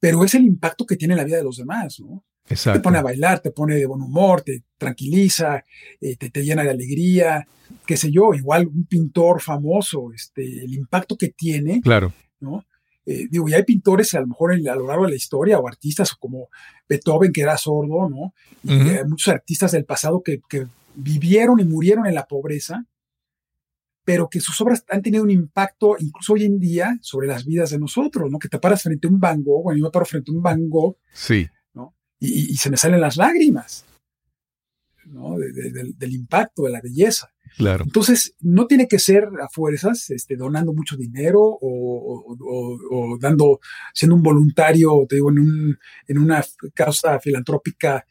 pero 0.00 0.24
es 0.24 0.34
el 0.34 0.44
impacto 0.44 0.86
que 0.86 0.96
tiene 0.96 1.14
en 1.14 1.18
la 1.18 1.24
vida 1.24 1.36
de 1.36 1.44
los 1.44 1.56
demás, 1.56 2.00
¿no? 2.00 2.24
Exacto. 2.48 2.80
Te 2.80 2.82
pone 2.82 2.98
a 2.98 3.02
bailar, 3.02 3.40
te 3.40 3.52
pone 3.52 3.76
de 3.76 3.86
buen 3.86 4.02
humor, 4.02 4.42
te 4.42 4.64
tranquiliza, 4.76 5.64
eh, 6.00 6.16
te, 6.16 6.42
llena 6.42 6.64
de 6.64 6.70
alegría, 6.70 7.46
qué 7.86 7.96
sé 7.96 8.10
yo, 8.10 8.34
igual 8.34 8.66
un 8.66 8.84
pintor 8.86 9.40
famoso, 9.40 10.12
este, 10.12 10.64
el 10.64 10.74
impacto 10.74 11.16
que 11.16 11.28
tiene, 11.28 11.80
claro. 11.80 12.12
¿no? 12.40 12.64
Eh, 13.04 13.26
digo, 13.30 13.48
y 13.48 13.54
hay 13.54 13.64
pintores 13.64 14.14
a 14.14 14.20
lo 14.20 14.28
mejor 14.28 14.52
a 14.52 14.74
lo 14.74 14.86
largo 14.86 15.04
de 15.04 15.10
la 15.10 15.16
historia 15.16 15.58
o 15.58 15.66
artistas 15.66 16.14
como 16.14 16.48
Beethoven, 16.88 17.32
que 17.32 17.42
era 17.42 17.56
sordo, 17.56 18.08
¿no? 18.08 18.32
Y 18.62 18.72
hay 18.90 19.04
muchos 19.04 19.32
artistas 19.32 19.72
del 19.72 19.84
pasado 19.84 20.22
que, 20.22 20.40
que, 20.48 20.66
vivieron 20.94 21.58
y 21.58 21.64
murieron 21.64 22.06
en 22.06 22.14
la 22.14 22.26
pobreza 22.26 22.84
pero 24.04 24.28
que 24.28 24.40
sus 24.40 24.60
obras 24.60 24.84
han 24.88 25.02
tenido 25.02 25.22
un 25.22 25.30
impacto 25.30 25.96
incluso 25.98 26.32
hoy 26.32 26.44
en 26.44 26.58
día 26.58 26.98
sobre 27.00 27.28
las 27.28 27.44
vidas 27.44 27.70
de 27.70 27.78
nosotros, 27.78 28.30
¿no? 28.30 28.38
Que 28.38 28.48
te 28.48 28.58
paras 28.58 28.82
frente 28.82 29.06
a 29.06 29.10
un 29.10 29.20
Van 29.20 29.42
Gogh, 29.42 29.62
bueno, 29.64 29.78
yo 29.78 29.84
me 29.84 29.90
paro 29.90 30.06
frente 30.06 30.30
a 30.30 30.34
un 30.34 30.42
Van 30.42 30.68
Gogh, 30.68 30.96
sí. 31.12 31.48
¿no? 31.74 31.94
Y, 32.18 32.54
se 32.56 32.70
me 32.70 32.76
salen 32.76 33.00
las 33.00 33.16
lágrimas, 33.16 33.84
¿no? 35.06 35.36
del 35.38 36.12
impacto, 36.12 36.64
de 36.64 36.70
la 36.70 36.80
belleza. 36.80 37.32
Claro. 37.56 37.84
Entonces, 37.84 38.34
no 38.40 38.66
tiene 38.66 38.88
que 38.88 38.98
ser 38.98 39.28
a 39.40 39.48
fuerzas 39.48 40.08
este, 40.10 40.36
donando 40.36 40.72
mucho 40.72 40.96
dinero 40.96 41.40
o, 41.42 43.18
dando, 43.20 43.60
siendo 43.92 44.16
un 44.16 44.22
voluntario, 44.22 45.04
te 45.08 45.16
digo, 45.16 45.30
en, 45.30 45.38
un, 45.38 45.78
en 46.08 46.18
una 46.18 46.42
causa 46.74 47.20
filantrópica 47.20 48.06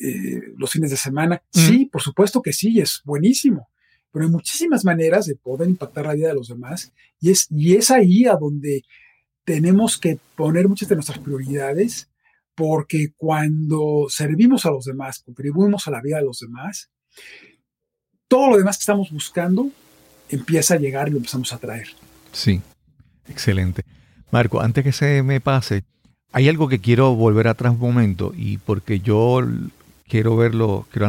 eh, 0.00 0.40
los 0.56 0.70
fines 0.70 0.90
de 0.90 0.96
semana. 0.96 1.42
Sí, 1.50 1.86
por 1.86 2.00
supuesto 2.00 2.42
que 2.42 2.52
sí, 2.52 2.78
es 2.78 3.02
buenísimo 3.04 3.68
pero 4.16 4.24
hay 4.24 4.32
muchísimas 4.32 4.82
maneras 4.82 5.26
de 5.26 5.34
poder 5.34 5.68
impactar 5.68 6.06
la 6.06 6.14
vida 6.14 6.28
de 6.28 6.34
los 6.34 6.48
demás 6.48 6.90
y 7.20 7.32
es, 7.32 7.48
y 7.50 7.74
es 7.74 7.90
ahí 7.90 8.24
a 8.24 8.36
donde 8.36 8.82
tenemos 9.44 9.98
que 9.98 10.18
poner 10.34 10.66
muchas 10.68 10.88
de 10.88 10.94
nuestras 10.94 11.18
prioridades 11.18 12.08
porque 12.54 13.12
cuando 13.14 14.06
servimos 14.08 14.64
a 14.64 14.70
los 14.70 14.86
demás, 14.86 15.18
contribuimos 15.22 15.86
a 15.86 15.90
la 15.90 16.00
vida 16.00 16.16
de 16.16 16.24
los 16.24 16.38
demás, 16.38 16.88
todo 18.26 18.52
lo 18.52 18.56
demás 18.56 18.78
que 18.78 18.84
estamos 18.84 19.10
buscando 19.10 19.68
empieza 20.30 20.72
a 20.72 20.78
llegar 20.78 21.08
y 21.08 21.10
lo 21.10 21.18
empezamos 21.18 21.52
a 21.52 21.58
traer. 21.58 21.88
Sí, 22.32 22.62
excelente. 23.28 23.82
Marco, 24.30 24.62
antes 24.62 24.82
que 24.82 24.92
se 24.92 25.22
me 25.24 25.42
pase, 25.42 25.84
hay 26.32 26.48
algo 26.48 26.68
que 26.68 26.78
quiero 26.78 27.14
volver 27.14 27.48
atrás 27.48 27.74
un 27.74 27.80
momento 27.80 28.32
y 28.34 28.56
porque 28.56 28.98
yo 28.98 29.46
quiero 30.08 30.36
verlo, 30.36 30.86
quiero 30.90 31.06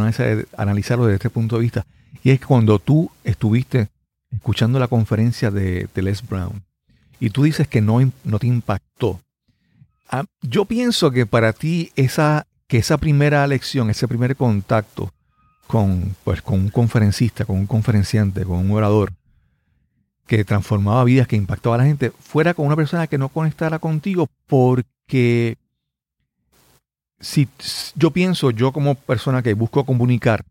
analizarlo 0.58 1.06
desde 1.06 1.16
este 1.16 1.30
punto 1.30 1.56
de 1.56 1.62
vista. 1.62 1.86
Y 2.24 2.32
es 2.32 2.40
cuando 2.40 2.80
tú 2.80 3.12
estuviste 3.24 3.90
escuchando 4.32 4.80
la 4.80 4.88
conferencia 4.88 5.52
de, 5.52 5.90
Les 5.96 6.28
Brown 6.28 6.64
y 7.20 7.30
tú 7.30 7.44
dices 7.44 7.68
que 7.68 7.82
no, 7.82 8.00
no 8.24 8.40
te 8.40 8.48
impactó. 8.48 9.22
Ah, 10.10 10.26
yo 10.42 10.66
pienso 10.66 11.12
que 11.12 11.26
para 11.26 11.54
ti 11.54 11.92
esa, 11.96 12.46
que 12.68 12.78
esa 12.78 12.98
primera 12.98 13.46
lección, 13.48 13.90
ese 13.90 14.08
primer 14.08 14.36
contacto 14.36 15.12
con, 15.68 16.16
pues, 16.24 16.42
con 16.42 16.60
un 16.60 16.70
conferencista, 16.70 17.46
con 17.46 17.58
un 17.58 17.68
conferenciante, 17.68 18.46
con 18.46 18.60
un 18.60 18.72
orador, 18.72 19.12
que 20.28 20.44
transformaba 20.44 21.04
vidas, 21.06 21.28
que 21.28 21.38
impactaba 21.38 21.76
a 21.76 21.78
la 21.80 21.86
gente, 21.86 22.12
fuera 22.12 22.54
con 22.54 22.66
una 22.66 22.76
persona 22.76 23.08
que 23.08 23.18
no 23.18 23.30
conectara 23.30 23.80
contigo, 23.80 24.28
porque 24.46 25.58
si 27.20 27.48
yo 27.96 28.12
pienso, 28.12 28.52
yo 28.52 28.72
como 28.72 28.96
persona 28.96 29.42
que 29.42 29.54
busco 29.54 29.86
comunicar, 29.86 30.44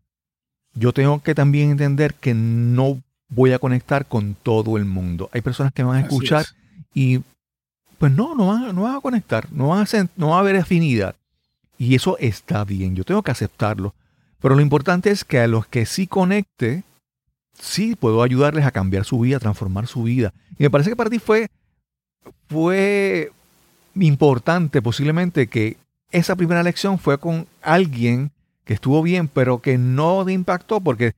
yo 0.77 0.93
tengo 0.93 1.21
que 1.21 1.35
también 1.35 1.71
entender 1.71 2.13
que 2.13 2.33
no 2.33 3.01
voy 3.29 3.51
a 3.51 3.59
conectar 3.59 4.05
con 4.05 4.35
todo 4.35 4.77
el 4.77 4.85
mundo. 4.85 5.29
Hay 5.33 5.41
personas 5.41 5.73
que 5.73 5.83
van 5.83 5.97
a 5.97 6.01
escuchar 6.01 6.45
y 6.93 7.21
pues 7.97 8.11
no, 8.11 8.35
no 8.35 8.47
van, 8.47 8.75
no 8.75 8.83
van 8.83 8.95
a 8.95 9.01
conectar, 9.01 9.51
no, 9.51 9.69
van 9.69 9.85
a 9.85 10.09
no 10.15 10.29
va 10.29 10.37
a 10.37 10.39
haber 10.39 10.55
afinidad. 10.57 11.15
Y 11.77 11.95
eso 11.95 12.17
está 12.19 12.63
bien, 12.63 12.95
yo 12.95 13.03
tengo 13.03 13.23
que 13.23 13.31
aceptarlo. 13.31 13.93
Pero 14.39 14.55
lo 14.55 14.61
importante 14.61 15.09
es 15.09 15.23
que 15.23 15.39
a 15.39 15.47
los 15.47 15.67
que 15.67 15.85
sí 15.85 16.07
conecte, 16.07 16.83
sí 17.59 17.95
puedo 17.95 18.21
ayudarles 18.21 18.65
a 18.65 18.71
cambiar 18.71 19.03
su 19.03 19.19
vida, 19.19 19.37
a 19.37 19.41
transformar 19.41 19.87
su 19.87 20.03
vida. 20.03 20.33
Y 20.57 20.63
me 20.63 20.69
parece 20.69 20.91
que 20.91 20.95
para 20.95 21.09
ti 21.09 21.19
fue, 21.19 21.49
fue 22.47 23.31
importante 23.95 24.81
posiblemente 24.81 25.47
que 25.47 25.77
esa 26.11 26.35
primera 26.35 26.63
lección 26.63 26.99
fue 26.99 27.17
con 27.17 27.47
alguien 27.61 28.31
que 28.67 28.73
estuvo 28.73 29.01
bien, 29.01 29.29
pero 29.29 29.61
que 29.61 29.77
no 29.77 30.23
te 30.25 30.33
impactó, 30.33 30.81
porque 30.81 31.13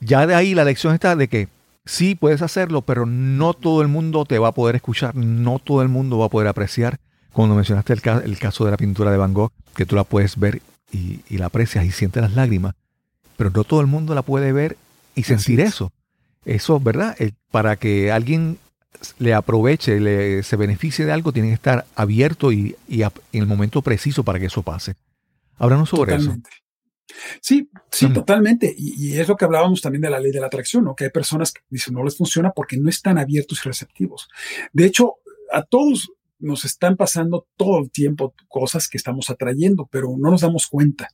ya 0.00 0.26
de 0.26 0.34
ahí 0.34 0.54
la 0.54 0.64
lección 0.64 0.94
está 0.94 1.14
de 1.14 1.28
que 1.28 1.48
sí 1.84 2.14
puedes 2.14 2.42
hacerlo, 2.42 2.82
pero 2.82 3.06
no 3.06 3.54
todo 3.54 3.82
el 3.82 3.88
mundo 3.88 4.24
te 4.24 4.38
va 4.38 4.48
a 4.48 4.52
poder 4.52 4.76
escuchar, 4.76 5.14
no 5.14 5.58
todo 5.58 5.82
el 5.82 5.88
mundo 5.88 6.18
va 6.18 6.26
a 6.26 6.30
poder 6.30 6.48
apreciar. 6.48 6.98
Cuando 7.32 7.54
mencionaste 7.54 7.92
el, 7.92 8.00
el 8.24 8.38
caso 8.38 8.64
de 8.64 8.70
la 8.70 8.78
pintura 8.78 9.10
de 9.10 9.18
Van 9.18 9.34
Gogh, 9.34 9.52
que 9.74 9.84
tú 9.84 9.94
la 9.94 10.04
puedes 10.04 10.38
ver 10.38 10.62
y, 10.90 11.20
la 11.36 11.46
aprecias 11.46 11.84
y 11.84 11.90
sientes 11.90 12.22
las 12.22 12.34
lágrimas, 12.34 12.74
pero 13.36 13.50
no 13.50 13.62
todo 13.64 13.82
el 13.82 13.86
mundo 13.86 14.14
la 14.14 14.22
puede 14.22 14.52
ver 14.52 14.78
y 15.14 15.24
sentir 15.24 15.60
eso. 15.60 15.92
Eso, 16.46 16.80
¿verdad? 16.80 17.14
para 17.50 17.76
que 17.76 18.10
alguien 18.10 18.58
le 19.18 19.34
aproveche, 19.34 20.00
le, 20.00 20.42
se 20.42 20.56
beneficie 20.56 21.04
de 21.04 21.12
algo, 21.12 21.32
tiene 21.32 21.48
que 21.48 21.54
estar 21.54 21.84
abierto 21.94 22.52
y, 22.52 22.74
en 22.88 23.10
el 23.32 23.46
momento 23.46 23.82
preciso 23.82 24.22
para 24.24 24.38
que 24.38 24.46
eso 24.46 24.62
pase. 24.62 24.94
Háblanos 25.58 25.90
sobre 25.90 26.14
eso. 26.14 26.34
Sí, 27.40 27.70
sí, 27.90 28.12
totalmente. 28.12 28.74
Y, 28.76 29.18
es 29.18 29.28
lo 29.28 29.36
que 29.36 29.44
hablábamos 29.44 29.80
también 29.80 30.02
de 30.02 30.10
la 30.10 30.20
ley 30.20 30.32
de 30.32 30.40
la 30.40 30.46
atracción, 30.46 30.84
¿no? 30.84 30.94
Que 30.94 31.04
hay 31.04 31.10
personas 31.10 31.52
que 31.52 31.62
dicen 31.70 31.94
no 31.94 32.04
les 32.04 32.16
funciona 32.16 32.50
porque 32.50 32.76
no 32.76 32.88
están 32.88 33.18
abiertos 33.18 33.60
y 33.64 33.68
receptivos. 33.68 34.28
De 34.72 34.84
hecho, 34.86 35.16
a 35.52 35.62
todos 35.62 36.10
nos 36.38 36.64
están 36.64 36.96
pasando 36.96 37.46
todo 37.56 37.78
el 37.78 37.90
tiempo 37.90 38.34
cosas 38.48 38.88
que 38.88 38.98
estamos 38.98 39.30
atrayendo, 39.30 39.88
pero 39.90 40.14
no 40.18 40.30
nos 40.30 40.42
damos 40.42 40.66
cuenta. 40.66 41.08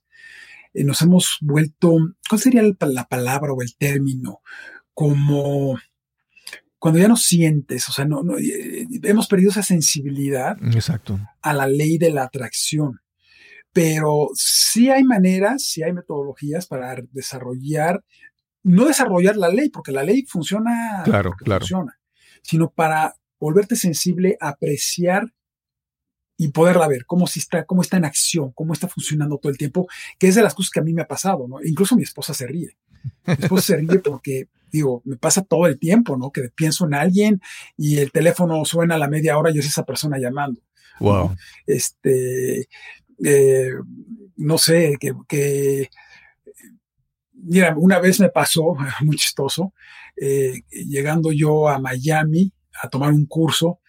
Eh, 0.74 0.84
nos 0.84 1.03
hemos 1.03 1.38
vuelto, 1.40 1.96
¿cuál 2.28 2.40
sería 2.40 2.62
la 2.62 3.09
palabra 3.09 3.53
o 3.53 3.62
el 3.62 3.76
término? 3.76 4.40
Como 4.94 5.78
cuando 6.82 6.98
ya 6.98 7.07
no 7.07 7.16
sientes, 7.16 7.88
o 7.88 7.92
sea, 7.92 8.05
no, 8.05 8.22
eh, 8.38 8.88
hemos 9.05 9.28
perdido 9.28 9.53
esa 9.53 9.62
sensibilidad 9.62 10.57
Exacto. 10.74 11.16
a 11.40 11.53
la 11.53 11.68
ley 11.68 11.96
de 11.96 12.11
la 12.11 12.24
atracción. 12.24 13.00
Pero 13.73 14.29
sí 14.35 14.91
hay 14.91 15.05
maneras, 15.05 15.64
sí 15.64 15.83
hay 15.83 15.93
metodologías 15.93 16.66
para 16.66 16.97
desarrollar, 17.12 18.05
no 18.62 18.87
desarrollar 18.87 19.37
la 19.37 19.49
ley, 19.49 19.70
porque 19.70 19.93
la 19.93 20.03
ley 20.03 20.25
funciona, 20.27 21.03
claro, 21.05 21.33
claro. 21.33 21.61
funciona, 21.61 21.99
sino 22.43 22.70
para 22.70 23.16
volverte 23.39 23.75
sensible, 23.77 24.37
apreciar 24.41 25.33
y 26.37 26.49
poderla 26.49 26.89
ver, 26.89 27.07
cómo, 27.07 27.27
si 27.27 27.39
está, 27.39 27.64
cómo 27.64 27.83
está 27.83 27.97
en 27.97 28.05
acción, 28.05 28.53
cómo 28.53 28.73
está 28.73 28.89
funcionando 28.89 29.39
todo 29.39 29.51
el 29.51 29.59
tiempo, 29.59 29.87
que 30.18 30.29
es 30.29 30.35
de 30.35 30.43
las 30.43 30.55
cosas 30.55 30.70
que 30.70 30.81
a 30.81 30.83
mí 30.83 30.93
me 30.93 31.03
ha 31.03 31.09
pasado, 31.09 31.47
¿no? 31.49 31.62
Incluso 31.62 31.97
mi 31.97 32.03
esposa 32.03 32.35
se 32.35 32.47
ríe. 32.47 32.77
Mi 33.27 33.35
esposa 33.35 33.62
se 33.62 33.77
ríe 33.77 33.99
porque, 33.99 34.49
digo, 34.70 35.03
me 35.05 35.16
pasa 35.16 35.43
todo 35.43 35.66
el 35.66 35.79
tiempo, 35.79 36.16
¿no? 36.16 36.31
Que 36.31 36.49
pienso 36.55 36.87
en 36.87 36.95
alguien 36.95 37.41
y 37.77 37.99
el 37.99 38.11
teléfono 38.11 38.64
suena 38.64 38.97
a 38.97 38.99
la 38.99 39.09
media 39.09 39.39
hora 39.39 39.51
y 39.51 39.59
es 39.59 39.66
esa 39.66 39.85
persona 39.85 40.18
llamando. 40.18 40.61
Wow. 41.01 41.37
Este, 41.66 42.68
eh, 43.25 43.70
no 44.37 44.59
sé, 44.59 44.97
que, 44.99 45.89
mira, 47.33 47.75
una 47.77 47.99
vez 47.99 48.20
me 48.20 48.29
pasó, 48.29 48.75
muy 49.03 49.16
chistoso, 49.16 49.73
eh, 50.16 50.62
llegando 50.70 51.33
yo 51.33 51.68
a 51.68 51.79
Miami 51.79 52.53
a 52.83 52.89
tomar 52.89 53.12
un 53.12 53.27
curso, 53.27 53.81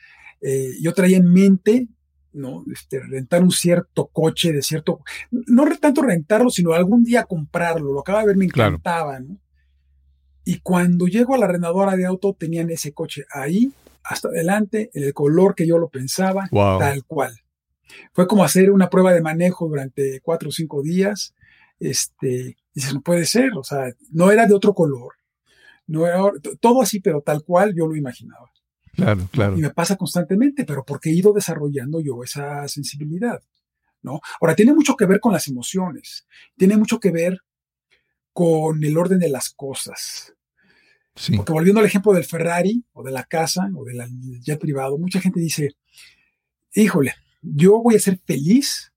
eh, 0.42 0.72
yo 0.82 0.94
traía 0.94 1.18
en 1.18 1.32
mente 1.32 1.88
¿no? 2.34 2.64
Este, 2.74 3.00
rentar 3.00 3.44
un 3.44 3.52
cierto 3.52 4.08
coche 4.08 4.52
de 4.52 4.62
cierto, 4.62 5.02
no 5.32 5.66
tanto 5.78 6.02
rentarlo, 6.02 6.50
sino 6.50 6.74
algún 6.74 7.04
día 7.04 7.24
comprarlo, 7.24 7.94
lo 7.94 8.00
acaba 8.00 8.22
de 8.22 8.28
ver, 8.28 8.38
me 8.38 8.46
encantaba, 8.46 9.20
¿no? 9.20 9.38
Y 10.46 10.60
cuando 10.60 11.06
llego 11.08 11.36
a 11.36 11.38
la 11.38 11.46
arrendadora 11.46 11.96
de 11.96 12.06
auto, 12.06 12.36
tenían 12.38 12.70
ese 12.70 12.92
coche 12.92 13.24
ahí, 13.32 13.72
hasta 14.04 14.28
adelante, 14.28 14.90
en 14.94 15.04
el 15.04 15.14
color 15.14 15.56
que 15.56 15.66
yo 15.66 15.78
lo 15.78 15.90
pensaba, 15.90 16.50
tal 16.52 17.06
cual. 17.06 17.40
Fue 18.14 18.28
como 18.28 18.44
hacer 18.44 18.72
una 18.72 18.90
prueba 18.90 19.14
de 19.14 19.22
manejo 19.22 19.68
durante 19.68 20.20
cuatro 20.22 20.50
o 20.50 20.52
cinco 20.52 20.82
días. 20.82 21.34
Este, 21.80 22.58
dices, 22.74 22.94
no 22.94 23.02
puede 23.02 23.26
ser, 23.26 23.52
o 23.58 23.64
sea, 23.64 23.94
no 24.12 24.32
era 24.32 24.46
de 24.46 24.54
otro 24.54 24.74
color. 24.74 25.14
No 25.86 26.08
era, 26.08 26.20
todo 26.60 26.82
así, 26.82 27.00
pero 27.00 27.22
tal 27.22 27.44
cual 27.44 27.74
yo 27.76 27.88
lo 27.88 27.96
imaginaba. 27.96 28.52
Claro, 28.94 29.28
claro. 29.32 29.58
Y 29.58 29.62
me 29.62 29.72
pasa 29.72 29.96
constantemente, 29.96 30.66
pero 30.66 30.86
porque 30.86 31.10
he 31.10 31.14
ido 31.14 31.34
desarrollando 31.34 32.00
yo 32.00 32.24
esa 32.24 32.68
sensibilidad, 32.68 33.42
¿no? 34.02 34.22
Ahora, 34.40 34.56
tiene 34.56 34.74
mucho 34.74 34.96
que 34.96 35.06
ver 35.06 35.20
con 35.20 35.34
las 35.34 35.48
emociones, 35.48 36.28
tiene 36.56 36.78
mucho 36.78 37.00
que 37.00 37.12
ver 37.12 37.40
con 38.32 38.84
el 38.84 38.98
orden 38.98 39.20
de 39.20 39.30
las 39.30 39.50
cosas. 39.50 40.34
Sí. 41.16 41.36
Porque 41.36 41.54
volviendo 41.54 41.80
al 41.80 41.86
ejemplo 41.86 42.14
del 42.14 42.24
Ferrari 42.24 42.84
o 42.94 43.04
de 43.04 43.12
la 43.12 43.24
casa 43.24 43.70
o 43.76 43.84
del 43.84 44.02
jet 44.42 44.60
privado, 44.60 44.98
mucha 44.98 45.20
gente 45.20 45.40
dice, 45.40 45.76
híjole, 46.74 47.14
yo 47.44 47.82
voy 47.82 47.96
a 47.96 48.00
ser 48.00 48.20
feliz 48.26 48.94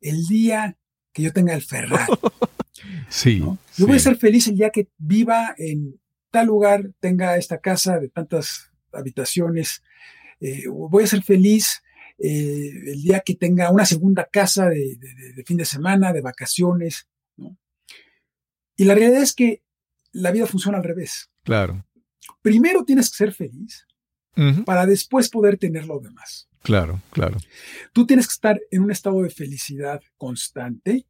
el 0.00 0.26
día 0.26 0.78
que 1.12 1.22
yo 1.22 1.32
tenga 1.32 1.54
el 1.54 1.62
Ferrari. 1.62 2.12
sí. 3.08 3.40
Yo 3.40 3.86
voy 3.86 3.96
a 3.96 4.00
ser 4.00 4.16
feliz 4.16 4.46
el 4.48 4.56
día 4.56 4.70
que 4.70 4.88
viva 4.96 5.54
en 5.58 6.00
tal 6.30 6.46
lugar, 6.46 6.92
tenga 7.00 7.36
esta 7.36 7.58
casa 7.58 7.98
de 7.98 8.08
tantas 8.08 8.70
habitaciones. 8.92 9.82
Eh, 10.40 10.64
voy 10.68 11.04
a 11.04 11.08
ser 11.08 11.22
feliz 11.22 11.82
eh, 12.18 12.70
el 12.86 13.02
día 13.02 13.20
que 13.20 13.34
tenga 13.34 13.70
una 13.70 13.84
segunda 13.84 14.28
casa 14.30 14.68
de, 14.68 14.98
fin 15.44 15.56
de 15.56 15.64
semana, 15.64 16.12
de 16.12 16.20
vacaciones. 16.20 17.08
Y 18.76 18.84
la 18.84 18.94
realidad 18.94 19.22
es 19.22 19.34
que 19.34 19.62
la 20.12 20.30
vida 20.30 20.46
funciona 20.46 20.78
al 20.78 20.84
revés. 20.84 21.30
Claro. 21.42 21.84
Primero 22.42 22.84
tienes 22.84 23.10
que 23.10 23.16
ser 23.16 23.32
feliz 23.32 23.86
para 24.64 24.86
después 24.86 25.28
poder 25.30 25.58
tener 25.58 25.86
lo 25.86 25.98
demás. 25.98 26.47
Claro, 26.68 27.00
claro. 27.12 27.38
Tú 27.94 28.06
tienes 28.06 28.26
que 28.26 28.32
estar 28.32 28.60
en 28.70 28.82
un 28.82 28.90
estado 28.90 29.22
de 29.22 29.30
felicidad 29.30 30.02
constante 30.18 31.06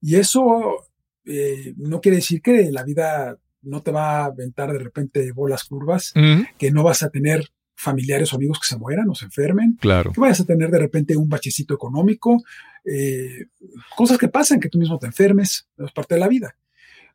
y 0.00 0.16
eso 0.16 0.86
eh, 1.26 1.74
no 1.76 2.00
quiere 2.00 2.16
decir 2.16 2.40
que 2.40 2.70
la 2.72 2.82
vida 2.82 3.36
no 3.60 3.82
te 3.82 3.90
va 3.90 4.20
a 4.20 4.24
aventar 4.24 4.72
de 4.72 4.78
repente 4.78 5.30
bolas 5.32 5.64
curvas, 5.64 6.14
que 6.56 6.70
no 6.70 6.82
vas 6.82 7.02
a 7.02 7.10
tener 7.10 7.46
familiares 7.74 8.32
o 8.32 8.36
amigos 8.36 8.58
que 8.58 8.68
se 8.68 8.78
mueran 8.78 9.10
o 9.10 9.14
se 9.14 9.26
enfermen, 9.26 9.76
claro. 9.82 10.12
que 10.12 10.20
vayas 10.20 10.40
a 10.40 10.46
tener 10.46 10.70
de 10.70 10.78
repente 10.78 11.14
un 11.14 11.28
bachecito 11.28 11.74
económico, 11.74 12.42
eh, 12.86 13.48
cosas 13.94 14.16
que 14.16 14.28
pasan, 14.28 14.60
que 14.60 14.70
tú 14.70 14.78
mismo 14.78 14.98
te 14.98 15.08
enfermes, 15.08 15.68
es 15.76 15.92
parte 15.92 16.14
de 16.14 16.20
la 16.20 16.28
vida. 16.28 16.56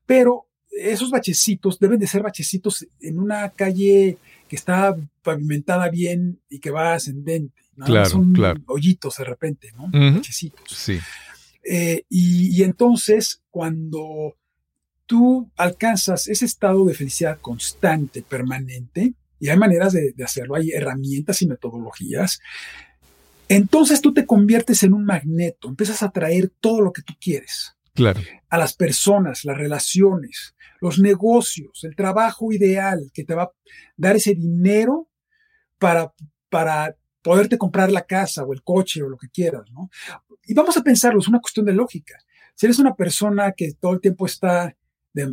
Pero 0.05 0.46
esos 0.71 1.09
bachecitos 1.09 1.79
deben 1.79 1.99
de 1.99 2.07
ser 2.07 2.21
bachecitos 2.21 2.85
en 2.99 3.19
una 3.19 3.49
calle 3.49 4.17
que 4.47 4.55
está 4.55 4.95
pavimentada 5.23 5.89
bien 5.89 6.39
y 6.49 6.59
que 6.59 6.71
va 6.71 6.93
ascendente. 6.93 7.61
¿no? 7.75 7.85
Claro, 7.85 8.09
Son 8.09 8.33
claro. 8.33 8.61
hoyitos 8.67 9.17
de 9.17 9.23
repente, 9.23 9.71
¿no? 9.75 9.89
Bachecitos. 9.91 10.71
Sí. 10.71 10.99
Eh, 11.69 12.03
y, 12.09 12.63
entonces, 12.63 13.41
cuando 13.49 14.37
tú 15.05 15.51
alcanzas 15.57 16.27
ese 16.27 16.45
estado 16.45 16.85
de 16.85 16.93
felicidad 16.93 17.39
constante, 17.41 18.21
permanente, 18.21 19.13
y 19.39 19.49
hay 19.49 19.57
maneras 19.57 19.93
de, 19.93 20.13
hacerlo, 20.23 20.55
hay 20.55 20.71
herramientas 20.71 21.41
y 21.41 21.47
metodologías, 21.47 22.39
entonces 23.49 24.01
tú 24.01 24.13
te 24.13 24.25
conviertes 24.25 24.83
en 24.83 24.93
un 24.93 25.05
magneto, 25.05 25.67
empiezas 25.67 26.03
a 26.03 26.07
atraer 26.07 26.51
todo 26.59 26.81
lo 26.81 26.93
que 26.93 27.01
tú 27.01 27.13
quieres. 27.19 27.75
Claro. 27.93 28.21
A 28.49 28.57
las 28.57 28.73
personas, 28.73 29.43
las 29.43 29.57
relaciones, 29.57 30.55
los 30.79 30.99
negocios, 30.99 31.83
el 31.83 31.95
trabajo 31.95 32.51
ideal 32.51 33.11
que 33.13 33.23
te 33.23 33.35
va 33.35 33.43
a 33.43 33.51
dar 33.95 34.15
ese 34.15 34.35
dinero 34.35 35.09
para, 35.77 36.13
para 36.49 36.95
poderte 37.21 37.57
comprar 37.57 37.91
la 37.91 38.05
casa 38.05 38.43
o 38.43 38.53
el 38.53 38.63
coche 38.63 39.03
o 39.03 39.09
lo 39.09 39.17
que 39.17 39.29
quieras, 39.29 39.69
¿no? 39.71 39.89
Y 40.45 40.53
vamos 40.53 40.77
a 40.77 40.81
pensarlo, 40.81 41.19
es 41.19 41.27
una 41.27 41.41
cuestión 41.41 41.65
de 41.65 41.73
lógica. 41.73 42.17
Si 42.55 42.65
eres 42.65 42.79
una 42.79 42.95
persona 42.95 43.51
que 43.51 43.73
todo 43.73 43.93
el 43.93 44.01
tiempo 44.01 44.25
está 44.25 44.75
de, 45.13 45.31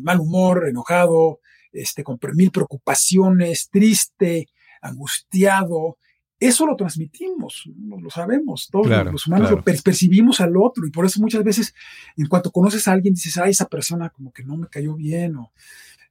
mal 0.00 0.20
humor, 0.20 0.68
enojado, 0.68 1.40
este, 1.72 2.04
con 2.04 2.18
mil 2.34 2.50
preocupaciones, 2.50 3.68
triste, 3.68 4.48
angustiado, 4.80 5.98
eso 6.40 6.66
lo 6.66 6.76
transmitimos, 6.76 7.64
lo 7.76 8.10
sabemos, 8.10 8.68
todos 8.70 8.88
los 9.12 9.26
humanos 9.26 9.50
lo 9.50 9.62
percibimos 9.62 10.40
al 10.40 10.56
otro 10.56 10.86
y 10.86 10.90
por 10.90 11.06
eso 11.06 11.20
muchas 11.20 11.44
veces 11.44 11.74
en 12.16 12.26
cuanto 12.26 12.50
conoces 12.50 12.86
a 12.88 12.92
alguien 12.92 13.14
dices, 13.14 13.38
ay, 13.38 13.52
esa 13.52 13.66
persona 13.66 14.10
como 14.10 14.32
que 14.32 14.44
no 14.44 14.56
me 14.56 14.68
cayó 14.68 14.94
bien 14.94 15.36
o 15.36 15.52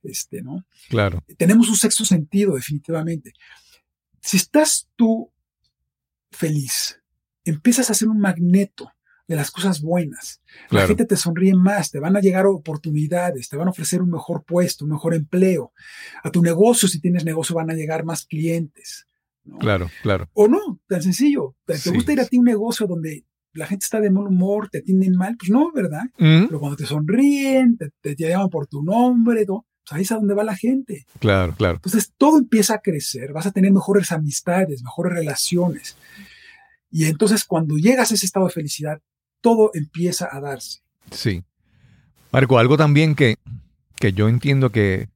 este, 0.01 0.41
¿no? 0.41 0.65
Claro. 0.89 1.23
Tenemos 1.37 1.69
un 1.69 1.75
sexto 1.75 2.05
sentido 2.05 2.55
definitivamente. 2.55 3.33
Si 4.21 4.37
estás 4.37 4.89
tú 4.95 5.31
feliz, 6.31 7.01
empiezas 7.45 7.89
a 7.89 7.93
ser 7.93 8.07
un 8.07 8.19
magneto 8.19 8.91
de 9.27 9.35
las 9.35 9.51
cosas 9.51 9.81
buenas. 9.81 10.41
La 10.69 10.85
gente 10.85 11.05
te 11.05 11.15
sonríe 11.15 11.53
más, 11.55 11.91
te 11.91 11.99
van 11.99 12.17
a 12.17 12.19
llegar 12.19 12.45
oportunidades, 12.45 13.47
te 13.49 13.55
van 13.55 13.67
a 13.67 13.71
ofrecer 13.71 14.01
un 14.01 14.11
mejor 14.11 14.43
puesto, 14.43 14.83
un 14.83 14.91
mejor 14.91 15.13
empleo. 15.13 15.71
A 16.23 16.29
tu 16.29 16.41
negocio, 16.41 16.87
si 16.87 16.99
tienes 16.99 17.23
negocio, 17.23 17.55
van 17.55 17.71
a 17.71 17.73
llegar 17.73 18.03
más 18.03 18.25
clientes. 18.25 19.07
Claro, 19.59 19.89
claro. 20.01 20.29
O 20.33 20.47
no, 20.47 20.79
tan 20.87 21.01
sencillo. 21.01 21.55
¿Te, 21.65 21.91
gusta 21.91 22.13
ir 22.13 22.21
a 22.21 22.25
ti 22.25 22.37
un 22.37 22.45
negocio 22.45 22.87
donde 22.87 23.25
la 23.53 23.67
gente 23.67 23.83
está 23.83 23.99
de 23.99 24.09
mal 24.09 24.27
humor, 24.27 24.69
te 24.69 24.79
atienden 24.79 25.15
mal? 25.15 25.35
Pues 25.37 25.51
no, 25.51 25.71
¿verdad? 25.71 26.03
Pero 26.17 26.59
cuando 26.59 26.77
te 26.77 26.85
sonríen, 26.85 27.77
te, 27.77 28.15
llaman 28.15 28.49
por 28.49 28.67
tu 28.67 28.83
nombre, 28.83 29.45
pues 29.45 29.61
ahí 29.91 30.03
es 30.03 30.11
a 30.11 30.15
donde 30.15 30.33
va 30.33 30.43
la 30.43 30.55
gente. 30.55 31.05
Claro, 31.19 31.53
claro. 31.55 31.75
Entonces 31.75 32.13
todo 32.17 32.37
empieza 32.37 32.75
a 32.75 32.81
crecer, 32.81 33.33
vas 33.33 33.45
a 33.45 33.51
tener 33.51 33.71
mejores 33.71 34.11
amistades, 34.11 34.81
mejores 34.81 35.13
relaciones. 35.13 35.97
Y 36.89 37.05
entonces 37.05 37.43
cuando 37.43 37.75
llegas 37.75 38.11
a 38.11 38.15
ese 38.15 38.25
estado 38.25 38.47
de 38.47 38.53
felicidad, 38.53 39.01
todo 39.41 39.71
empieza 39.73 40.29
a 40.31 40.39
darse. 40.39 40.79
Sí. 41.11 41.43
Marco, 42.31 42.57
algo 42.57 42.77
también 42.77 43.13
que, 43.13 43.35
que 43.97 44.13
yo 44.13 44.29
entiendo 44.29 44.71
que 44.71 45.09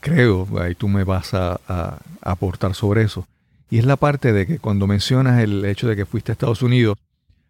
creo, 0.00 0.46
ahí 0.60 0.74
tú 0.76 0.88
me 0.88 1.02
vas 1.02 1.34
a, 1.34 1.60
a 1.66 1.98
aportar 2.20 2.74
sobre 2.74 3.02
eso, 3.02 3.26
y 3.70 3.78
es 3.78 3.84
la 3.84 3.96
parte 3.96 4.32
de 4.32 4.46
que 4.46 4.58
cuando 4.58 4.86
mencionas 4.86 5.40
el 5.40 5.64
hecho 5.64 5.88
de 5.88 5.96
que 5.96 6.06
fuiste 6.06 6.32
a 6.32 6.34
Estados 6.34 6.62
Unidos 6.62 6.98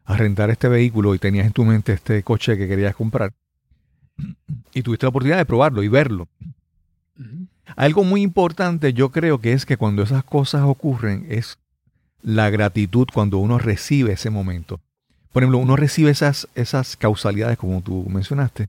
a 0.04 0.16
rentar 0.16 0.50
este 0.50 0.68
vehículo 0.68 1.14
y 1.14 1.18
tenías 1.18 1.46
en 1.46 1.52
tu 1.52 1.64
mente 1.64 1.92
este 1.92 2.22
coche 2.22 2.56
que 2.56 2.68
querías 2.68 2.94
comprar, 2.94 3.32
y 4.72 4.82
tuviste 4.82 5.04
la 5.04 5.10
oportunidad 5.10 5.38
de 5.38 5.44
probarlo 5.44 5.82
y 5.82 5.88
verlo. 5.88 6.28
Algo 7.74 8.04
muy 8.04 8.22
importante 8.22 8.92
yo 8.92 9.10
creo 9.10 9.40
que 9.40 9.52
es 9.52 9.66
que 9.66 9.76
cuando 9.76 10.02
esas 10.02 10.24
cosas 10.24 10.62
ocurren 10.62 11.26
es 11.28 11.58
la 12.22 12.50
gratitud 12.50 13.08
cuando 13.12 13.38
uno 13.38 13.58
recibe 13.58 14.12
ese 14.12 14.30
momento. 14.30 14.80
Por 15.32 15.42
ejemplo, 15.42 15.58
uno 15.58 15.76
recibe 15.76 16.10
esas, 16.10 16.48
esas 16.54 16.96
causalidades 16.96 17.58
como 17.58 17.82
tú 17.82 18.06
mencionaste, 18.08 18.68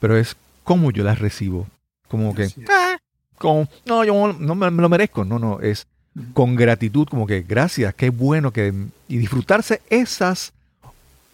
pero 0.00 0.16
es 0.16 0.36
cómo 0.64 0.90
yo 0.90 1.04
las 1.04 1.18
recibo. 1.18 1.68
Como 2.08 2.34
que, 2.34 2.48
ah, 2.68 2.98
como, 3.38 3.68
no, 3.84 4.04
yo 4.04 4.32
no 4.32 4.54
me, 4.54 4.70
lo 4.70 4.88
merezco. 4.88 5.24
No, 5.24 5.38
no, 5.38 5.60
es 5.60 5.86
con 6.32 6.56
gratitud, 6.56 7.06
como 7.08 7.26
que 7.26 7.42
gracias, 7.42 7.94
qué 7.94 8.10
bueno 8.10 8.52
que... 8.52 8.72
Y 9.08 9.18
disfrutarse 9.18 9.82
esas 9.90 10.52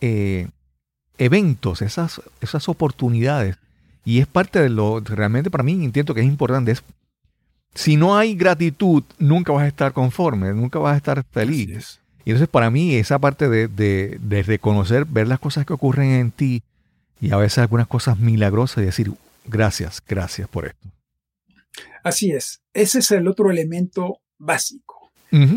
eh, 0.01 0.49
eventos, 1.18 1.83
esas, 1.83 2.20
esas 2.41 2.68
oportunidades. 2.68 3.57
Y 4.05 4.18
es 4.18 4.26
parte 4.26 4.61
de 4.61 4.68
lo, 4.68 5.01
realmente 5.01 5.51
para 5.51 5.64
mí 5.64 5.72
entiendo 5.85 6.14
que 6.14 6.20
es 6.20 6.26
importante, 6.26 6.72
es, 6.72 6.83
si 7.74 7.97
no 7.97 8.16
hay 8.16 8.35
gratitud, 8.35 9.05
nunca 9.18 9.53
vas 9.53 9.62
a 9.62 9.68
estar 9.68 9.93
conforme, 9.93 10.53
nunca 10.53 10.78
vas 10.78 10.95
a 10.95 10.97
estar 10.97 11.24
feliz. 11.30 12.01
Y 12.24 12.30
entonces 12.30 12.49
para 12.49 12.70
mí 12.70 12.97
esa 12.97 13.18
parte 13.18 13.49
de, 13.49 13.68
de, 13.68 14.18
de, 14.20 14.43
reconocer, 14.43 15.05
ver 15.05 15.28
las 15.28 15.39
cosas 15.39 15.64
que 15.64 15.72
ocurren 15.72 16.11
en 16.11 16.30
ti 16.30 16.62
y 17.20 17.33
a 17.33 17.37
veces 17.37 17.59
algunas 17.59 17.87
cosas 17.87 18.18
milagrosas 18.18 18.83
y 18.83 18.87
decir, 18.87 19.12
gracias, 19.47 20.03
gracias 20.07 20.49
por 20.49 20.66
esto. 20.66 20.89
Así 22.03 22.33
es, 22.33 22.62
ese 22.74 22.99
es 22.99 23.11
el 23.12 23.28
otro 23.28 23.51
elemento 23.51 24.18
básico. 24.43 25.12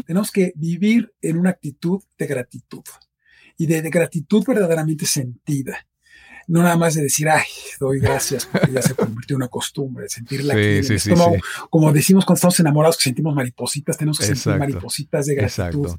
Tenemos 0.07 0.31
que 0.31 0.53
vivir 0.55 1.13
en 1.21 1.37
una 1.37 1.49
actitud 1.49 2.01
de 2.17 2.27
gratitud 2.27 2.83
y 3.57 3.65
de, 3.65 3.81
gratitud 3.89 4.41
verdaderamente 4.47 5.05
sentida. 5.05 5.85
No 6.47 6.63
nada 6.63 6.77
más 6.77 6.93
de 6.93 7.01
decir, 7.01 7.27
ay, 7.27 7.43
doy 7.77 7.99
gracias 7.99 8.45
porque 8.45 8.71
ya 8.71 8.81
se 8.81 8.93
convirtió 8.93 9.33
en 9.35 9.41
una 9.41 9.47
costumbre, 9.49 10.07
sentirla 10.07 10.53
aquí. 10.53 11.09
como, 11.09 11.35
como, 11.69 11.91
decimos 11.91 12.23
cuando 12.23 12.37
estamos 12.37 12.59
enamorados 12.61 12.97
que 12.97 13.03
sentimos 13.03 13.35
maripositas, 13.35 13.97
tenemos 13.97 14.17
que 14.17 14.27
sentir 14.27 14.55
maripositas 14.55 15.25
de 15.25 15.35
gratitud. 15.35 15.89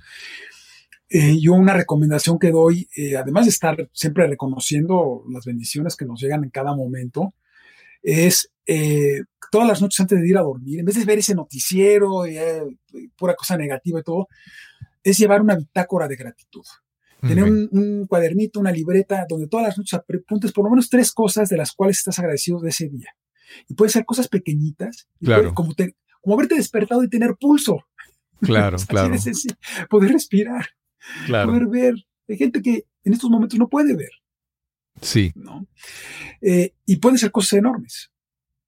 Eh, 1.09 1.39
yo 1.39 1.53
una 1.53 1.74
recomendación 1.74 2.39
que 2.39 2.51
doy, 2.51 2.89
eh, 2.97 3.16
además 3.16 3.45
de 3.45 3.51
estar 3.51 3.91
siempre 3.93 4.26
reconociendo 4.26 5.22
las 5.28 5.45
bendiciones 5.45 5.97
que 5.97 6.07
nos 6.07 6.20
llegan 6.20 6.45
en 6.45 6.51
cada 6.51 6.74
momento, 6.74 7.34
es 8.07 8.53
eh, 8.67 9.23
todas 9.51 9.67
las 9.67 9.83
noches 9.83 9.99
antes 9.99 10.21
de 10.21 10.29
ir 10.29 10.39
a 10.39 10.43
dormir, 10.43 10.79
en 10.79 10.85
vez 10.85 10.95
de 10.95 11.05
ver 11.05 11.19
ese 11.19 11.35
noticiero, 11.35 12.23
pura 13.17 13.35
cosa 13.35 13.57
negativa 13.57 13.99
y 13.99 14.03
todo, 14.05 14.29
es 15.03 15.19
llevar 15.19 15.43
una 15.43 15.57
bitácora 15.57 16.07
de 16.07 16.17
gratitud. 16.17 16.65
Tener 17.21 17.43
un, 17.43 18.07
cuadernito, 18.09 18.61
una 18.61 18.71
libreta, 18.71 19.27
donde 19.29 19.49
todas 19.49 19.67
las 19.67 19.79
noches 19.79 19.95
apuntes 19.95 20.53
por 20.53 20.65
lo 20.65 20.71
menos 20.71 20.89
tres 20.89 21.11
cosas 21.11 21.49
de 21.49 21.57
las 21.57 21.73
cuales 21.73 21.99
estás 21.99 22.19
agradecido 22.21 22.61
de 22.61 22.69
ese 22.69 22.89
día. 22.89 23.11
Y 23.69 23.75
puede 23.75 23.91
ser 23.91 24.05
cosas 24.05 24.29
pequeñitas, 24.29 25.09
claro. 25.21 25.53
como, 25.53 25.75
como 26.21 26.35
haberte 26.35 26.55
despertado 26.55 27.03
y 27.03 27.09
tener 27.09 27.35
pulso. 27.41 27.85
Claro, 28.41 28.77
claro. 28.89 29.17
poder 29.91 30.13
respirar, 30.13 30.67
claro. 31.27 31.51
poder 31.51 31.67
ver. 31.67 31.95
Hay 32.29 32.37
gente 32.37 32.63
que 32.63 32.85
en 33.03 33.13
estos 33.13 33.31
momentos 33.31 33.59
no 33.59 33.69
puede 33.69 33.97
ver. 33.97 34.11
Sí. 35.01 35.33
¿no? 35.35 35.67
Eh, 36.41 36.75
y 36.85 36.97
pueden 36.97 37.19
ser 37.19 37.31
cosas 37.31 37.55
enormes. 37.55 38.11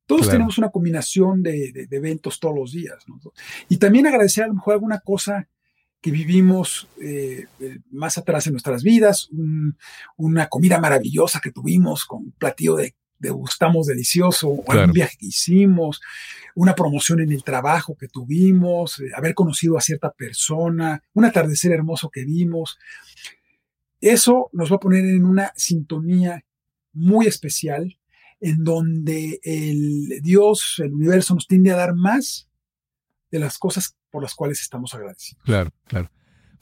Todos 0.07 0.31
tenemos 0.31 0.57
una 0.57 0.71
combinación 0.71 1.43
de, 1.43 1.71
de, 1.71 1.97
eventos 1.97 2.41
todos 2.41 2.55
los 2.55 2.73
días. 2.73 3.05
¿no? 3.07 3.21
Y 3.69 3.77
también 3.77 4.07
agradecer 4.07 4.45
a 4.45 4.49
lo 4.49 4.55
mejor 4.55 4.75
alguna 4.75 5.01
cosa 5.01 5.49
que 6.01 6.11
vivimos 6.11 6.89
eh, 7.03 7.47
eh, 7.61 7.79
más 7.91 8.19
atrás 8.19 8.47
en 8.47 8.53
nuestras 8.53 8.83
vidas, 8.83 9.29
una 10.17 10.49
comida 10.49 10.81
maravillosa 10.81 11.41
que 11.41 11.51
tuvimos 11.51 12.05
con 12.05 12.25
un 12.25 12.33
platillo 12.33 12.77
de 12.77 12.95
degustamos 13.19 13.89
delicioso, 13.89 14.49
o 14.49 14.73
algún 14.73 14.93
viaje 14.93 15.17
que 15.19 15.27
hicimos, 15.27 16.01
una 16.55 16.75
promoción 16.75 17.21
en 17.21 17.33
el 17.33 17.43
trabajo 17.43 17.97
que 17.97 18.09
tuvimos, 18.09 19.01
eh, 19.01 19.11
haber 19.15 19.35
conocido 19.35 19.77
a 19.77 19.81
cierta 19.81 20.13
persona, 20.13 21.03
un 21.15 21.25
atardecer 21.25 21.73
hermoso 21.73 22.11
que 22.11 22.25
vimos. 22.25 22.79
Eso 24.01 24.51
nos 24.53 24.71
va 24.71 24.77
a 24.77 24.81
poner 24.81 25.05
en 25.05 25.25
una 25.25 25.53
sintonía 25.57 26.45
muy 26.93 27.27
especial 27.27 27.99
en 28.41 28.63
donde 28.63 29.41
el 29.43 30.21
Dios, 30.23 30.77
el 30.79 30.95
universo 30.95 31.35
nos 31.35 31.47
tiende 31.47 31.73
a 31.73 31.77
dar 31.77 31.95
más 31.95 32.49
de 33.31 33.39
las 33.39 33.59
cosas 33.59 33.97
por 34.11 34.23
las 34.23 34.35
cuales 34.35 34.61
estamos 34.61 34.95
agradecidos. 34.95 35.43
Claro, 35.45 35.71
claro. 35.87 36.11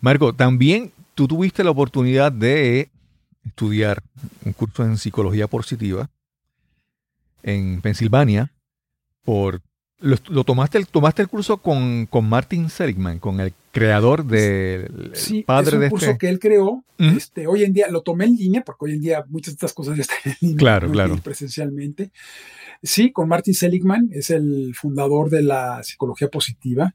Marco, 0.01 0.35
también 0.35 0.93
tú 1.15 1.29
tuviste 1.29 1.63
la 1.63 1.71
oportunidad 1.71 2.33
de 2.33 2.91
estudiar 3.45 4.03
un 4.45 4.53
curso 4.53 4.85
en 4.85 4.99
psicología 4.99 5.47
positiva 5.47 6.11
en 7.43 7.81
Pensilvania 7.81 8.53
por 9.23 9.63
lo, 9.99 10.45
tomaste, 10.45 10.77
el, 10.79 10.87
tomaste 10.87 11.23
el 11.23 11.29
curso 11.29 11.57
con, 11.59 12.07
con 12.07 12.29
Martin 12.29 12.69
Seligman, 12.69 13.19
con 13.19 13.41
el 13.41 13.55
creador 13.73 14.25
del 14.25 15.13
sí, 15.15 15.43
padre 15.43 15.69
es 15.69 15.75
un 15.75 15.81
de 15.81 15.91
curso 15.91 16.07
este. 16.07 16.19
que 16.19 16.29
él 16.29 16.39
creó. 16.39 16.85
este, 16.99 17.47
hoy 17.47 17.65
en 17.65 17.73
día 17.73 17.89
lo 17.89 18.03
tomé 18.03 18.27
en 18.27 18.37
línea, 18.37 18.63
porque 18.63 18.87
hoy 18.87 18.93
en 18.93 19.01
día 19.01 19.25
muchas 19.29 19.55
de 19.55 19.57
estas 19.57 19.73
cosas 19.73 19.97
ya 19.97 20.03
están 20.03 20.19
en 20.25 20.37
línea. 20.41 20.59
Claro, 20.59 20.91
claro. 20.91 21.17
Presencialmente. 21.23 22.11
Sí, 22.83 23.11
con 23.11 23.29
Martin 23.29 23.55
Seligman, 23.55 24.11
es 24.13 24.31
el 24.31 24.75
fundador 24.75 25.31
de 25.31 25.43
la 25.43 25.83
psicología 25.83 26.29
positiva. 26.29 26.95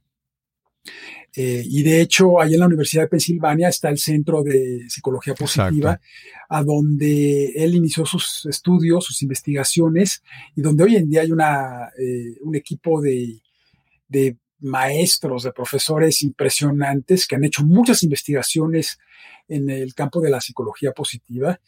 Eh, 1.33 1.63
y 1.65 1.83
de 1.83 2.01
hecho, 2.01 2.41
ahí 2.41 2.53
en 2.53 2.59
la 2.59 2.65
Universidad 2.65 3.03
de 3.03 3.09
Pensilvania 3.09 3.69
está 3.69 3.89
el 3.89 3.97
Centro 3.97 4.43
de 4.43 4.85
Psicología 4.89 5.33
Positiva, 5.33 5.99
a 6.49 6.63
donde 6.63 7.53
él 7.55 7.75
inició 7.75 8.05
sus 8.05 8.45
estudios, 8.47 9.05
sus 9.05 9.21
investigaciones, 9.21 10.23
y 10.55 10.61
donde 10.61 10.83
hoy 10.83 10.95
en 10.97 11.09
día 11.09 11.21
hay 11.21 11.31
una, 11.31 11.89
eh, 11.97 12.37
un 12.41 12.55
equipo 12.55 12.99
de, 13.01 13.41
de 14.09 14.37
maestros, 14.59 15.43
de 15.43 15.53
profesores 15.53 16.21
impresionantes 16.23 17.25
que 17.25 17.35
han 17.35 17.45
hecho 17.45 17.63
muchas 17.63 18.03
investigaciones 18.03 18.99
en 19.47 19.69
el 19.69 19.93
campo 19.93 20.19
de 20.19 20.29
la 20.29 20.41
psicología 20.41 20.91
positiva. 20.91 21.59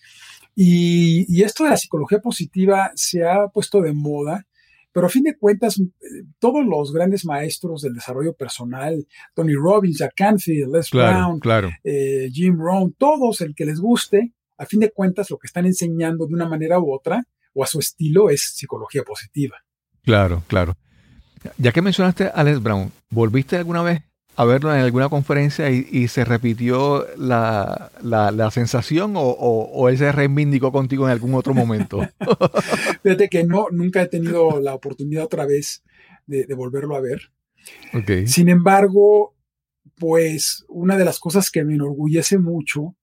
Y, 0.56 1.26
y, 1.28 1.44
esto 1.44 1.64
de 1.64 1.72
la 1.72 1.78
psicología 1.78 2.20
positiva 2.20 2.92
se 2.94 3.26
ha 3.26 3.48
puesto 3.48 3.82
de 3.82 3.94
moda 3.94 4.46
pero 4.94 5.08
a 5.08 5.10
fin 5.10 5.24
de 5.24 5.36
cuentas, 5.36 5.80
eh, 5.80 5.86
todos 6.40 6.66
los 6.66 6.94
grandes 6.94 7.26
maestros 7.26 7.82
del 7.82 7.96
desarrollo 7.96 8.34
personal, 8.34 9.06
Tony 9.34 9.56
Robbins, 9.56 9.98
Jack 9.98 10.14
Canfield, 10.16 10.74
Les 10.74 10.90
Brown, 10.92 11.42
eh, 11.84 12.30
Jim 12.32 12.58
Rohn, 12.58 12.94
todos 12.98 13.42
el 13.42 13.56
que 13.56 13.66
les 13.66 13.80
guste, 13.80 14.34
a 14.58 14.66
fin 14.66 14.80
de 14.80 14.92
cuentas 14.92 15.30
lo 15.32 15.38
que 15.38 15.48
están 15.48 15.66
enseñando 15.66 16.28
de 16.28 16.36
una 16.36 16.48
manera 16.48 16.80
u 16.80 16.94
otra 16.94 17.26
o 17.54 17.64
a 17.64 17.68
su 17.68 17.80
estilo 17.80 18.30
es 18.30 18.54
psicología 18.56 19.04
positiva. 19.04 19.58
Claro, 20.04 20.44
claro. 20.48 20.78
Ya 21.58 21.72
que 21.72 21.82
mencionaste 21.82 22.32
a 22.34 22.44
Les 22.44 22.62
Brown, 22.62 22.92
¿volviste 23.10 23.58
alguna 23.58 23.82
vez 23.82 24.04
a 24.36 24.46
verlo 24.46 24.74
en 24.74 24.82
alguna 24.82 25.10
conferencia 25.10 25.70
y, 25.70 26.08
se 26.08 26.26
repitió 26.26 27.06
la, 27.18 27.92
sensación 28.52 29.14
o, 29.16 29.90
él 29.90 29.98
se 29.98 30.12
reivindicó 30.12 30.72
contigo 30.72 31.06
en 31.06 31.12
algún 31.12 31.36
otro 31.36 31.54
momento? 31.54 32.00
Fíjate 33.04 33.30
que 33.30 33.44
no, 33.44 33.68
nunca 33.72 34.02
he 34.02 34.08
tenido 34.08 34.60
la 34.60 34.74
oportunidad 34.74 35.26
otra 35.26 35.46
vez 35.46 35.84
de, 36.26 36.54
volverlo 36.56 36.96
a 36.96 37.02
ver. 37.02 37.32
Sin 38.26 38.50
embargo, 38.50 39.36
pues 39.96 40.66
una 40.68 40.98
de 40.98 41.06
las 41.06 41.20
cosas 41.20 41.52
que 41.52 41.64
me 41.64 41.76
enorgullece 41.76 42.38
mucho 42.38 42.96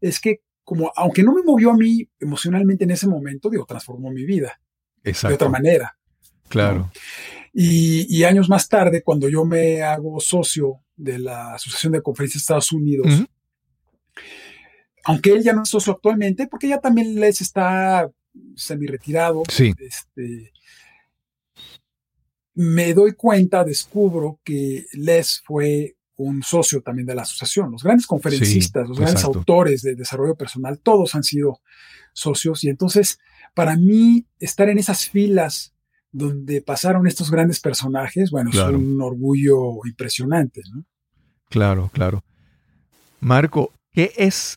es 0.00 0.20
que 0.20 0.40
como, 0.64 0.90
aunque 0.96 1.22
no 1.22 1.34
me 1.34 1.42
movió 1.42 1.70
a 1.70 1.76
mí 1.76 2.08
emocionalmente 2.18 2.84
en 2.84 2.90
ese 2.90 3.06
momento, 3.06 3.50
digo, 3.50 3.66
transformó 3.66 4.10
mi 4.10 4.24
vida 4.24 4.60
de 5.02 5.34
otra 5.34 5.48
manera. 5.48 5.96
Claro. 6.48 6.90
Y, 7.56 8.24
años 8.24 8.48
más 8.48 8.68
tarde, 8.68 9.02
cuando 9.04 9.28
yo 9.28 9.44
me 9.44 9.80
hago 9.82 10.18
socio 10.18 10.80
de 10.96 11.20
la 11.20 11.54
Asociación 11.54 11.92
de 11.92 12.02
Conferencias 12.02 12.40
de 12.40 12.42
Estados 12.42 12.72
Unidos, 12.72 13.06
aunque 15.04 15.30
él 15.30 15.44
ya 15.44 15.52
no 15.52 15.62
es 15.62 15.68
socio 15.68 15.92
actualmente, 15.92 16.48
porque 16.48 16.68
ya 16.68 16.80
también 16.80 17.14
Les 17.20 17.40
está 17.40 18.10
semi-retirado, 18.56 19.44
sí. 19.48 19.72
este, 19.78 20.52
me 22.54 22.92
doy 22.92 23.12
cuenta, 23.12 23.62
descubro 23.62 24.40
que 24.42 24.86
Les 24.94 25.40
fue 25.44 25.96
un 26.16 26.42
socio 26.42 26.82
también 26.82 27.06
de 27.06 27.14
la 27.14 27.22
asociación. 27.22 27.70
Los 27.70 27.84
grandes 27.84 28.06
conferencistas, 28.06 28.88
los 28.88 28.98
grandes 28.98 29.22
autores 29.22 29.82
de 29.82 29.94
desarrollo 29.94 30.34
personal, 30.36 30.80
todos 30.80 31.14
han 31.14 31.22
sido 31.22 31.60
socios. 32.12 32.64
Y 32.64 32.68
entonces, 32.68 33.18
para 33.54 33.76
mí, 33.76 34.26
estar 34.40 34.68
en 34.68 34.78
esas 34.78 35.08
filas 35.08 35.73
donde 36.14 36.62
pasaron 36.62 37.08
estos 37.08 37.28
grandes 37.28 37.58
personajes, 37.58 38.30
bueno, 38.30 38.50
es 38.50 38.56
un 38.56 39.02
orgullo 39.02 39.84
impresionante, 39.84 40.62
¿no? 40.72 40.84
Claro, 41.50 41.90
claro. 41.92 42.22
Marco, 43.20 43.72
¿qué 43.90 44.12
es, 44.16 44.56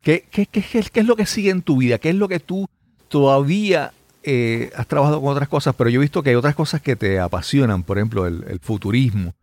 qué, 0.00 0.24
qué, 0.30 0.46
qué, 0.46 0.62
qué 0.62 1.00
es 1.00 1.06
lo 1.06 1.16
que 1.16 1.26
sigue 1.26 1.50
en 1.50 1.62
tu 1.62 1.78
vida? 1.78 1.98
¿Qué 1.98 2.10
es 2.10 2.14
lo 2.14 2.28
que 2.28 2.38
tú 2.38 2.68
todavía 3.08 3.92
eh, 4.22 4.70
has 4.76 4.86
trabajado 4.86 5.20
con 5.20 5.32
otras 5.32 5.48
cosas, 5.48 5.74
pero 5.76 5.90
yo 5.90 6.00
he 6.00 6.02
visto 6.02 6.22
que 6.22 6.30
hay 6.30 6.36
otras 6.36 6.54
cosas 6.54 6.80
que 6.80 6.94
te 6.94 7.18
apasionan, 7.18 7.82
por 7.82 7.98
ejemplo, 7.98 8.26
el, 8.26 8.60
futurismo. 8.60 9.34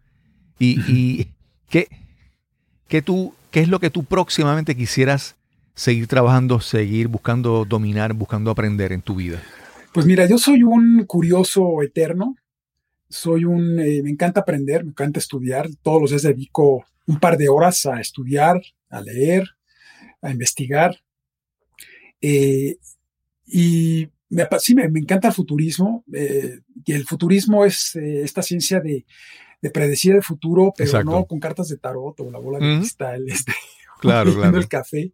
¿Y, 0.58 1.28
¿qué, 1.70 1.88
qué, 2.88 3.02
tú, 3.02 3.34
qué 3.52 3.60
es 3.60 3.68
lo 3.68 3.80
que 3.80 3.90
tú 3.90 4.06
próximamente 4.06 4.76
quisieras 4.76 5.36
seguir 5.76 6.08
trabajando, 6.08 6.62
seguir 6.62 7.10
buscando 7.10 7.66
dominar, 7.66 8.14
buscando 8.14 8.52
aprender 8.52 8.94
en 8.94 9.02
tu 9.02 9.16
vida? 9.16 9.42
Pues 9.94 10.06
mira, 10.06 10.26
yo 10.26 10.38
soy 10.38 10.64
un 10.64 11.04
curioso 11.06 11.82
eterno. 11.82 12.36
Soy 13.10 13.44
un, 13.44 13.78
eh, 13.80 14.02
me 14.02 14.10
encanta 14.10 14.40
aprender, 14.40 14.86
me 14.86 14.92
encanta 14.92 15.20
estudiar. 15.20 15.68
Todos 15.82 16.02
los 16.02 16.10
días 16.12 16.22
dedico 16.22 16.86
un 17.08 17.20
par 17.20 17.38
de 17.38 17.50
horas 17.50 17.86
a 17.86 18.00
estudiar, 18.00 18.62
a 18.90 19.02
leer, 19.02 19.50
a 20.22 20.32
investigar. 20.32 20.96
Eh, 22.22 22.78
y 23.46 24.08
me, 24.30 24.48
sí, 24.60 24.76
me, 24.76 24.86
encanta 24.86 25.28
el 25.28 25.34
futurismo. 25.34 26.06
Eh, 26.14 26.60
y 26.86 26.94
el 26.94 27.06
futurismo 27.06 27.66
es 27.66 27.94
esta 27.98 28.42
ciencia 28.42 28.80
de, 28.80 29.06
predecir 29.74 30.16
el 30.16 30.24
futuro, 30.24 30.74
pero 30.76 31.04
no 31.04 31.26
con 31.26 31.40
cartas 31.40 31.68
de 31.68 31.78
tarot 31.78 32.18
o 32.22 32.32
la 32.32 32.40
bola 32.40 32.60
de 32.60 32.78
cristal. 32.80 33.26
Este, 33.28 33.54
claro, 34.00 34.34
claro. 34.34 34.58
el 34.58 34.68
café, 34.68 35.12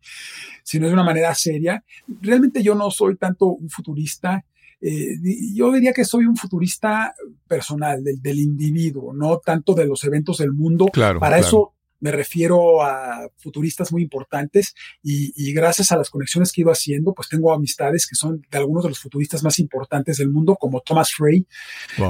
sino 0.64 0.88
de 0.88 0.94
una 0.94 1.04
manera 1.04 1.34
seria. 1.34 1.84
Realmente 2.22 2.62
yo 2.62 2.76
no 2.76 2.92
soy 2.92 3.18
tanto 3.18 3.48
un 3.48 3.70
futurista, 3.70 4.46
eh, 4.80 5.16
yo 5.54 5.72
diría 5.72 5.94
que 5.94 6.06
soy 6.06 6.26
un 6.26 6.36
futurista 6.36 7.16
personal 7.48 8.04
del, 8.04 8.22
del, 8.22 8.40
individuo, 8.40 9.14
no 9.14 9.40
tanto 9.40 9.74
de 9.74 9.86
los 9.86 10.04
eventos 10.04 10.38
del 10.38 10.54
mundo. 10.54 10.86
Claro, 10.88 11.20
Para 11.20 11.40
eso 11.40 11.74
me 12.00 12.12
refiero 12.12 12.84
a 12.84 13.30
futuristas 13.38 13.92
muy 13.92 14.04
importantes 14.04 14.76
y, 15.02 15.52
gracias 15.54 15.92
a 15.92 15.98
las 15.98 16.10
conexiones 16.10 16.52
que 16.52 16.62
he 16.62 16.64
ido 16.64 16.72
haciendo, 16.72 17.14
pues 17.14 17.30
tengo 17.30 17.52
amistades 17.52 18.06
que 18.06 18.16
son 18.16 18.46
de 18.50 18.58
algunos 18.58 18.84
de 18.84 18.90
los 18.90 19.00
futuristas 19.00 19.44
más 19.44 19.60
importantes 19.60 20.18
del 20.18 20.30
mundo, 20.30 20.56
como 20.56 20.82
Thomas 20.82 21.12
Frey. 21.12 21.48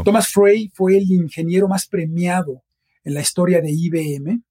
Thomas 0.04 0.28
Frey 0.28 0.70
fue 0.74 0.98
el 0.98 1.10
ingeniero 1.10 1.68
más 1.68 1.88
premiado 1.88 2.64
en 3.04 3.14
la 3.14 3.22
historia 3.22 3.62
de 3.62 3.72
IBM. 3.72 4.42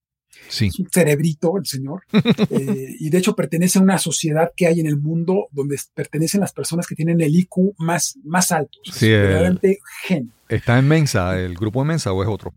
Sí. 0.49 0.67
Es 0.67 0.79
un 0.79 0.89
cerebrito 0.91 1.57
el 1.57 1.67
señor. 1.67 2.03
Eh, 2.49 2.95
y 3.01 3.11
de 3.11 3.19
hecho 3.19 3.35
pertenece 3.35 3.79
a 3.79 3.83
una 3.83 3.99
sociedad 3.99 4.53
que 4.57 4.67
hay 4.67 4.81
en 4.81 4.87
el 4.87 4.97
mundo 4.97 5.49
donde 5.53 5.77
pertenecen 5.95 6.41
las 6.41 6.53
personas 6.53 6.87
que 6.87 6.95
tienen 6.95 7.21
el 7.21 7.35
IQ 7.35 7.75
más, 7.79 8.19
más 8.25 8.53
alto. 8.53 8.79
Sí, 8.85 9.09
realmente 9.09 9.79
gen. 10.07 10.33
¿Está 10.49 10.79
en 10.79 10.87
Mensa, 10.89 11.39
el 11.39 11.55
grupo 11.55 11.81
de 11.81 11.89
Mensa 11.89 12.13
o 12.13 12.23
es 12.23 12.29
otro? 12.29 12.55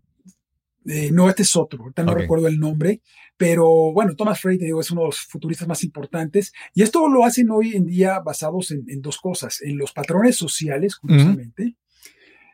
Eh, 0.86 1.10
no, 1.12 1.28
este 1.28 1.42
es 1.42 1.56
otro, 1.56 1.82
ahorita 1.82 2.02
no 2.04 2.14
recuerdo 2.14 2.48
el 2.48 2.58
nombre, 2.58 3.02
pero 3.36 3.92
bueno, 3.92 4.14
Thomas 4.16 4.40
Frey, 4.40 4.58
te 4.58 4.64
digo, 4.64 4.80
es 4.80 4.90
uno 4.90 5.02
de 5.02 5.08
los 5.08 5.20
futuristas 5.20 5.68
más 5.68 5.84
importantes. 5.84 6.52
Y 6.74 6.82
esto 6.82 7.08
lo 7.08 7.24
hacen 7.24 7.50
hoy 7.50 7.74
en 7.76 7.86
día 7.86 8.18
basados 8.20 8.70
en, 8.70 8.84
dos 9.02 9.18
cosas, 9.18 9.60
en 9.62 9.76
los 9.76 9.92
patrones 9.92 10.36
sociales, 10.36 10.96
curiosamente, 10.96 11.76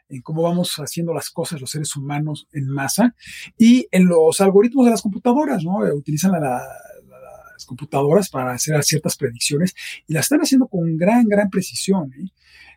en 0.08 0.22
cómo 0.22 0.42
vamos 0.42 0.74
haciendo 0.76 1.12
las 1.12 1.30
cosas 1.30 1.60
los 1.60 1.70
seres 1.70 1.94
humanos 1.96 2.46
en 2.52 2.68
masa 2.68 3.14
y 3.58 3.86
en 3.90 4.06
los 4.06 4.40
algoritmos 4.40 4.84
de 4.84 4.92
las 4.92 5.02
computadoras, 5.02 5.64
¿no? 5.64 5.86
Eh, 5.86 5.92
utilizan 5.92 6.32
las 6.32 7.66
computadoras 7.66 8.30
para 8.30 8.52
hacer 8.52 8.82
ciertas 8.84 9.16
predicciones 9.16 9.74
y 10.06 10.12
las 10.12 10.26
están 10.26 10.40
haciendo 10.40 10.68
con 10.68 10.96
gran, 10.96 11.26
gran 11.26 11.50
precisión. 11.50 12.12
¿eh? 12.12 12.28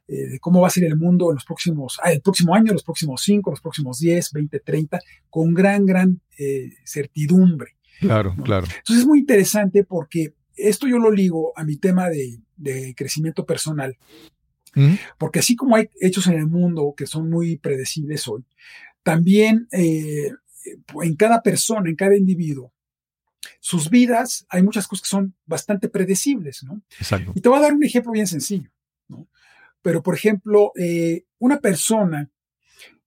eh 0.07 0.27
de 0.27 0.39
cómo 0.39 0.61
va 0.61 0.67
a 0.67 0.71
ser 0.71 0.85
el 0.85 0.97
mundo 0.97 1.29
en 1.29 1.35
los 1.35 1.45
próximos, 1.45 1.99
ah, 2.03 2.11
el 2.11 2.21
próximo 2.21 2.55
año, 2.55 2.73
los 2.73 2.83
próximos 2.83 3.21
5, 3.23 3.51
los 3.51 3.61
próximos 3.61 3.99
10, 3.99 4.31
20, 4.31 4.59
30, 4.59 4.99
con 5.29 5.53
gran, 5.53 5.85
gran 5.85 6.21
eh, 6.37 6.71
certidumbre. 6.83 7.75
Claro, 7.99 8.35
claro. 8.43 8.65
Entonces 8.65 9.01
es 9.03 9.05
muy 9.05 9.19
interesante 9.19 9.83
porque 9.83 10.33
esto 10.55 10.87
yo 10.87 10.97
lo 10.97 11.11
ligo 11.11 11.53
a 11.55 11.63
mi 11.63 11.77
tema 11.77 12.09
de, 12.09 12.39
de 12.55 12.93
crecimiento 12.95 13.45
personal 13.45 13.97
porque 15.17 15.39
así 15.39 15.55
como 15.55 15.75
hay 15.75 15.89
hechos 15.99 16.27
en 16.27 16.33
el 16.33 16.47
mundo 16.47 16.93
que 16.95 17.07
son 17.07 17.29
muy 17.29 17.57
predecibles 17.57 18.27
hoy, 18.27 18.45
también 19.03 19.67
eh, 19.71 20.31
en 21.01 21.15
cada 21.15 21.41
persona, 21.41 21.89
en 21.89 21.95
cada 21.95 22.15
individuo, 22.15 22.73
sus 23.59 23.89
vidas, 23.89 24.45
hay 24.49 24.63
muchas 24.63 24.87
cosas 24.87 25.03
que 25.03 25.09
son 25.09 25.35
bastante 25.45 25.89
predecibles, 25.89 26.63
¿no? 26.63 26.81
Exacto. 26.97 27.31
Y 27.35 27.41
te 27.41 27.49
voy 27.49 27.59
a 27.59 27.61
dar 27.61 27.73
un 27.73 27.83
ejemplo 27.83 28.11
bien 28.11 28.27
sencillo, 28.27 28.69
¿no? 29.07 29.27
Pero, 29.81 30.03
por 30.03 30.15
ejemplo, 30.15 30.71
eh, 30.75 31.25
una 31.39 31.59
persona 31.59 32.29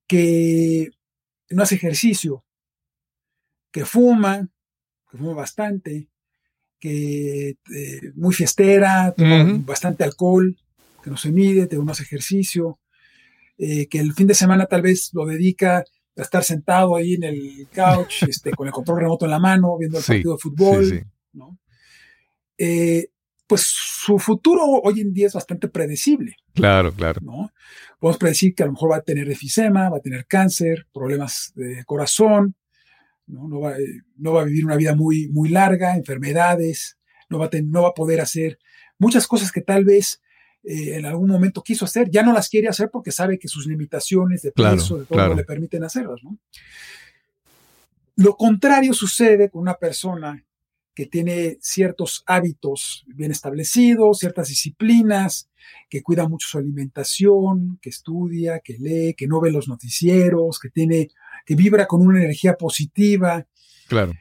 que 0.06 0.90
no 1.50 1.62
hace 1.62 1.74
ejercicio, 1.74 2.44
que 3.70 3.84
fuma, 3.84 4.48
que 5.10 5.18
fuma 5.18 5.34
bastante, 5.34 6.08
que 6.78 7.56
eh, 7.74 8.12
muy 8.14 8.34
fiestera, 8.34 9.14
toma 9.16 9.44
bastante 9.64 10.04
alcohol, 10.04 10.56
que 11.02 11.10
no 11.10 11.16
se 11.16 11.32
mide, 11.32 11.66
te 11.66 11.76
más 11.78 12.00
ejercicio, 12.00 12.78
eh, 13.58 13.86
que 13.88 13.98
el 13.98 14.12
fin 14.14 14.26
de 14.26 14.34
semana 14.34 14.66
tal 14.66 14.82
vez 14.82 15.10
lo 15.12 15.26
dedica 15.26 15.84
a 16.16 16.22
estar 16.22 16.44
sentado 16.44 16.96
ahí 16.96 17.14
en 17.14 17.24
el 17.24 17.68
couch, 17.74 18.22
este, 18.28 18.52
con 18.52 18.66
el 18.66 18.72
control 18.72 19.00
remoto 19.00 19.24
en 19.24 19.30
la 19.30 19.38
mano, 19.38 19.76
viendo 19.78 19.98
el 19.98 20.04
partido 20.04 20.32
de 20.32 20.38
fútbol, 20.38 21.06
eh, 22.58 23.08
pues 23.46 23.62
su 23.66 24.18
futuro 24.18 24.62
hoy 24.64 25.00
en 25.00 25.12
día 25.12 25.26
es 25.26 25.34
bastante 25.34 25.68
predecible. 25.68 26.36
Claro, 26.54 26.92
claro. 26.92 27.20
¿no? 27.22 27.50
Podemos 27.98 28.18
predecir 28.18 28.54
que 28.54 28.62
a 28.62 28.66
lo 28.66 28.72
mejor 28.72 28.92
va 28.92 28.96
a 28.96 29.02
tener 29.02 29.28
efisema, 29.30 29.90
va 29.90 29.98
a 29.98 30.02
tener 30.02 30.26
cáncer, 30.26 30.86
problemas 30.92 31.52
de 31.54 31.84
corazón, 31.84 32.54
no, 33.26 33.60
va, 33.60 33.76
eh, 33.76 34.02
no 34.16 34.32
va 34.32 34.42
a 34.42 34.44
vivir 34.44 34.64
una 34.64 34.76
vida 34.76 34.94
muy, 34.94 35.28
muy 35.28 35.48
larga, 35.50 35.96
enfermedades, 35.96 36.98
no 37.28 37.38
va, 37.38 37.46
a 37.46 37.50
no 37.62 37.82
va 37.82 37.88
a 37.88 37.94
poder 37.94 38.20
hacer 38.20 38.58
muchas 38.98 39.26
cosas 39.26 39.52
que 39.52 39.60
tal 39.60 39.84
vez 39.84 40.21
eh, 40.64 40.96
en 40.96 41.06
algún 41.06 41.28
momento 41.28 41.62
quiso 41.62 41.84
hacer, 41.84 42.08
ya 42.10 42.22
no 42.22 42.32
las 42.32 42.48
quiere 42.48 42.68
hacer 42.68 42.90
porque 42.90 43.10
sabe 43.10 43.38
que 43.38 43.48
sus 43.48 43.66
limitaciones 43.66 44.42
de 44.42 44.52
peso, 44.52 44.98
de 44.98 45.06
todo, 45.06 45.34
le 45.34 45.44
permiten 45.44 45.82
hacerlas. 45.84 46.20
Lo 48.16 48.36
contrario 48.36 48.94
sucede 48.94 49.50
con 49.50 49.62
una 49.62 49.74
persona 49.74 50.44
que 50.94 51.06
tiene 51.06 51.58
ciertos 51.60 52.22
hábitos 52.26 53.04
bien 53.06 53.30
establecidos, 53.30 54.18
ciertas 54.18 54.48
disciplinas, 54.48 55.48
que 55.88 56.02
cuida 56.02 56.28
mucho 56.28 56.48
su 56.48 56.58
alimentación, 56.58 57.78
que 57.80 57.90
estudia, 57.90 58.60
que 58.60 58.76
lee, 58.78 59.14
que 59.14 59.26
no 59.26 59.40
ve 59.40 59.50
los 59.50 59.68
noticieros, 59.68 60.58
que 60.58 60.68
tiene, 60.68 61.08
que 61.46 61.54
vibra 61.54 61.86
con 61.86 62.06
una 62.06 62.18
energía 62.18 62.54
positiva. 62.54 63.46
Claro. 63.88 64.12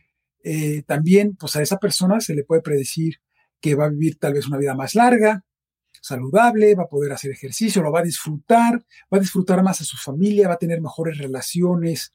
Eh, 0.43 0.83
también, 0.87 1.35
pues 1.35 1.55
a 1.55 1.61
esa 1.61 1.77
persona 1.77 2.21
se 2.21 2.33
le 2.33 2.43
puede 2.43 2.61
predecir 2.61 3.17
que 3.59 3.75
va 3.75 3.85
a 3.85 3.89
vivir 3.89 4.17
tal 4.17 4.33
vez 4.33 4.47
una 4.47 4.57
vida 4.57 4.73
más 4.73 4.95
larga, 4.95 5.43
saludable, 6.01 6.75
va 6.75 6.83
a 6.83 6.89
poder 6.89 7.13
hacer 7.13 7.31
ejercicio, 7.31 7.81
lo 7.81 7.91
va 7.91 7.99
a 7.99 8.03
disfrutar, 8.03 8.83
va 9.13 9.17
a 9.17 9.21
disfrutar 9.21 9.63
más 9.63 9.79
a 9.79 9.85
su 9.85 9.95
familia, 9.95 10.49
va 10.49 10.55
a 10.55 10.59
tener 10.59 10.81
mejores 10.81 11.17
relaciones. 11.17 12.13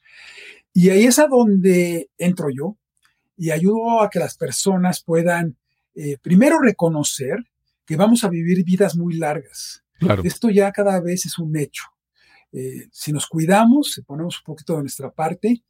Y 0.74 0.90
ahí 0.90 1.04
es 1.04 1.18
a 1.18 1.28
donde 1.28 2.10
entro 2.18 2.50
yo 2.50 2.76
y 3.36 3.50
ayudo 3.50 4.02
a 4.02 4.10
que 4.10 4.18
las 4.18 4.36
personas 4.36 5.02
puedan 5.02 5.56
eh, 5.94 6.18
primero 6.20 6.58
reconocer 6.58 7.38
que 7.86 7.96
vamos 7.96 8.24
a 8.24 8.28
vivir 8.28 8.64
vidas 8.64 8.96
muy 8.96 9.14
largas. 9.14 9.84
Esto 10.24 10.50
ya 10.50 10.72
cada 10.72 11.00
vez 11.00 11.24
es 11.24 11.38
un 11.38 11.56
hecho. 11.56 11.84
Eh, 12.52 12.88
si 12.90 13.12
nos 13.12 13.26
cuidamos, 13.26 13.92
si 13.92 14.02
ponemos 14.02 14.38
un 14.40 14.44
poquito 14.44 14.74
de 14.74 14.82
nuestra 14.82 15.10
parte, 15.10 15.62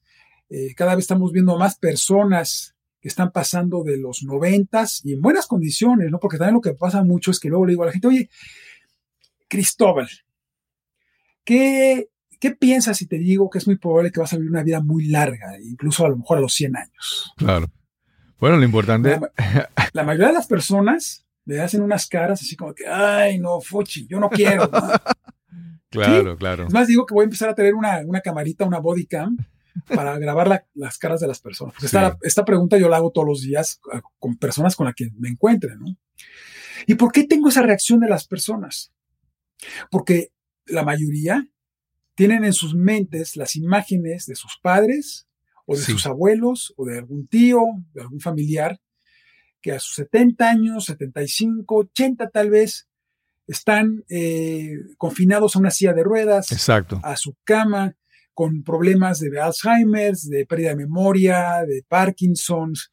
eh, 0.49 0.75
cada 0.75 0.95
vez 0.95 1.05
estamos 1.05 1.33
viendo 1.33 1.57
más 1.59 1.79
personas 1.79 2.76
están 3.09 3.31
pasando 3.31 3.83
de 3.85 3.99
los 3.99 4.23
noventas 4.23 5.01
y 5.05 5.13
en 5.13 5.21
buenas 5.21 5.47
condiciones, 5.47 6.11
¿no? 6.11 6.19
Porque 6.19 6.39
también 6.39 6.55
lo 6.55 6.61
que 6.61 6.75
pasa 6.75 7.03
mucho 7.05 7.31
es 7.31 7.41
que 7.41 7.49
luego 7.49 7.67
le 7.67 7.73
digo 7.73 7.83
a 7.83 7.87
la 7.87 7.93
gente, 7.93 8.09
oye, 8.09 8.31
Cristóbal, 9.49 10.09
¿qué, 11.45 12.09
¿qué 12.41 12.51
piensas 12.53 12.97
si 12.97 13.07
te 13.07 13.19
digo 13.19 13.49
que 13.49 13.59
es 13.59 13.67
muy 13.67 13.77
probable 13.77 14.11
que 14.11 14.21
vas 14.21 14.33
a 14.33 14.37
vivir 14.37 14.51
una 14.51 14.63
vida 14.63 14.81
muy 14.81 15.07
larga, 15.07 15.59
incluso 15.61 16.05
a 16.05 16.09
lo 16.09 16.17
mejor 16.17 16.39
a 16.39 16.41
los 16.41 16.55
100 16.55 16.77
años? 16.77 17.33
Claro. 17.37 17.71
Bueno, 18.39 18.57
lo 18.57 18.65
importante... 18.65 19.19
La, 19.93 20.05
mayoría 20.05 20.29
de 20.29 20.35
las 20.35 20.47
personas 20.47 21.27
le 21.45 21.61
hacen 21.61 21.83
unas 21.83 22.07
caras 22.07 22.43
así 22.43 22.57
como 22.57 22.75
que, 22.75 22.87
ay, 22.87 23.39
no, 23.39 23.61
Fuchi, 23.61 24.07
yo 24.09 24.21
no 24.21 24.29
quiero. 24.29 24.69
claro, 25.91 26.37
claro. 26.37 26.67
Es 26.67 26.73
más, 26.73 26.89
digo 26.89 27.07
que 27.07 27.15
voy 27.15 27.23
a 27.23 27.25
empezar 27.25 27.49
a 27.49 27.55
tener 27.55 27.75
una, 27.75 28.01
una 28.05 28.21
camarita, 28.21 28.67
una 28.67 28.81
body 28.81 29.07
cam, 29.07 29.37
para 29.87 30.19
grabar 30.19 30.65
las 30.75 30.99
caras 30.99 31.21
de 31.21 31.29
las 31.29 31.41
personas. 31.41 31.75
esta, 32.23 32.45
pregunta 32.45 32.79
yo 32.79 32.89
la 32.89 32.97
hago 32.97 33.11
todos 33.11 33.27
los 33.27 33.43
días 33.43 33.81
con 34.19 34.37
personas 34.37 34.77
con 34.77 34.87
las 34.87 34.95
que 34.95 35.11
me 35.19 35.29
encuentren, 35.29 35.79
¿no? 35.79 35.97
¿Y 36.87 36.95
por 36.95 37.13
qué 37.13 37.25
tengo 37.25 37.49
esa 37.49 37.63
reacción 37.63 38.01
de 38.01 38.09
las 38.09 38.27
personas? 38.27 38.93
Porque 39.91 40.33
la 40.67 40.85
mayoría 40.85 41.49
tienen 42.15 42.45
en 42.45 42.53
sus 42.53 42.75
mentes 42.75 43.37
las 43.37 43.57
imágenes 43.57 44.27
de 44.27 44.37
sus 44.37 44.59
padres 44.63 45.27
o 45.67 45.77
de 45.77 45.83
sus 45.83 46.07
abuelos 46.07 46.73
o 46.77 46.87
de 46.87 46.99
algún 46.99 47.27
tío, 47.27 47.61
de 47.93 48.03
algún 48.03 48.21
familiar, 48.21 48.81
que 49.61 49.73
a 49.73 49.81
sus 49.81 49.97
70 49.97 50.49
años, 50.49 50.85
75, 50.87 51.77
80 51.77 52.31
tal 52.31 52.51
vez, 52.51 52.89
están 53.47 54.05
eh, 54.09 54.77
confinados 54.99 55.57
a 55.57 55.59
una 55.59 55.71
silla 55.71 55.93
de 55.93 56.05
ruedas, 56.05 56.53
Exacto. 56.53 57.01
a 57.03 57.17
su 57.17 57.37
cama, 57.45 57.97
con 58.37 58.63
problemas 58.63 59.19
de 59.19 59.41
Alzheimer, 59.41 60.15
de 60.15 60.45
pérdida 60.45 60.69
de 60.69 60.77
memoria, 60.77 61.65
de 61.67 61.83
Parkinson's, 61.89 62.91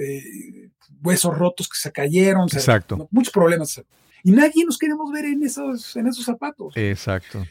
eh, 0.00 0.70
huesos 1.02 1.36
rotos 1.36 1.68
que 1.68 1.76
se 1.76 1.90
cayeron, 1.90 2.42
o 2.44 2.48
sea, 2.48 2.60
Exacto. 2.60 3.08
muchos 3.10 3.32
problemas. 3.32 3.82
Y 4.22 4.30
nadie 4.30 4.64
nos 4.64 4.78
queremos 4.78 5.10
ver 5.10 5.24
en 5.24 5.42
esos, 5.42 5.96
en 5.96 6.06
esos 6.06 6.24
zapatos. 6.24 6.74
Exacto. 6.76 7.44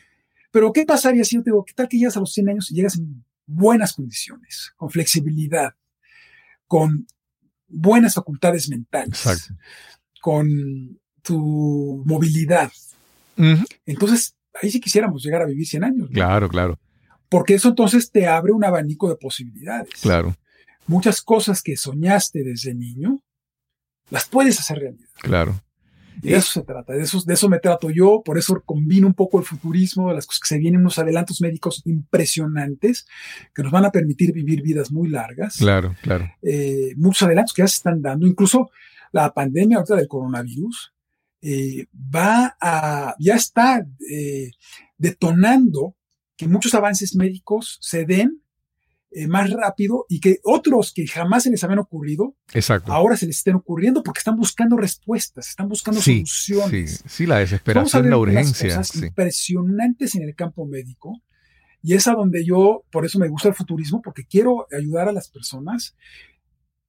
Pero 0.52 0.72
¿qué 0.72 0.86
pasaría 0.86 1.26
si 1.26 1.36
yo 1.36 1.44
te 1.44 1.50
digo, 1.50 1.66
qué 1.66 1.74
tal 1.74 1.90
que 1.90 1.98
llegas 1.98 2.16
a 2.16 2.22
los 2.22 2.32
100 2.32 2.48
años 2.48 2.72
y 2.72 2.76
llegas 2.76 2.98
en 2.98 3.26
buenas 3.46 3.92
condiciones, 3.92 4.72
con 4.78 4.90
flexibilidad, 4.90 5.76
con 6.66 7.06
buenas 7.68 8.14
facultades 8.14 8.70
mentales, 8.70 9.26
Exacto. 9.26 9.54
con 10.22 10.48
tu 11.22 12.04
movilidad? 12.06 12.72
Entonces, 13.86 14.38
ahí 14.62 14.72
sí 14.72 14.80
quisiéramos 14.80 15.22
llegar 15.22 15.42
a 15.42 15.46
vivir 15.46 15.68
100 15.68 15.84
años. 15.84 16.10
¿no? 16.10 16.14
Claro, 16.14 16.48
claro, 16.48 16.80
Porque 17.34 17.56
eso 17.56 17.70
entonces 17.70 18.12
te 18.12 18.28
abre 18.28 18.52
un 18.52 18.64
abanico 18.64 19.10
de 19.10 19.16
posibilidades. 19.16 19.90
claro, 20.04 20.36
Muchas 20.86 21.20
cosas 21.20 21.64
que 21.64 21.76
soñaste 21.76 22.44
desde 22.44 22.76
niño, 22.76 23.24
las 24.12 24.28
puedes 24.28 24.60
hacer 24.60 24.78
realidad. 24.78 25.10
claro. 25.16 25.60
Y 26.22 26.30
de 26.30 26.36
eso 26.36 26.52
se 26.52 26.62
trata, 26.62 26.94
de 26.94 27.02
eso, 27.02 27.20
de 27.26 27.34
eso 27.34 27.50
me 27.50 27.58
trato 27.58 27.90
yo, 27.90 28.22
por 28.24 28.38
eso 28.38 28.62
combino 28.64 29.08
un 29.08 29.16
poco 29.16 29.40
el 29.40 29.46
futurismo, 29.46 30.10
de 30.10 30.14
las 30.14 30.28
cosas 30.28 30.42
que 30.42 30.48
se 30.48 30.60
vienen, 30.60 30.82
unos 30.82 31.00
adelantos 31.00 31.42
médicos 31.42 31.82
impresionantes 31.86 33.08
que 33.52 33.64
nos 33.64 33.72
van 33.72 33.86
a 33.86 33.92
permitir 33.92 34.32
vivir 34.32 34.62
vidas 34.62 34.92
muy 34.92 35.10
largas. 35.10 35.58
Claro, 35.58 35.96
claro. 36.04 36.30
Eh, 36.44 36.94
muchos 36.98 37.24
adelantos 37.24 37.54
que 37.56 37.64
ya 37.64 37.68
se 37.68 37.78
están 37.78 38.00
dando, 38.00 38.28
incluso 38.28 38.70
la 39.12 39.34
pandemia 39.34 39.78
ahorita 39.78 39.96
del 39.96 40.08
coronavirus 40.08 40.94
eh, 41.42 41.88
va 42.16 42.56
a, 42.62 43.16
ya 43.18 43.36
está 43.36 43.84
eh, 44.08 44.52
detonando 45.00 45.96
que 46.38 46.48
muchos 46.48 46.74
avances 46.74 47.16
médicos 47.16 47.78
se 47.82 48.06
den 48.06 48.42
eh, 49.16 49.28
más 49.28 49.52
rápido 49.52 50.06
y 50.10 50.20
que 50.20 50.40
otros 50.44 50.92
que 50.92 51.06
jamás 51.06 51.44
se 51.44 51.52
les 51.52 51.64
habían 51.64 51.78
ocurrido, 51.80 52.36
Exacto. 52.54 52.92
ahora 52.92 53.16
se 53.16 53.28
les 53.28 53.38
estén 53.38 53.54
ocurriendo 53.56 54.02
porque 54.02 54.18
están 54.20 54.36
buscando 54.36 54.76
respuestas, 54.76 55.50
están 55.50 55.70
buscando 55.70 56.02
Sí, 56.02 56.24
soluciones. 56.26 56.98
Sí, 56.98 57.10
sí, 57.10 57.26
la 57.28 57.36
Vamos 57.36 57.38
a 57.38 57.52
desesperación, 57.52 58.02
ver 58.04 58.10
la 58.10 58.18
urgencia. 58.18 58.70
cosas 58.70 58.88
Sí. 58.88 59.06
impresionantes 59.06 60.16
en 60.16 60.24
el 60.24 60.34
campo 60.36 60.66
médico 60.66 61.22
y 61.84 61.94
es 61.94 62.08
a 62.08 62.14
donde 62.14 62.44
yo, 62.44 62.86
por 62.92 63.06
eso 63.06 63.20
me 63.20 63.28
gusta 63.28 63.50
el 63.50 63.54
futurismo, 63.54 64.02
porque 64.02 64.26
quiero 64.26 64.66
ayudar 64.76 65.08
a 65.10 65.12
las 65.12 65.30
personas 65.30 65.96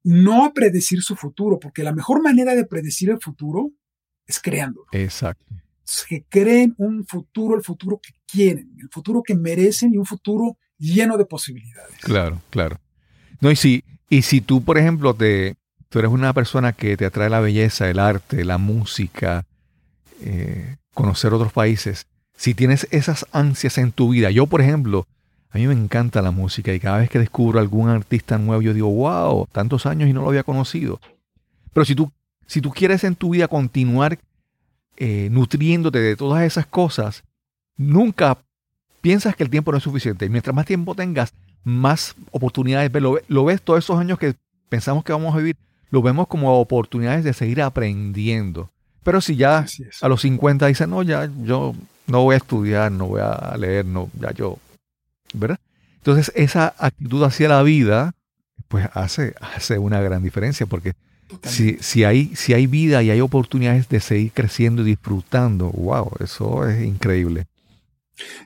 no 0.02 0.44
a 0.44 0.52
predecir 0.54 1.02
su 1.02 1.16
futuro, 1.16 1.58
porque 1.58 1.82
la 1.82 1.92
mejor 1.92 2.22
manera 2.22 2.54
de 2.54 2.64
predecir 2.64 3.10
el 3.10 3.20
futuro 3.20 3.70
es 4.26 4.38
creándolo. 4.40 4.86
Exacto. 4.92 5.44
Que 6.08 6.24
creen 6.28 6.74
un 6.78 7.04
futuro, 7.04 7.56
el 7.56 7.62
futuro 7.62 8.00
que 8.02 8.12
quieren, 8.26 8.74
el 8.80 8.88
futuro 8.90 9.22
que 9.22 9.34
merecen 9.34 9.92
y 9.92 9.98
un 9.98 10.06
futuro 10.06 10.56
lleno 10.78 11.16
de 11.16 11.24
posibilidades. 11.26 11.98
Claro, 12.00 12.40
claro. 12.50 12.80
No, 13.40 13.50
y 13.50 13.56
si, 13.56 13.84
y 14.08 14.22
si 14.22 14.40
tú, 14.40 14.62
por 14.62 14.78
ejemplo, 14.78 15.14
te, 15.14 15.56
tú 15.88 15.98
eres 15.98 16.10
una 16.10 16.32
persona 16.32 16.72
que 16.72 16.96
te 16.96 17.04
atrae 17.04 17.28
la 17.28 17.40
belleza, 17.40 17.88
el 17.90 17.98
arte, 17.98 18.44
la 18.44 18.58
música, 18.58 19.44
eh, 20.20 20.76
conocer 20.94 21.32
otros 21.34 21.52
países, 21.52 22.06
si 22.36 22.54
tienes 22.54 22.88
esas 22.90 23.26
ansias 23.32 23.78
en 23.78 23.92
tu 23.92 24.10
vida, 24.10 24.30
yo, 24.30 24.46
por 24.46 24.60
ejemplo, 24.60 25.06
a 25.50 25.58
mí 25.58 25.66
me 25.66 25.74
encanta 25.74 26.20
la 26.20 26.32
música 26.32 26.74
y 26.74 26.80
cada 26.80 26.98
vez 26.98 27.08
que 27.08 27.18
descubro 27.18 27.60
algún 27.60 27.88
artista 27.88 28.38
nuevo, 28.38 28.60
yo 28.60 28.74
digo, 28.74 28.90
wow, 28.90 29.46
tantos 29.52 29.86
años 29.86 30.08
y 30.08 30.12
no 30.12 30.22
lo 30.22 30.28
había 30.28 30.42
conocido. 30.42 31.00
Pero 31.72 31.84
si 31.84 31.94
tú, 31.94 32.10
si 32.46 32.60
tú 32.60 32.70
quieres 32.70 33.04
en 33.04 33.14
tu 33.14 33.30
vida 33.30 33.46
continuar 33.46 34.18
eh, 34.96 35.28
nutriéndote 35.30 35.98
de 35.98 36.16
todas 36.16 36.44
esas 36.44 36.66
cosas, 36.66 37.24
nunca 37.76 38.38
piensas 39.00 39.36
que 39.36 39.42
el 39.42 39.50
tiempo 39.50 39.70
no 39.70 39.78
es 39.78 39.84
suficiente. 39.84 40.26
Y 40.26 40.28
mientras 40.28 40.54
más 40.54 40.66
tiempo 40.66 40.94
tengas, 40.94 41.34
más 41.64 42.14
oportunidades. 42.30 42.92
Lo, 43.02 43.18
lo 43.26 43.44
ves 43.44 43.62
todos 43.62 43.84
esos 43.84 43.98
años 43.98 44.18
que 44.18 44.34
pensamos 44.68 45.04
que 45.04 45.12
vamos 45.12 45.34
a 45.34 45.38
vivir, 45.38 45.56
lo 45.90 46.02
vemos 46.02 46.28
como 46.28 46.60
oportunidades 46.60 47.24
de 47.24 47.32
seguir 47.32 47.62
aprendiendo. 47.62 48.70
Pero 49.02 49.20
si 49.20 49.36
ya 49.36 49.66
a 50.00 50.08
los 50.08 50.22
50 50.22 50.66
dices, 50.66 50.88
no, 50.88 51.02
ya 51.02 51.30
yo 51.42 51.74
no 52.06 52.22
voy 52.22 52.34
a 52.34 52.38
estudiar, 52.38 52.92
no 52.92 53.06
voy 53.06 53.20
a 53.20 53.56
leer, 53.58 53.84
no, 53.84 54.10
ya 54.18 54.32
yo, 54.32 54.58
¿verdad? 55.34 55.58
Entonces 55.98 56.32
esa 56.34 56.74
actitud 56.78 57.22
hacia 57.22 57.48
la 57.48 57.62
vida, 57.62 58.14
pues 58.68 58.88
hace, 58.94 59.34
hace 59.40 59.78
una 59.78 60.00
gran 60.00 60.22
diferencia, 60.22 60.66
porque 60.66 60.94
si, 61.42 61.78
si, 61.80 62.04
hay, 62.04 62.34
si 62.34 62.54
hay 62.54 62.66
vida 62.66 63.02
y 63.02 63.10
hay 63.10 63.20
oportunidades 63.20 63.88
de 63.88 64.00
seguir 64.00 64.32
creciendo 64.32 64.82
y 64.82 64.86
disfrutando, 64.86 65.70
wow, 65.70 66.10
eso 66.20 66.68
es 66.68 66.84
increíble. 66.84 67.46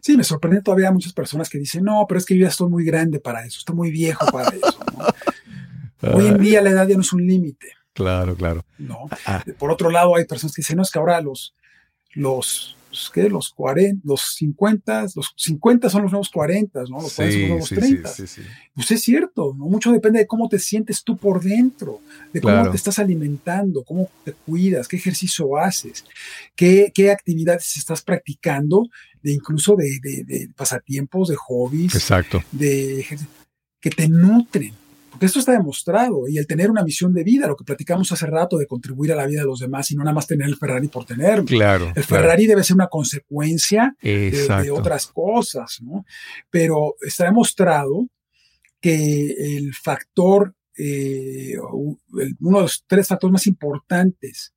Sí, 0.01 0.16
me 0.16 0.24
sorprende 0.24 0.62
todavía 0.62 0.91
muchas 0.91 1.12
personas 1.12 1.49
que 1.49 1.59
dicen, 1.59 1.84
no, 1.84 2.07
pero 2.09 2.18
es 2.18 2.24
que 2.24 2.36
yo 2.36 2.43
ya 2.43 2.49
estoy 2.49 2.70
muy 2.70 2.84
grande 2.84 3.20
para 3.20 3.45
eso, 3.45 3.59
estoy 3.59 3.76
muy 3.76 3.91
viejo 3.91 4.26
para 4.32 4.49
eso. 4.49 4.78
¿no? 4.97 6.14
Hoy 6.14 6.26
en 6.28 6.39
día 6.39 6.62
la 6.62 6.70
edad 6.70 6.89
ya 6.89 6.95
no 6.95 7.03
es 7.03 7.12
un 7.12 7.26
límite. 7.26 7.72
Claro, 7.93 8.36
claro. 8.36 8.64
¿no? 8.78 9.09
Ah, 9.26 9.45
Por 9.59 9.70
otro 9.70 9.91
lado, 9.91 10.16
hay 10.16 10.24
personas 10.24 10.55
que 10.55 10.62
dicen, 10.62 10.76
no, 10.76 10.82
es 10.82 10.91
que 10.91 10.99
ahora 10.99 11.20
los, 11.20 11.55
los, 12.12 12.76
¿qué? 13.13 13.29
Los 13.29 13.51
40, 13.51 14.01
los 14.05 14.35
50, 14.37 15.07
los 15.15 15.33
50 15.37 15.89
son 15.91 16.03
los 16.03 16.13
nuevos 16.13 16.29
40, 16.31 16.83
¿no? 16.91 17.01
Los 17.03 17.15
40 17.15 17.33
son 17.33 17.41
los 17.41 17.49
nuevos 17.49 17.69
sí, 17.69 17.75
30. 17.75 18.09
sí. 18.09 18.43
Pues 18.75 18.91
es 18.91 19.03
cierto, 19.03 19.55
¿no? 19.57 19.67
Mucho 19.67 19.93
depende 19.93 20.19
de 20.21 20.27
cómo 20.27 20.49
te 20.49 20.59
sientes 20.59 21.03
tú 21.05 21.17
por 21.17 21.43
dentro, 21.43 22.01
de 22.33 22.41
cómo 22.41 22.55
Claro. 22.55 22.71
te 22.71 22.77
estás 22.77 22.99
alimentando, 22.99 23.83
cómo 23.85 24.11
te 24.25 24.33
cuidas, 24.33 24.87
qué 24.89 24.97
ejercicio 24.97 25.57
haces, 25.57 26.05
qué, 26.57 26.91
qué 26.95 27.11
actividades 27.11 27.77
estás 27.77 28.03
practicando, 28.03 28.89
de 29.23 29.33
incluso 29.33 29.75
de, 29.77 29.99
de- 30.03 30.25
de 30.25 30.49
pasatiempos, 30.57 31.29
de 31.29 31.37
hobbies, 31.37 31.95
Exacto. 31.95 32.43
de 32.53 33.05
que 33.81 33.91
te 33.91 34.09
nutren. 34.09 34.73
Porque 35.19 35.27
esto 35.27 35.41
está 35.41 35.51
demostrado. 35.51 36.29
Y 36.29 36.39
el 36.39 36.47
tener 36.47 36.71
una 36.71 36.85
misión 36.85 37.12
de 37.12 37.25
vida, 37.25 37.49
lo 37.49 37.57
que 37.57 37.64
platicamos 37.64 38.12
hace 38.12 38.25
rato 38.27 38.57
de 38.57 38.69
contribuir 38.69 39.11
a 39.11 39.16
la 39.16 39.27
vida 39.27 39.41
de 39.41 39.47
los 39.47 39.59
demás 39.59 39.91
y 39.91 39.97
no 39.97 40.05
nada 40.05 40.14
más 40.14 40.29
tener 40.29 40.47
el 40.47 40.57
Ferrari 40.57 40.87
por 40.87 41.05
tenerlo. 41.05 41.45
Claro. 41.45 41.89
El 41.89 42.05
claro. 42.05 42.07
Ferrari 42.07 42.47
debe 42.47 42.62
ser 42.62 42.75
una 42.77 42.87
consecuencia 42.87 43.97
de, 44.01 44.71
otras 44.71 45.09
cosas, 45.09 45.81
¿no? 45.83 46.05
Pero 46.51 46.95
está 47.01 47.25
demostrado 47.25 48.09
que 48.81 49.57
el 49.57 49.75
factor, 49.75 50.55
eh, 50.77 51.57
uno 51.59 52.59
de 52.59 52.62
los 52.62 52.85
tres 52.87 53.09
factores 53.09 53.33
más 53.33 53.47
importantes 53.49 54.55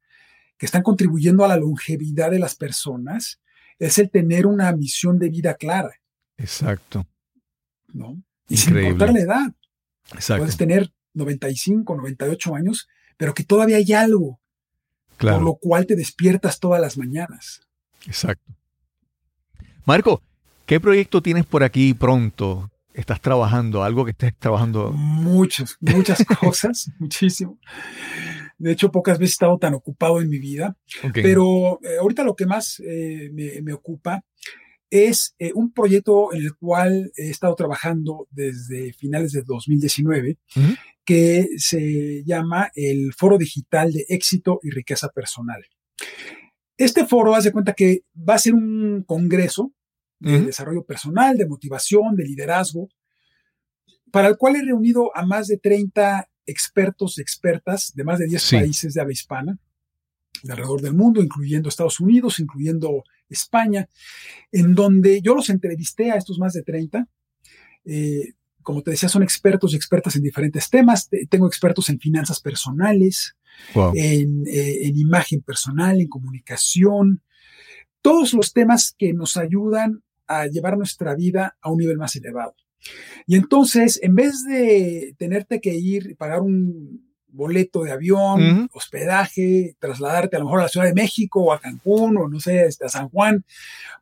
que 0.59 0.68
están 0.68 0.84
contribuyendo 0.84 1.43
a 1.43 1.47
la 1.47 1.57
longevidad 1.57 2.30
de 2.30 2.38
las 2.38 2.53
personas 2.53 3.41
es 3.80 3.97
el 3.97 4.12
tener 4.12 4.45
una 4.45 4.72
misión 4.74 5.18
de 5.18 5.30
vida 5.30 5.55
clara, 5.55 5.89
Exacto. 6.38 7.07
¿no? 7.91 8.22
Y 8.47 8.57
sin 8.57 8.78
importar 8.78 9.12
la 9.12 9.20
edad. 9.22 9.55
Exacto. 10.14 10.43
Puedes 10.43 10.57
tener 10.57 10.91
95, 11.14 11.95
98 11.95 12.55
años, 12.55 12.88
pero 13.18 13.34
que 13.34 13.43
todavía 13.43 13.78
hay 13.78 13.93
algo 13.93 14.41
por 15.30 15.41
lo 15.41 15.55
cual 15.55 15.86
te 15.86 15.95
despiertas 15.95 16.59
todas 16.59 16.82
las 16.82 16.97
mañanas. 16.97 17.62
Exacto. 18.05 18.53
Marco, 19.86 20.22
¿qué 20.66 20.80
proyecto 20.80 21.22
tienes 21.22 21.45
por 21.45 21.64
aquí 21.64 21.93
pronto? 21.93 22.70
¿Estás 22.93 23.22
trabajando? 23.22 23.84
¿Algo 23.84 24.03
que 24.03 24.12
estés 24.12 24.36
trabajando? 24.38 24.91
Muchas, 24.91 25.78
muchas 25.80 26.24
cosas, 26.39 26.91
muchísimo. 26.99 27.59
De 28.57 28.72
hecho, 28.72 28.91
pocas 28.91 29.18
veces 29.18 29.32
he 29.32 29.36
estado 29.36 29.57
tan 29.57 29.74
ocupado 29.74 30.22
en 30.22 30.30
mi 30.30 30.39
vida, 30.39 30.76
pero 31.14 31.80
eh, 31.84 31.97
ahorita 31.99 32.24
lo 32.24 32.36
que 32.36 32.45
más 32.45 32.80
eh, 32.80 33.30
me, 33.34 33.62
me 33.62 33.74
ocupa 33.74 34.24
es 34.92 35.34
eh, 35.39 35.52
un 35.56 35.72
proyecto 35.74 36.32
en 36.34 36.42
el 36.44 36.54
cual 36.56 37.12
he 37.18 37.30
estado 37.32 37.56
trabajando 37.56 38.28
desde 38.30 38.94
finales 38.94 39.32
de 39.32 39.42
2019, 39.42 40.38
Ujú. 40.56 40.68
que 41.06 41.48
se 41.58 42.24
llama 42.26 42.70
el 42.76 43.14
Foro 43.18 43.38
Digital 43.39 43.92
de 43.94 44.06
Éxito 44.10 44.60
y 44.62 44.70
Riqueza 44.70 45.10
Personal. 45.10 45.64
Este 46.78 47.06
foro, 47.08 47.34
haz 47.36 47.46
de 47.46 47.52
cuenta 47.52 47.74
que 47.74 48.04
va 48.18 48.36
a 48.36 48.39
ser 48.39 48.54
un 48.54 49.04
congreso 49.08 49.72
de 50.20 50.39
desarrollo 50.42 50.84
personal, 50.84 51.36
de 51.38 51.48
motivación, 51.48 52.16
de 52.16 52.26
liderazgo, 52.26 52.89
para 54.12 54.28
el 54.28 54.38
cual 54.38 54.56
he 54.58 54.62
reunido 54.62 55.10
a 55.16 55.26
más 55.26 55.48
de 55.48 55.58
30 55.58 56.30
expertos 56.46 57.18
y 57.18 57.22
expertas 57.22 57.94
de 57.96 58.04
más 58.04 58.20
de 58.20 58.28
10 58.28 58.42
Sí. 58.44 58.56
países 58.58 58.94
de 58.94 59.02
habla 59.02 59.14
hispana, 59.14 59.58
de 60.44 60.52
alrededor 60.52 60.82
del 60.82 60.94
mundo, 60.94 61.24
incluyendo 61.24 61.70
Estados 61.70 62.00
Unidos, 62.00 62.39
incluyendo 62.39 63.04
España, 63.36 63.88
en 64.51 64.75
donde 64.75 65.21
yo 65.21 65.34
los 65.36 65.49
entrevisté 65.49 66.11
a 66.11 66.15
estos 66.15 66.38
más 66.39 66.53
de 66.53 66.63
30. 66.63 67.07
Eh, 67.86 68.34
como 68.63 68.84
te 68.84 68.91
decía, 68.91 69.09
son 69.09 69.23
expertos 69.23 69.73
y 69.73 69.75
expertas 69.75 70.15
en 70.15 70.21
diferentes 70.23 70.69
temas. 70.69 71.09
Te- 71.09 71.25
Tengo 71.27 71.47
expertos 71.47 71.89
en 71.89 71.99
finanzas 71.99 72.39
personales, 72.41 73.36
Wow. 73.75 73.93
en, 73.95 74.43
eh, 74.47 74.88
en 74.88 74.97
imagen 74.97 75.41
personal, 75.41 75.99
en 75.99 76.07
comunicación, 76.07 77.21
todos 78.01 78.34
los 78.34 78.53
temas 78.53 78.95
que 78.97 79.13
nos 79.13 79.36
ayudan 79.38 80.03
a 80.27 80.47
llevar 80.47 80.77
nuestra 80.77 81.13
vida 81.15 81.57
a 81.61 81.69
un 81.71 81.79
nivel 81.79 81.97
más 81.97 82.15
elevado. 82.15 82.55
Y 83.27 83.36
entonces, 83.36 83.99
en 84.01 84.15
vez 84.15 84.43
de 84.45 85.15
tenerte 85.19 85.59
que 85.61 85.75
ir 85.75 86.07
y 86.11 86.15
pagar 86.15 86.41
un 86.41 87.11
boleto 87.32 87.84
de 87.84 87.91
avión, 87.91 88.69
hospedaje, 88.73 89.75
trasladarte 89.79 90.36
a 90.36 90.39
lo 90.39 90.45
mejor 90.45 90.59
a 90.59 90.63
la 90.63 90.69
Ciudad 90.69 90.86
de 90.86 90.93
México 90.93 91.43
o 91.43 91.53
a 91.53 91.59
Cancún 91.59 92.17
o 92.17 92.27
no 92.27 92.39
sé, 92.39 92.65
este, 92.65 92.86
a 92.86 92.89
San 92.89 93.09
Juan, 93.09 93.43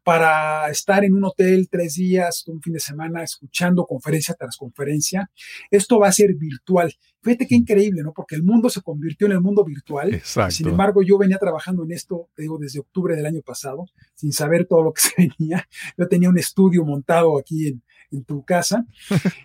para 0.03 0.69
estar 0.69 1.03
en 1.03 1.13
un 1.13 1.23
hotel 1.23 1.67
tres 1.69 1.95
días, 1.95 2.43
un 2.47 2.61
fin 2.61 2.73
de 2.73 2.79
semana, 2.79 3.23
escuchando 3.23 3.85
conferencia 3.85 4.35
tras 4.35 4.57
conferencia. 4.57 5.29
Esto 5.69 5.99
va 5.99 6.07
a 6.07 6.11
ser 6.11 6.33
virtual. 6.35 6.93
Fíjate 7.21 7.47
qué 7.47 7.55
increíble, 7.55 8.01
¿no? 8.01 8.13
Porque 8.13 8.35
el 8.35 8.43
mundo 8.43 8.69
se 8.69 8.81
convirtió 8.81 9.27
en 9.27 9.33
el 9.33 9.41
mundo 9.41 9.63
virtual. 9.65 10.13
Exacto. 10.13 10.51
Sin 10.51 10.67
embargo, 10.69 11.01
yo 11.03 11.17
venía 11.17 11.37
trabajando 11.37 11.83
en 11.83 11.91
esto, 11.91 12.29
te 12.35 12.43
digo, 12.43 12.57
desde 12.57 12.79
octubre 12.79 13.15
del 13.15 13.25
año 13.25 13.41
pasado, 13.41 13.85
sin 14.15 14.31
saber 14.31 14.65
todo 14.65 14.83
lo 14.83 14.93
que 14.93 15.01
se 15.07 15.13
venía. 15.17 15.67
Yo 15.97 16.07
tenía 16.07 16.29
un 16.29 16.37
estudio 16.37 16.85
montado 16.85 17.37
aquí 17.37 17.67
en, 17.67 17.83
en 18.11 18.23
tu 18.23 18.43
casa. 18.43 18.85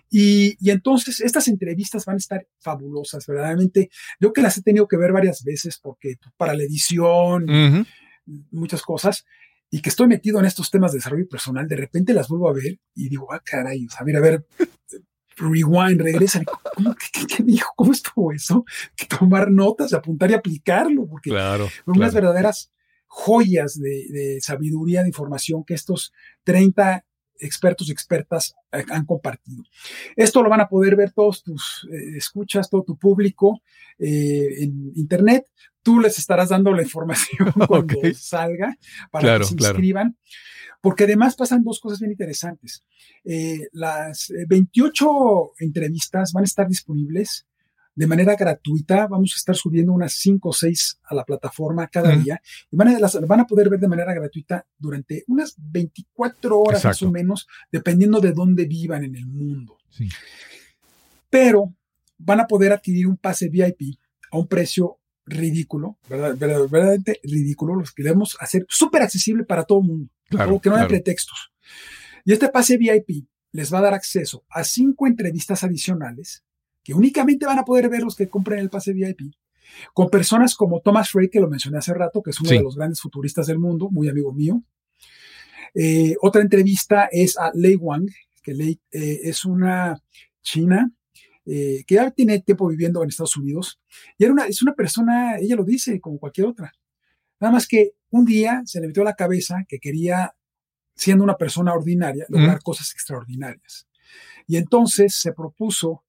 Y, 0.09 0.55
y, 0.65 0.71
entonces 0.71 1.19
estas 1.19 1.47
entrevistas 1.47 2.05
van 2.05 2.15
a 2.15 2.17
estar 2.17 2.47
fabulosas, 2.59 3.25
verdaderamente. 3.27 3.89
Yo 4.19 4.31
que 4.31 4.41
las 4.41 4.57
he 4.57 4.61
tenido 4.61 4.87
que 4.87 4.97
ver 4.97 5.11
varias 5.11 5.43
veces 5.43 5.77
porque 5.81 6.15
para 6.37 6.53
la 6.53 6.63
edición, 6.63 7.45
muchas 8.51 8.81
cosas, 8.81 9.25
y 9.69 9.81
que 9.81 9.89
estoy 9.89 10.07
metido 10.07 10.39
en 10.39 10.45
estos 10.45 10.71
temas 10.71 10.91
de 10.91 10.99
desarrollo 10.99 11.27
personal, 11.27 11.67
de 11.67 11.75
repente 11.75 12.13
las 12.13 12.29
vuelvo 12.29 12.49
a 12.49 12.53
ver 12.53 12.79
y 12.93 13.09
digo, 13.09 13.31
ah, 13.33 13.41
caray, 13.43 13.87
a 13.97 14.03
ver, 14.03 14.15
a 14.15 14.21
ver, 14.21 14.45
rewind, 15.35 16.01
regresa. 16.01 16.41
¿Cómo, 16.75 16.95
qué, 16.95 17.25
qué, 17.27 17.43
dijo? 17.43 17.71
¿Cómo 17.75 17.91
estuvo 17.91 18.31
eso? 18.31 18.63
Que 18.95 19.05
tomar 19.05 19.51
notas, 19.51 19.93
apuntar 19.93 20.31
y 20.31 20.35
aplicarlo, 20.35 21.07
porque 21.07 21.29
claro, 21.29 21.67
son 21.67 21.97
unas 21.97 22.11
claro. 22.11 22.27
verdaderas 22.27 22.71
joyas 23.07 23.79
de, 23.79 24.07
de, 24.09 24.41
sabiduría, 24.41 25.01
de 25.01 25.09
información 25.09 25.63
que 25.63 25.73
estos 25.73 26.13
30 26.43 27.05
expertos 27.39 27.87
y 27.87 27.91
expertas 27.91 28.55
han 28.71 29.05
compartido. 29.05 29.63
Esto 30.15 30.41
lo 30.41 30.49
van 30.49 30.61
a 30.61 30.69
poder 30.69 30.95
ver 30.95 31.11
todos 31.11 31.43
tus 31.43 31.87
eh, 31.91 32.17
escuchas, 32.17 32.69
todo 32.69 32.83
tu 32.83 32.97
público 32.97 33.61
eh, 33.99 34.63
en 34.63 34.91
internet. 34.95 35.47
Tú 35.81 35.99
les 35.99 36.17
estarás 36.17 36.49
dando 36.49 36.73
la 36.73 36.81
información 36.81 37.51
cuando 37.67 37.97
okay. 37.97 38.13
salga 38.13 38.77
para 39.11 39.23
claro, 39.23 39.39
que 39.41 39.47
se 39.49 39.53
inscriban. 39.53 40.11
Claro. 40.11 40.79
Porque 40.81 41.05
además 41.05 41.35
pasan 41.35 41.63
dos 41.63 41.79
cosas 41.79 41.99
bien 41.99 42.11
interesantes. 42.11 42.83
Eh, 43.23 43.69
las 43.71 44.31
28 44.47 45.53
entrevistas 45.59 46.31
van 46.31 46.43
a 46.43 46.45
estar 46.45 46.67
disponibles 46.67 47.47
de 47.95 48.07
manera 48.07 48.35
gratuita. 48.35 49.07
Vamos 49.07 49.33
a 49.33 49.37
estar 49.37 49.55
subiendo 49.55 49.93
unas 49.93 50.13
5 50.13 50.49
o 50.49 50.53
6 50.53 50.99
a 51.03 51.15
la 51.15 51.23
plataforma 51.23 51.87
cada 51.87 52.09
uh 52.09 52.13
-huh. 52.13 52.23
día. 52.23 52.41
Y 52.69 52.75
van 52.75 52.89
a, 52.89 52.99
las 52.99 53.19
van 53.27 53.39
a 53.39 53.47
poder 53.47 53.69
ver 53.69 53.79
de 53.79 53.87
manera 53.87 54.13
gratuita 54.13 54.65
durante 54.77 55.23
unas 55.27 55.55
24 55.57 56.59
horas 56.59 56.79
Exacto. 56.81 57.05
más 57.05 57.09
o 57.09 57.11
menos, 57.11 57.47
dependiendo 57.71 58.19
de 58.19 58.33
dónde 58.33 58.65
vivan 58.65 59.03
en 59.03 59.15
el 59.15 59.25
mundo. 59.25 59.77
Sí. 59.89 60.09
Pero 61.29 61.73
van 62.17 62.41
a 62.41 62.47
poder 62.47 62.73
adquirir 62.73 63.07
un 63.07 63.17
pase 63.17 63.49
VIP 63.49 63.97
a 64.31 64.37
un 64.37 64.47
precio 64.47 64.99
ridículo, 65.25 65.97
¿verdad? 66.07 66.35
verdaderamente 66.37 67.19
ridículo. 67.23 67.75
Los 67.75 67.91
queremos 67.91 68.37
hacer 68.39 68.65
súper 68.69 69.01
accesible 69.01 69.43
para 69.43 69.63
todo 69.63 69.79
el 69.79 69.87
mundo. 69.87 70.11
Claro, 70.29 70.59
que 70.59 70.69
no 70.69 70.75
claro. 70.75 70.77
haya 70.77 70.87
pretextos. 70.87 71.51
Y 72.23 72.33
este 72.33 72.49
pase 72.49 72.77
VIP 72.77 73.27
les 73.51 73.73
va 73.73 73.79
a 73.79 73.83
dar 73.83 73.93
acceso 73.93 74.43
a 74.49 74.63
cinco 74.63 75.07
entrevistas 75.07 75.63
adicionales 75.63 76.44
que 76.85 76.93
únicamente 76.93 77.47
van 77.47 77.57
a 77.57 77.65
poder 77.65 77.89
ver 77.89 78.03
los 78.03 78.15
que 78.15 78.29
compren 78.29 78.59
el 78.59 78.69
pase 78.69 78.93
VIP, 78.93 79.33
con 79.91 80.07
personas 80.09 80.53
como 80.55 80.81
Thomas 80.81 81.09
Frey, 81.09 81.29
que 81.29 81.39
lo 81.39 81.49
mencioné 81.49 81.79
hace 81.79 81.95
rato, 81.95 82.21
que 82.21 82.29
es 82.29 82.39
uno 82.39 82.49
sí. 82.49 82.57
de 82.57 82.63
los 82.63 82.75
grandes 82.75 83.01
futuristas 83.01 83.47
del 83.47 83.57
mundo, 83.57 83.89
muy 83.91 84.07
amigo 84.07 84.31
mío. 84.31 84.63
Eh, 85.73 86.15
otra 86.21 86.43
entrevista 86.43 87.09
es 87.11 87.37
a 87.39 87.51
Lei 87.55 87.75
Wang, 87.75 88.07
que 88.43 88.53
Lei 88.53 88.79
eh, 88.91 89.21
es 89.23 89.45
una 89.45 89.99
china 90.43 90.93
eh, 91.43 91.83
que 91.87 91.95
ya 91.95 92.11
tiene 92.11 92.39
tiempo 92.41 92.67
viviendo 92.67 93.01
en 93.01 93.09
Estados 93.09 93.35
Unidos, 93.35 93.81
y 94.19 94.25
era 94.25 94.33
una, 94.33 94.45
es 94.45 94.61
una 94.61 94.75
persona, 94.75 95.37
ella 95.39 95.55
lo 95.55 95.63
dice, 95.63 95.99
como 95.99 96.19
cualquier 96.19 96.45
otra. 96.45 96.71
Nada 97.39 97.51
más 97.51 97.67
que 97.67 97.93
un 98.11 98.25
día 98.25 98.61
se 98.65 98.79
le 98.79 98.87
metió 98.87 99.01
a 99.01 99.05
la 99.05 99.15
cabeza 99.15 99.65
que 99.67 99.79
quería, 99.79 100.35
siendo 100.95 101.23
una 101.23 101.35
persona 101.35 101.73
ordinaria, 101.73 102.27
lograr 102.29 102.57
mm. 102.57 102.63
cosas 102.63 102.91
extraordinarias. 102.93 103.87
Y 104.47 104.57
entonces 104.57 105.15
se 105.15 105.33
propuso 105.33 106.04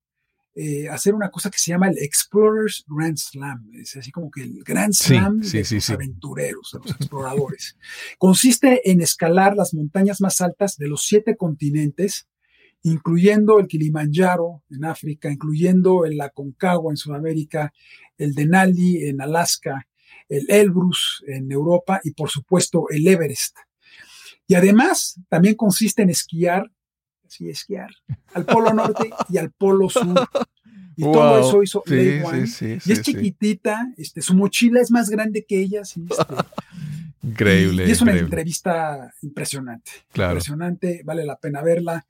eh, 0.58 0.88
hacer 0.88 1.14
una 1.14 1.30
cosa 1.30 1.50
que 1.50 1.58
se 1.58 1.70
llama 1.70 1.88
el 1.88 1.98
Explorers 1.98 2.86
Grand 2.88 3.18
Slam. 3.18 3.70
Es 3.74 3.94
así 3.94 4.10
como 4.10 4.30
que 4.30 4.40
el 4.40 4.64
Grand 4.64 4.94
Slam 4.94 5.42
sí, 5.42 5.58
de 5.58 5.64
sí, 5.66 5.74
los 5.74 5.84
sí, 5.84 5.92
aventureros, 5.92 6.70
de 6.72 6.78
los 6.78 6.90
exploradores. 6.92 7.76
Consiste 8.18 8.90
en 8.90 9.02
escalar 9.02 9.54
las 9.54 9.74
montañas 9.74 10.22
más 10.22 10.40
altas 10.40 10.78
de 10.78 10.88
los 10.88 11.04
siete 11.04 11.36
continentes, 11.36 12.26
incluyendo 12.80 13.58
el 13.58 13.66
Kilimanjaro 13.66 14.62
en 14.70 14.86
África, 14.86 15.30
incluyendo 15.30 16.06
el 16.06 16.18
Aconcagua 16.18 16.90
en 16.90 16.96
Sudamérica, 16.96 17.74
el 18.16 18.34
Denali 18.34 19.08
en 19.08 19.20
Alaska, 19.20 19.86
el 20.26 20.50
Elbrus 20.50 21.22
en 21.26 21.52
Europa 21.52 22.00
y 22.02 22.12
por 22.12 22.30
supuesto 22.30 22.86
el 22.88 23.06
Everest. 23.06 23.58
Y 24.46 24.54
además 24.54 25.20
también 25.28 25.54
consiste 25.54 26.00
en 26.00 26.08
esquiar 26.08 26.70
sí, 27.28 27.48
esquiar 27.48 27.90
al 28.34 28.44
Polo 28.44 28.72
Norte 28.72 29.10
y 29.28 29.38
al 29.38 29.50
Polo 29.50 29.88
Sur. 29.88 30.28
Y 30.98 31.02
wow. 31.04 31.12
todo 31.12 31.40
eso 31.40 31.62
hizo 31.62 31.82
sí, 31.84 31.94
Lei 31.94 32.22
Wang. 32.22 32.46
Sí, 32.46 32.78
y 32.86 32.92
es 32.92 33.02
chiquitita, 33.02 33.92
este, 33.98 34.22
su 34.22 34.34
mochila 34.34 34.80
es 34.80 34.90
más 34.90 35.10
grande 35.10 35.44
que 35.46 35.60
ella. 35.60 35.82
Este, 35.82 36.00
increíble. 37.22 37.84
Y, 37.84 37.88
y 37.88 37.90
es 37.90 38.00
una 38.00 38.12
increíble. 38.12 38.24
entrevista 38.24 39.12
impresionante. 39.20 39.90
Claro. 40.12 40.32
Impresionante, 40.32 41.02
vale 41.04 41.26
la 41.26 41.36
pena 41.36 41.60
verla. 41.62 42.06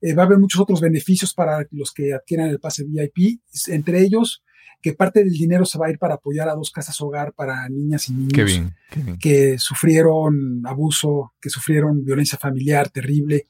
Eh, 0.00 0.14
va 0.14 0.22
a 0.22 0.26
haber 0.26 0.38
muchos 0.38 0.60
otros 0.60 0.80
beneficios 0.80 1.34
para 1.34 1.66
los 1.70 1.92
que 1.92 2.14
adquieran 2.14 2.48
el 2.48 2.60
pase 2.60 2.84
VIP, 2.84 3.40
entre 3.68 4.00
ellos 4.00 4.42
que 4.82 4.94
parte 4.94 5.20
del 5.20 5.32
dinero 5.32 5.66
se 5.66 5.78
va 5.78 5.86
a 5.86 5.90
ir 5.90 5.98
para 5.98 6.14
apoyar 6.14 6.48
a 6.48 6.54
dos 6.54 6.70
casas 6.70 6.98
hogar 7.00 7.32
para 7.34 7.68
niñas 7.68 8.08
y 8.08 8.14
niños 8.14 8.32
qué 8.32 8.44
bien, 8.44 8.74
qué 8.90 9.00
bien. 9.00 9.18
que 9.18 9.58
sufrieron 9.58 10.62
abuso, 10.64 11.34
que 11.40 11.50
sufrieron 11.50 12.04
violencia 12.04 12.38
familiar 12.38 12.88
terrible 12.88 13.46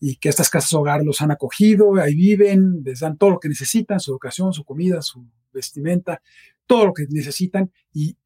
y 0.00 0.16
que 0.16 0.28
estas 0.28 0.50
casas 0.50 0.72
hogar 0.74 1.02
los 1.02 1.20
han 1.20 1.30
acogido, 1.30 1.94
ahí 1.96 2.14
viven, 2.14 2.82
les 2.84 3.00
dan 3.00 3.16
todo 3.16 3.30
lo 3.30 3.40
que 3.40 3.48
necesitan, 3.48 4.00
su 4.00 4.10
educación, 4.12 4.52
su 4.52 4.64
comida, 4.64 5.02
su 5.02 5.24
vestimenta, 5.52 6.20
todo 6.66 6.86
lo 6.86 6.92
que 6.92 7.06
necesitan 7.08 7.70
y 7.92 8.16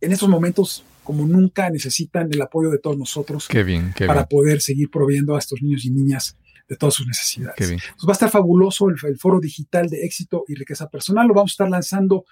en 0.00 0.12
estos 0.12 0.28
momentos 0.28 0.84
como 1.04 1.26
nunca 1.26 1.70
necesitan 1.70 2.28
el 2.32 2.40
apoyo 2.42 2.70
de 2.70 2.78
todos 2.78 2.98
nosotros 2.98 3.48
qué 3.48 3.64
bien, 3.64 3.92
qué 3.96 4.06
para 4.06 4.20
bien. 4.22 4.28
poder 4.28 4.60
seguir 4.60 4.90
proveyendo 4.90 5.36
a 5.36 5.38
estos 5.38 5.62
niños 5.62 5.84
y 5.84 5.90
niñas 5.90 6.36
de 6.68 6.76
todas 6.76 6.94
sus 6.94 7.06
necesidades. 7.06 7.54
Qué 7.56 7.66
bien. 7.66 7.80
Va 8.06 8.10
a 8.10 8.12
estar 8.12 8.30
fabuloso 8.30 8.90
el, 8.90 8.96
el, 9.04 9.18
foro 9.18 9.40
digital 9.40 9.88
de 9.88 10.04
éxito 10.04 10.44
y 10.46 10.54
riqueza 10.54 10.88
personal, 10.90 11.26
lo 11.26 11.34
vamos 11.34 11.52
a 11.52 11.54
estar 11.54 11.70
lanzando 11.70 12.26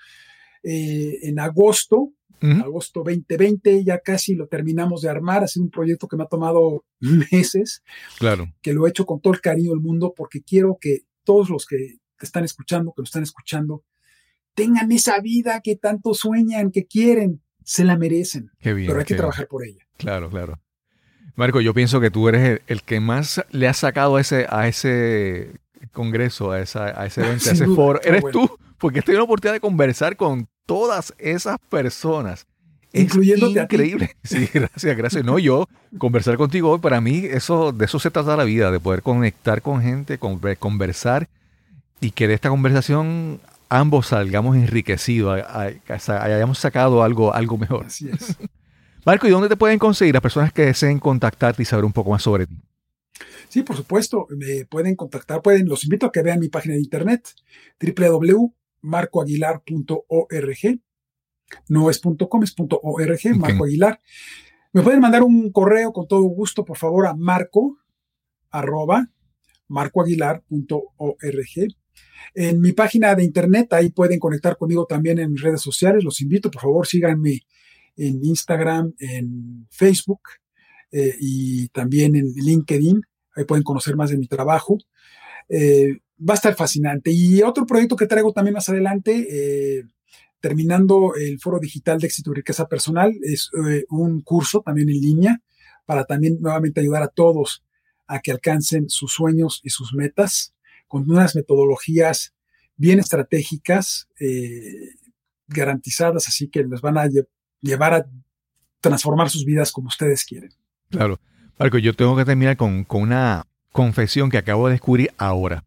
eh, 0.62 1.28
en 1.28 1.38
agosto, 1.38 2.12
uh 2.42 2.46
-huh. 2.46 2.64
agosto 2.64 3.02
2020, 3.04 3.84
ya 3.84 3.98
casi 3.98 4.34
lo 4.34 4.46
terminamos 4.46 5.02
de 5.02 5.08
armar, 5.08 5.44
ha 5.44 5.48
sido 5.48 5.64
un 5.64 5.70
proyecto 5.70 6.08
que 6.08 6.16
me 6.16 6.24
ha 6.24 6.28
tomado 6.28 6.84
meses, 7.30 7.82
claro. 8.18 8.52
que 8.62 8.72
lo 8.72 8.86
he 8.86 8.90
hecho 8.90 9.06
con 9.06 9.20
todo 9.20 9.34
el 9.34 9.40
cariño 9.40 9.70
del 9.70 9.80
mundo 9.80 10.12
porque 10.16 10.42
quiero 10.42 10.78
que 10.80 11.02
todos 11.24 11.50
los 11.50 11.66
que 11.66 11.98
te 12.18 12.26
están 12.26 12.44
escuchando, 12.44 12.92
que 12.92 13.02
lo 13.02 13.04
están 13.04 13.22
escuchando, 13.22 13.84
tengan 14.54 14.90
esa 14.92 15.20
vida 15.20 15.60
que 15.62 15.76
tanto 15.76 16.14
sueñan, 16.14 16.70
que 16.70 16.86
quieren, 16.86 17.42
se 17.62 17.84
la 17.84 17.96
merecen, 17.96 18.50
qué 18.60 18.72
bien, 18.72 18.88
pero 18.88 19.00
hay 19.00 19.04
que 19.04 19.14
bien. 19.14 19.18
trabajar 19.18 19.48
por 19.48 19.64
ella. 19.64 19.86
Claro, 19.96 20.30
claro. 20.30 20.60
Marco, 21.34 21.60
yo 21.60 21.74
pienso 21.74 22.00
que 22.00 22.10
tú 22.10 22.28
eres 22.28 22.48
el, 22.48 22.62
el 22.66 22.82
que 22.82 22.98
más 22.98 23.44
le 23.50 23.68
ha 23.68 23.74
sacado 23.74 24.16
a 24.16 24.22
ese, 24.22 24.46
a 24.48 24.68
ese 24.68 25.60
congreso, 25.92 26.52
a, 26.52 26.60
esa, 26.60 26.98
a 27.00 27.06
ese 27.06 27.22
evento, 27.22 27.50
a 27.50 27.52
ese 27.52 27.66
foro. 27.66 28.00
Eres 28.02 28.22
bueno. 28.22 28.46
tú, 28.46 28.58
porque 28.78 29.00
estoy 29.00 29.14
en 29.14 29.18
la 29.18 29.24
oportunidad 29.24 29.54
de 29.54 29.60
conversar 29.60 30.16
con 30.16 30.48
todas 30.66 31.14
esas 31.18 31.58
personas. 31.70 32.46
Incluyéndote 32.92 33.58
es 33.58 33.64
increíble. 33.64 34.16
Sí, 34.24 34.48
gracias, 34.52 34.96
gracias. 34.96 35.24
No, 35.24 35.38
yo 35.38 35.68
conversar 35.98 36.36
contigo 36.36 36.70
hoy, 36.70 36.78
para 36.78 37.00
mí, 37.00 37.22
eso, 37.24 37.72
de 37.72 37.84
eso 37.84 37.98
se 37.98 38.10
trata 38.10 38.36
la 38.36 38.44
vida, 38.44 38.70
de 38.70 38.80
poder 38.80 39.02
conectar 39.02 39.62
con 39.62 39.82
gente, 39.82 40.18
conversar 40.18 41.28
y 42.00 42.10
que 42.10 42.28
de 42.28 42.34
esta 42.34 42.48
conversación 42.48 43.40
ambos 43.68 44.08
salgamos 44.08 44.56
enriquecidos, 44.56 45.42
hayamos 45.88 46.58
sacado 46.58 47.02
algo, 47.02 47.34
algo 47.34 47.58
mejor. 47.58 47.86
Así 47.86 48.08
es. 48.08 48.36
Marco, 49.04 49.26
¿y 49.26 49.30
dónde 49.30 49.48
te 49.48 49.56
pueden 49.56 49.78
conseguir 49.78 50.14
las 50.14 50.22
personas 50.22 50.52
que 50.52 50.66
deseen 50.66 50.98
contactarte 50.98 51.62
y 51.62 51.64
saber 51.64 51.84
un 51.84 51.92
poco 51.92 52.10
más 52.10 52.22
sobre 52.22 52.46
ti? 52.46 52.56
Sí, 53.48 53.62
por 53.62 53.76
supuesto, 53.76 54.26
me 54.30 54.64
pueden 54.64 54.96
contactar, 54.96 55.42
pueden, 55.42 55.68
los 55.68 55.84
invito 55.84 56.06
a 56.06 56.12
que 56.12 56.22
vean 56.22 56.40
mi 56.40 56.48
página 56.48 56.74
de 56.74 56.80
internet, 56.80 57.28
www.marcoaguilar.org. 58.86 60.80
No 61.68 61.90
es 61.90 62.00
.com, 62.00 62.42
es 62.42 62.54
.org, 62.58 63.12
okay. 63.12 63.34
Marco 63.34 63.64
Aguilar. 63.64 64.00
Me 64.72 64.82
pueden 64.82 65.00
mandar 65.00 65.22
un 65.22 65.52
correo 65.52 65.92
con 65.92 66.08
todo 66.08 66.22
gusto, 66.22 66.64
por 66.64 66.76
favor, 66.76 67.06
a 67.06 67.14
marco, 67.14 67.78
arroba, 68.50 69.08
marcoaguilar.org. 69.68 71.74
En 72.34 72.60
mi 72.60 72.72
página 72.72 73.14
de 73.14 73.24
internet, 73.24 73.72
ahí 73.72 73.90
pueden 73.90 74.18
conectar 74.18 74.56
conmigo 74.56 74.86
también 74.86 75.18
en 75.18 75.32
mis 75.32 75.40
redes 75.40 75.62
sociales. 75.62 76.04
Los 76.04 76.20
invito, 76.20 76.50
por 76.50 76.62
favor, 76.62 76.86
síganme 76.86 77.46
en 77.96 78.24
Instagram, 78.24 78.94
en 78.98 79.66
Facebook 79.70 80.20
eh, 80.90 81.14
y 81.18 81.68
también 81.68 82.16
en 82.16 82.32
LinkedIn. 82.34 83.00
Ahí 83.34 83.44
pueden 83.44 83.64
conocer 83.64 83.96
más 83.96 84.10
de 84.10 84.18
mi 84.18 84.26
trabajo. 84.26 84.78
Eh, 85.48 86.00
va 86.18 86.34
a 86.34 86.36
estar 86.36 86.54
fascinante. 86.54 87.10
Y 87.10 87.42
otro 87.42 87.66
proyecto 87.66 87.96
que 87.96 88.06
traigo 88.06 88.32
también 88.32 88.54
más 88.54 88.68
adelante, 88.68 89.26
eh, 89.30 89.84
terminando 90.40 91.14
el 91.14 91.38
foro 91.40 91.58
digital 91.58 91.98
de 91.98 92.06
éxito 92.06 92.30
y 92.30 92.36
riqueza 92.36 92.68
personal, 92.68 93.12
es 93.22 93.50
eh, 93.68 93.84
un 93.90 94.22
curso 94.22 94.60
también 94.60 94.88
en 94.88 95.00
línea 95.00 95.40
para 95.84 96.04
también 96.04 96.38
nuevamente 96.40 96.80
ayudar 96.80 97.02
a 97.02 97.08
todos 97.08 97.62
a 98.06 98.20
que 98.20 98.32
alcancen 98.32 98.88
sus 98.88 99.12
sueños 99.12 99.60
y 99.64 99.70
sus 99.70 99.92
metas 99.94 100.54
con 100.88 101.10
unas 101.10 101.34
metodologías 101.34 102.34
bien 102.76 102.98
estratégicas, 102.98 104.08
eh, 104.20 104.90
garantizadas, 105.48 106.28
así 106.28 106.48
que 106.48 106.62
les 106.64 106.80
van 106.80 106.98
a 106.98 107.08
llevar 107.60 107.94
a 107.94 108.06
transformar 108.80 109.30
sus 109.30 109.44
vidas 109.44 109.72
como 109.72 109.88
ustedes 109.88 110.24
quieren. 110.24 110.50
Claro. 110.90 111.18
Marco, 111.58 111.78
yo 111.78 111.94
tengo 111.94 112.16
que 112.16 112.24
terminar 112.24 112.56
con, 112.56 112.84
con 112.84 113.02
una 113.02 113.46
confesión 113.72 114.30
que 114.30 114.38
acabo 114.38 114.66
de 114.66 114.72
descubrir 114.72 115.10
ahora. 115.16 115.64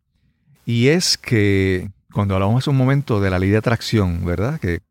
Y 0.69 0.89
es 0.89 1.17
que 1.17 1.89
cuando 2.13 2.35
hablamos 2.35 2.59
hace 2.59 2.69
un 2.69 2.77
momento 2.77 3.19
de 3.19 3.31
la 3.31 3.39
ley 3.39 3.49
de 3.49 3.57
atracción, 3.57 4.23
¿verdad? 4.23 4.59
Que, 4.59 4.81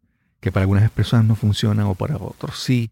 que 0.40 0.50
para 0.50 0.62
algunas 0.62 0.90
personas 0.90 1.24
no 1.24 1.36
funciona 1.36 1.88
o 1.88 1.94
para 1.94 2.16
otros 2.16 2.58
sí. 2.58 2.90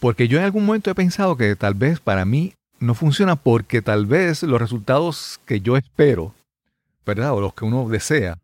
Porque 0.00 0.26
yo 0.26 0.36
en 0.36 0.42
algún 0.42 0.66
momento 0.66 0.90
he 0.90 0.96
pensado 0.96 1.36
que 1.36 1.54
tal 1.54 1.74
vez 1.74 2.00
para 2.00 2.24
mí 2.24 2.54
no 2.80 2.94
funciona 2.94 3.36
porque 3.36 3.82
tal 3.82 4.04
vez 4.04 4.42
los 4.42 4.60
resultados 4.60 5.38
que 5.46 5.60
yo 5.60 5.76
espero, 5.76 6.34
¿verdad? 7.06 7.34
O 7.34 7.40
los 7.40 7.54
que 7.54 7.64
uno 7.64 7.88
desea. 7.88 8.36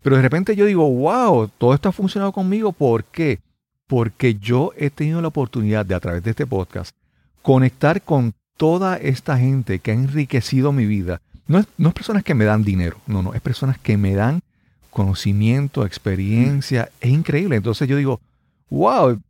Pero 0.00 0.14
de 0.14 0.22
repente 0.22 0.54
yo 0.54 0.64
digo, 0.64 0.88
wow, 0.88 1.48
todo 1.58 1.74
esto 1.74 1.88
ha 1.88 1.92
funcionado 1.92 2.30
conmigo. 2.30 2.70
¿Por 2.70 3.02
qué? 3.02 3.40
Porque 3.88 4.36
yo 4.36 4.70
he 4.76 4.90
tenido 4.90 5.20
la 5.20 5.26
oportunidad 5.26 5.84
de 5.84 5.96
a 5.96 6.00
través 6.00 6.22
de 6.22 6.30
este 6.30 6.46
podcast 6.46 6.94
conectar 7.42 8.02
con 8.02 8.34
toda 8.56 8.98
esta 8.98 9.36
gente 9.36 9.80
que 9.80 9.90
ha 9.90 9.94
enriquecido 9.94 10.70
mi 10.70 10.86
vida. 10.86 11.20
No 11.46 11.58
es, 11.58 11.66
no 11.76 11.88
es 11.88 11.94
personas 11.94 12.24
que 12.24 12.34
me 12.34 12.44
dan 12.44 12.64
dinero, 12.64 12.98
no, 13.06 13.22
no, 13.22 13.34
es 13.34 13.40
personas 13.40 13.78
que 13.78 13.96
me 13.96 14.14
dan 14.14 14.40
conocimiento, 14.90 15.84
experiencia. 15.84 16.88
Es 17.00 17.10
increíble. 17.10 17.56
Entonces 17.56 17.86
yo 17.88 17.96
digo, 17.96 18.20
wow, 18.70 19.20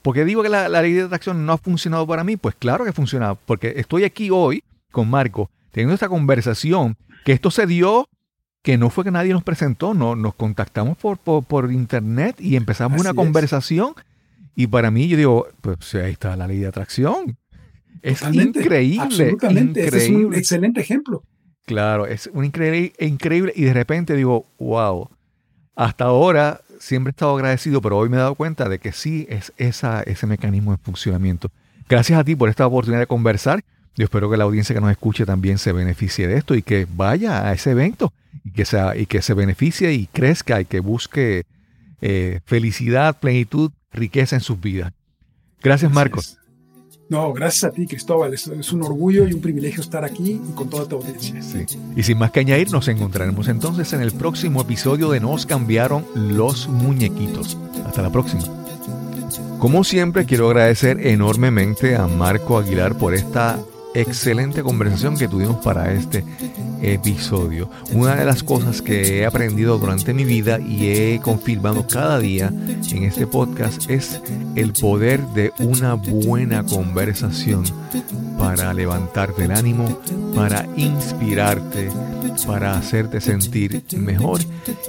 porque 0.00 0.24
digo 0.24 0.42
que 0.42 0.48
la, 0.48 0.68
ley 0.68 0.92
de 0.92 1.02
atracción 1.02 1.44
no 1.44 1.52
ha 1.52 1.58
funcionado 1.58 2.06
para 2.06 2.24
mí? 2.24 2.36
Pues 2.36 2.54
claro 2.54 2.84
que 2.84 2.90
ha 2.90 2.94
funcionado, 2.94 3.38
porque 3.44 3.74
estoy 3.76 4.04
aquí 4.04 4.30
hoy 4.30 4.62
con 4.90 5.10
Marco 5.10 5.50
teniendo 5.72 5.94
esta 5.94 6.08
conversación, 6.08 6.96
que 7.24 7.32
esto 7.32 7.50
se 7.50 7.66
dio, 7.66 8.08
que 8.62 8.78
no 8.78 8.90
fue 8.90 9.04
que 9.04 9.10
nadie 9.10 9.32
nos 9.32 9.42
presentó, 9.42 9.94
no, 9.94 10.14
nos 10.14 10.34
contactamos 10.34 10.98
por, 10.98 11.18
por, 11.18 11.72
internet 11.72 12.36
y 12.38 12.56
empezamos 12.56 13.00
una 13.00 13.14
conversación. 13.14 13.94
Y 14.54 14.66
para 14.66 14.90
mí 14.90 15.08
yo 15.08 15.16
digo, 15.16 15.48
pues 15.62 15.94
ahí 15.94 16.12
está 16.12 16.36
la 16.36 16.46
ley 16.46 16.58
de 16.58 16.66
atracción. 16.66 17.38
Es 18.02 18.22
increíble. 18.22 19.02
Absolutamente, 19.02 19.86
es 19.86 20.10
un 20.10 20.34
excelente 20.34 20.80
ejemplo. 20.80 21.22
Claro, 21.66 22.06
es 22.06 22.28
un 22.32 22.44
increíble, 22.44 22.92
increíble. 22.98 23.52
Y 23.54 23.64
de 23.64 23.72
repente 23.74 24.16
digo, 24.16 24.46
wow, 24.58 25.08
hasta 25.76 26.04
ahora 26.04 26.60
siempre 26.80 27.10
he 27.10 27.12
estado 27.12 27.36
agradecido, 27.36 27.80
pero 27.80 27.98
hoy 27.98 28.08
me 28.08 28.16
he 28.16 28.20
dado 28.20 28.34
cuenta 28.34 28.68
de 28.68 28.78
que 28.78 28.92
sí 28.92 29.26
es 29.30 29.52
esa, 29.56 30.02
ese 30.02 30.26
mecanismo 30.26 30.72
de 30.72 30.78
funcionamiento. 30.78 31.50
Gracias 31.88 32.18
a 32.18 32.24
ti 32.24 32.34
por 32.34 32.48
esta 32.48 32.66
oportunidad 32.66 33.00
de 33.00 33.06
conversar. 33.06 33.62
Yo 33.94 34.04
espero 34.04 34.30
que 34.30 34.36
la 34.36 34.44
audiencia 34.44 34.74
que 34.74 34.80
nos 34.80 34.90
escuche 34.90 35.26
también 35.26 35.58
se 35.58 35.72
beneficie 35.72 36.26
de 36.26 36.36
esto 36.36 36.54
y 36.54 36.62
que 36.62 36.86
vaya 36.94 37.46
a 37.46 37.52
ese 37.52 37.72
evento 37.72 38.12
y 38.44 38.50
que, 38.50 38.64
sea, 38.64 38.96
y 38.96 39.06
que 39.06 39.22
se 39.22 39.34
beneficie 39.34 39.92
y 39.92 40.06
crezca 40.06 40.60
y 40.60 40.64
que 40.64 40.80
busque 40.80 41.44
eh, 42.00 42.40
felicidad, 42.46 43.18
plenitud, 43.20 43.70
riqueza 43.92 44.36
en 44.36 44.40
sus 44.40 44.60
vidas. 44.60 44.92
Gracias, 45.62 45.92
Marcos. 45.92 46.38
No, 47.12 47.30
gracias 47.34 47.64
a 47.64 47.70
ti, 47.70 47.86
Cristóbal. 47.86 48.32
Es, 48.32 48.72
un 48.72 48.82
orgullo 48.82 49.28
y 49.28 49.34
un 49.34 49.42
privilegio 49.42 49.82
estar 49.82 50.02
aquí 50.02 50.40
y 50.42 50.52
con 50.54 50.70
toda 50.70 50.88
tu 50.88 50.96
audiencia. 50.96 51.42
Sí. 51.42 51.66
Y 51.94 52.02
sin 52.04 52.16
más 52.16 52.30
que 52.30 52.40
añadir, 52.40 52.70
nos 52.70 52.88
encontraremos 52.88 53.48
entonces 53.48 53.92
en 53.92 54.00
el 54.00 54.12
próximo 54.12 54.62
episodio 54.62 55.10
de 55.10 55.20
Nos 55.20 55.44
cambiaron 55.44 56.06
los 56.14 56.68
muñequitos. 56.68 57.58
Hasta 57.84 58.00
la 58.00 58.10
próxima. 58.10 58.44
Como 59.58 59.84
siempre, 59.84 60.24
quiero 60.24 60.46
agradecer 60.46 61.06
enormemente 61.06 61.96
a 61.96 62.06
Marco 62.06 62.56
Aguilar 62.56 62.96
por 62.96 63.12
esta 63.12 63.60
excelente 63.94 64.62
conversación 64.62 65.16
que 65.16 65.28
tuvimos 65.28 65.56
para 65.64 65.92
este 65.92 66.24
episodio. 66.82 67.70
Una 67.92 68.16
de 68.16 68.24
las 68.24 68.42
cosas 68.42 68.82
que 68.82 69.20
he 69.20 69.26
aprendido 69.26 69.78
durante 69.78 70.14
mi 70.14 70.24
vida 70.24 70.58
y 70.58 70.88
he 70.88 71.20
confirmado 71.22 71.86
cada 71.86 72.18
día 72.18 72.52
en 72.90 73.04
este 73.04 73.26
podcast 73.26 73.88
es 73.90 74.20
el 74.56 74.72
poder 74.72 75.20
de 75.28 75.52
una 75.58 75.94
buena 75.94 76.64
conversación 76.64 77.64
para 78.38 78.74
levantarte 78.74 79.44
el 79.44 79.52
ánimo, 79.52 80.00
para 80.34 80.66
inspirarte, 80.76 81.90
para 82.46 82.76
hacerte 82.76 83.20
sentir 83.20 83.84
mejor 83.96 84.40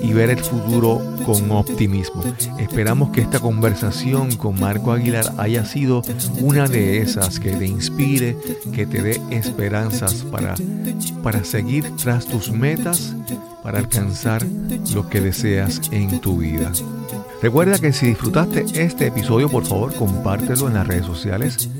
y 0.01 0.11
ver 0.13 0.31
el 0.31 0.39
futuro 0.39 1.01
con 1.25 1.51
optimismo. 1.51 2.23
Esperamos 2.59 3.11
que 3.11 3.21
esta 3.21 3.39
conversación 3.39 4.35
con 4.37 4.59
Marco 4.59 4.91
Aguilar 4.91 5.33
haya 5.37 5.65
sido 5.65 6.01
una 6.39 6.67
de 6.67 6.99
esas 6.99 7.39
que 7.39 7.51
te 7.51 7.67
inspire, 7.67 8.37
que 8.73 8.87
te 8.93 9.01
dé 9.01 9.19
esperanzas 9.31 10.23
para, 10.31 10.53
para 11.23 11.43
seguir 11.43 11.83
tras 11.95 12.27
tus 12.27 12.51
metas, 12.51 13.15
para 13.63 13.79
alcanzar 13.79 14.45
lo 14.93 15.09
que 15.09 15.19
deseas 15.19 15.81
en 15.91 16.21
tu 16.21 16.37
vida. 16.37 16.71
Recuerda 17.41 17.79
que 17.79 17.91
si 17.91 18.05
disfrutaste 18.05 18.65
este 18.75 19.07
episodio, 19.07 19.49
por 19.49 19.65
favor, 19.65 19.95
compártelo 19.95 20.67
en 20.67 20.75
las 20.75 20.85
redes 20.85 21.07
sociales. 21.07 21.71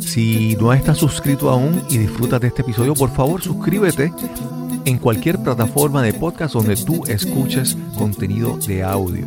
Si 0.00 0.56
no 0.60 0.72
estás 0.72 0.98
suscrito 0.98 1.48
aún 1.48 1.80
y 1.88 1.98
disfrutas 1.98 2.40
de 2.40 2.48
este 2.48 2.62
episodio, 2.62 2.94
por 2.94 3.14
favor, 3.14 3.40
suscríbete 3.40 4.12
en 4.84 4.98
cualquier 4.98 5.38
plataforma 5.38 6.02
de 6.02 6.12
podcast 6.12 6.54
donde 6.54 6.74
tú 6.74 7.04
escuches 7.06 7.78
contenido 7.96 8.58
de 8.66 8.82
audio. 8.82 9.26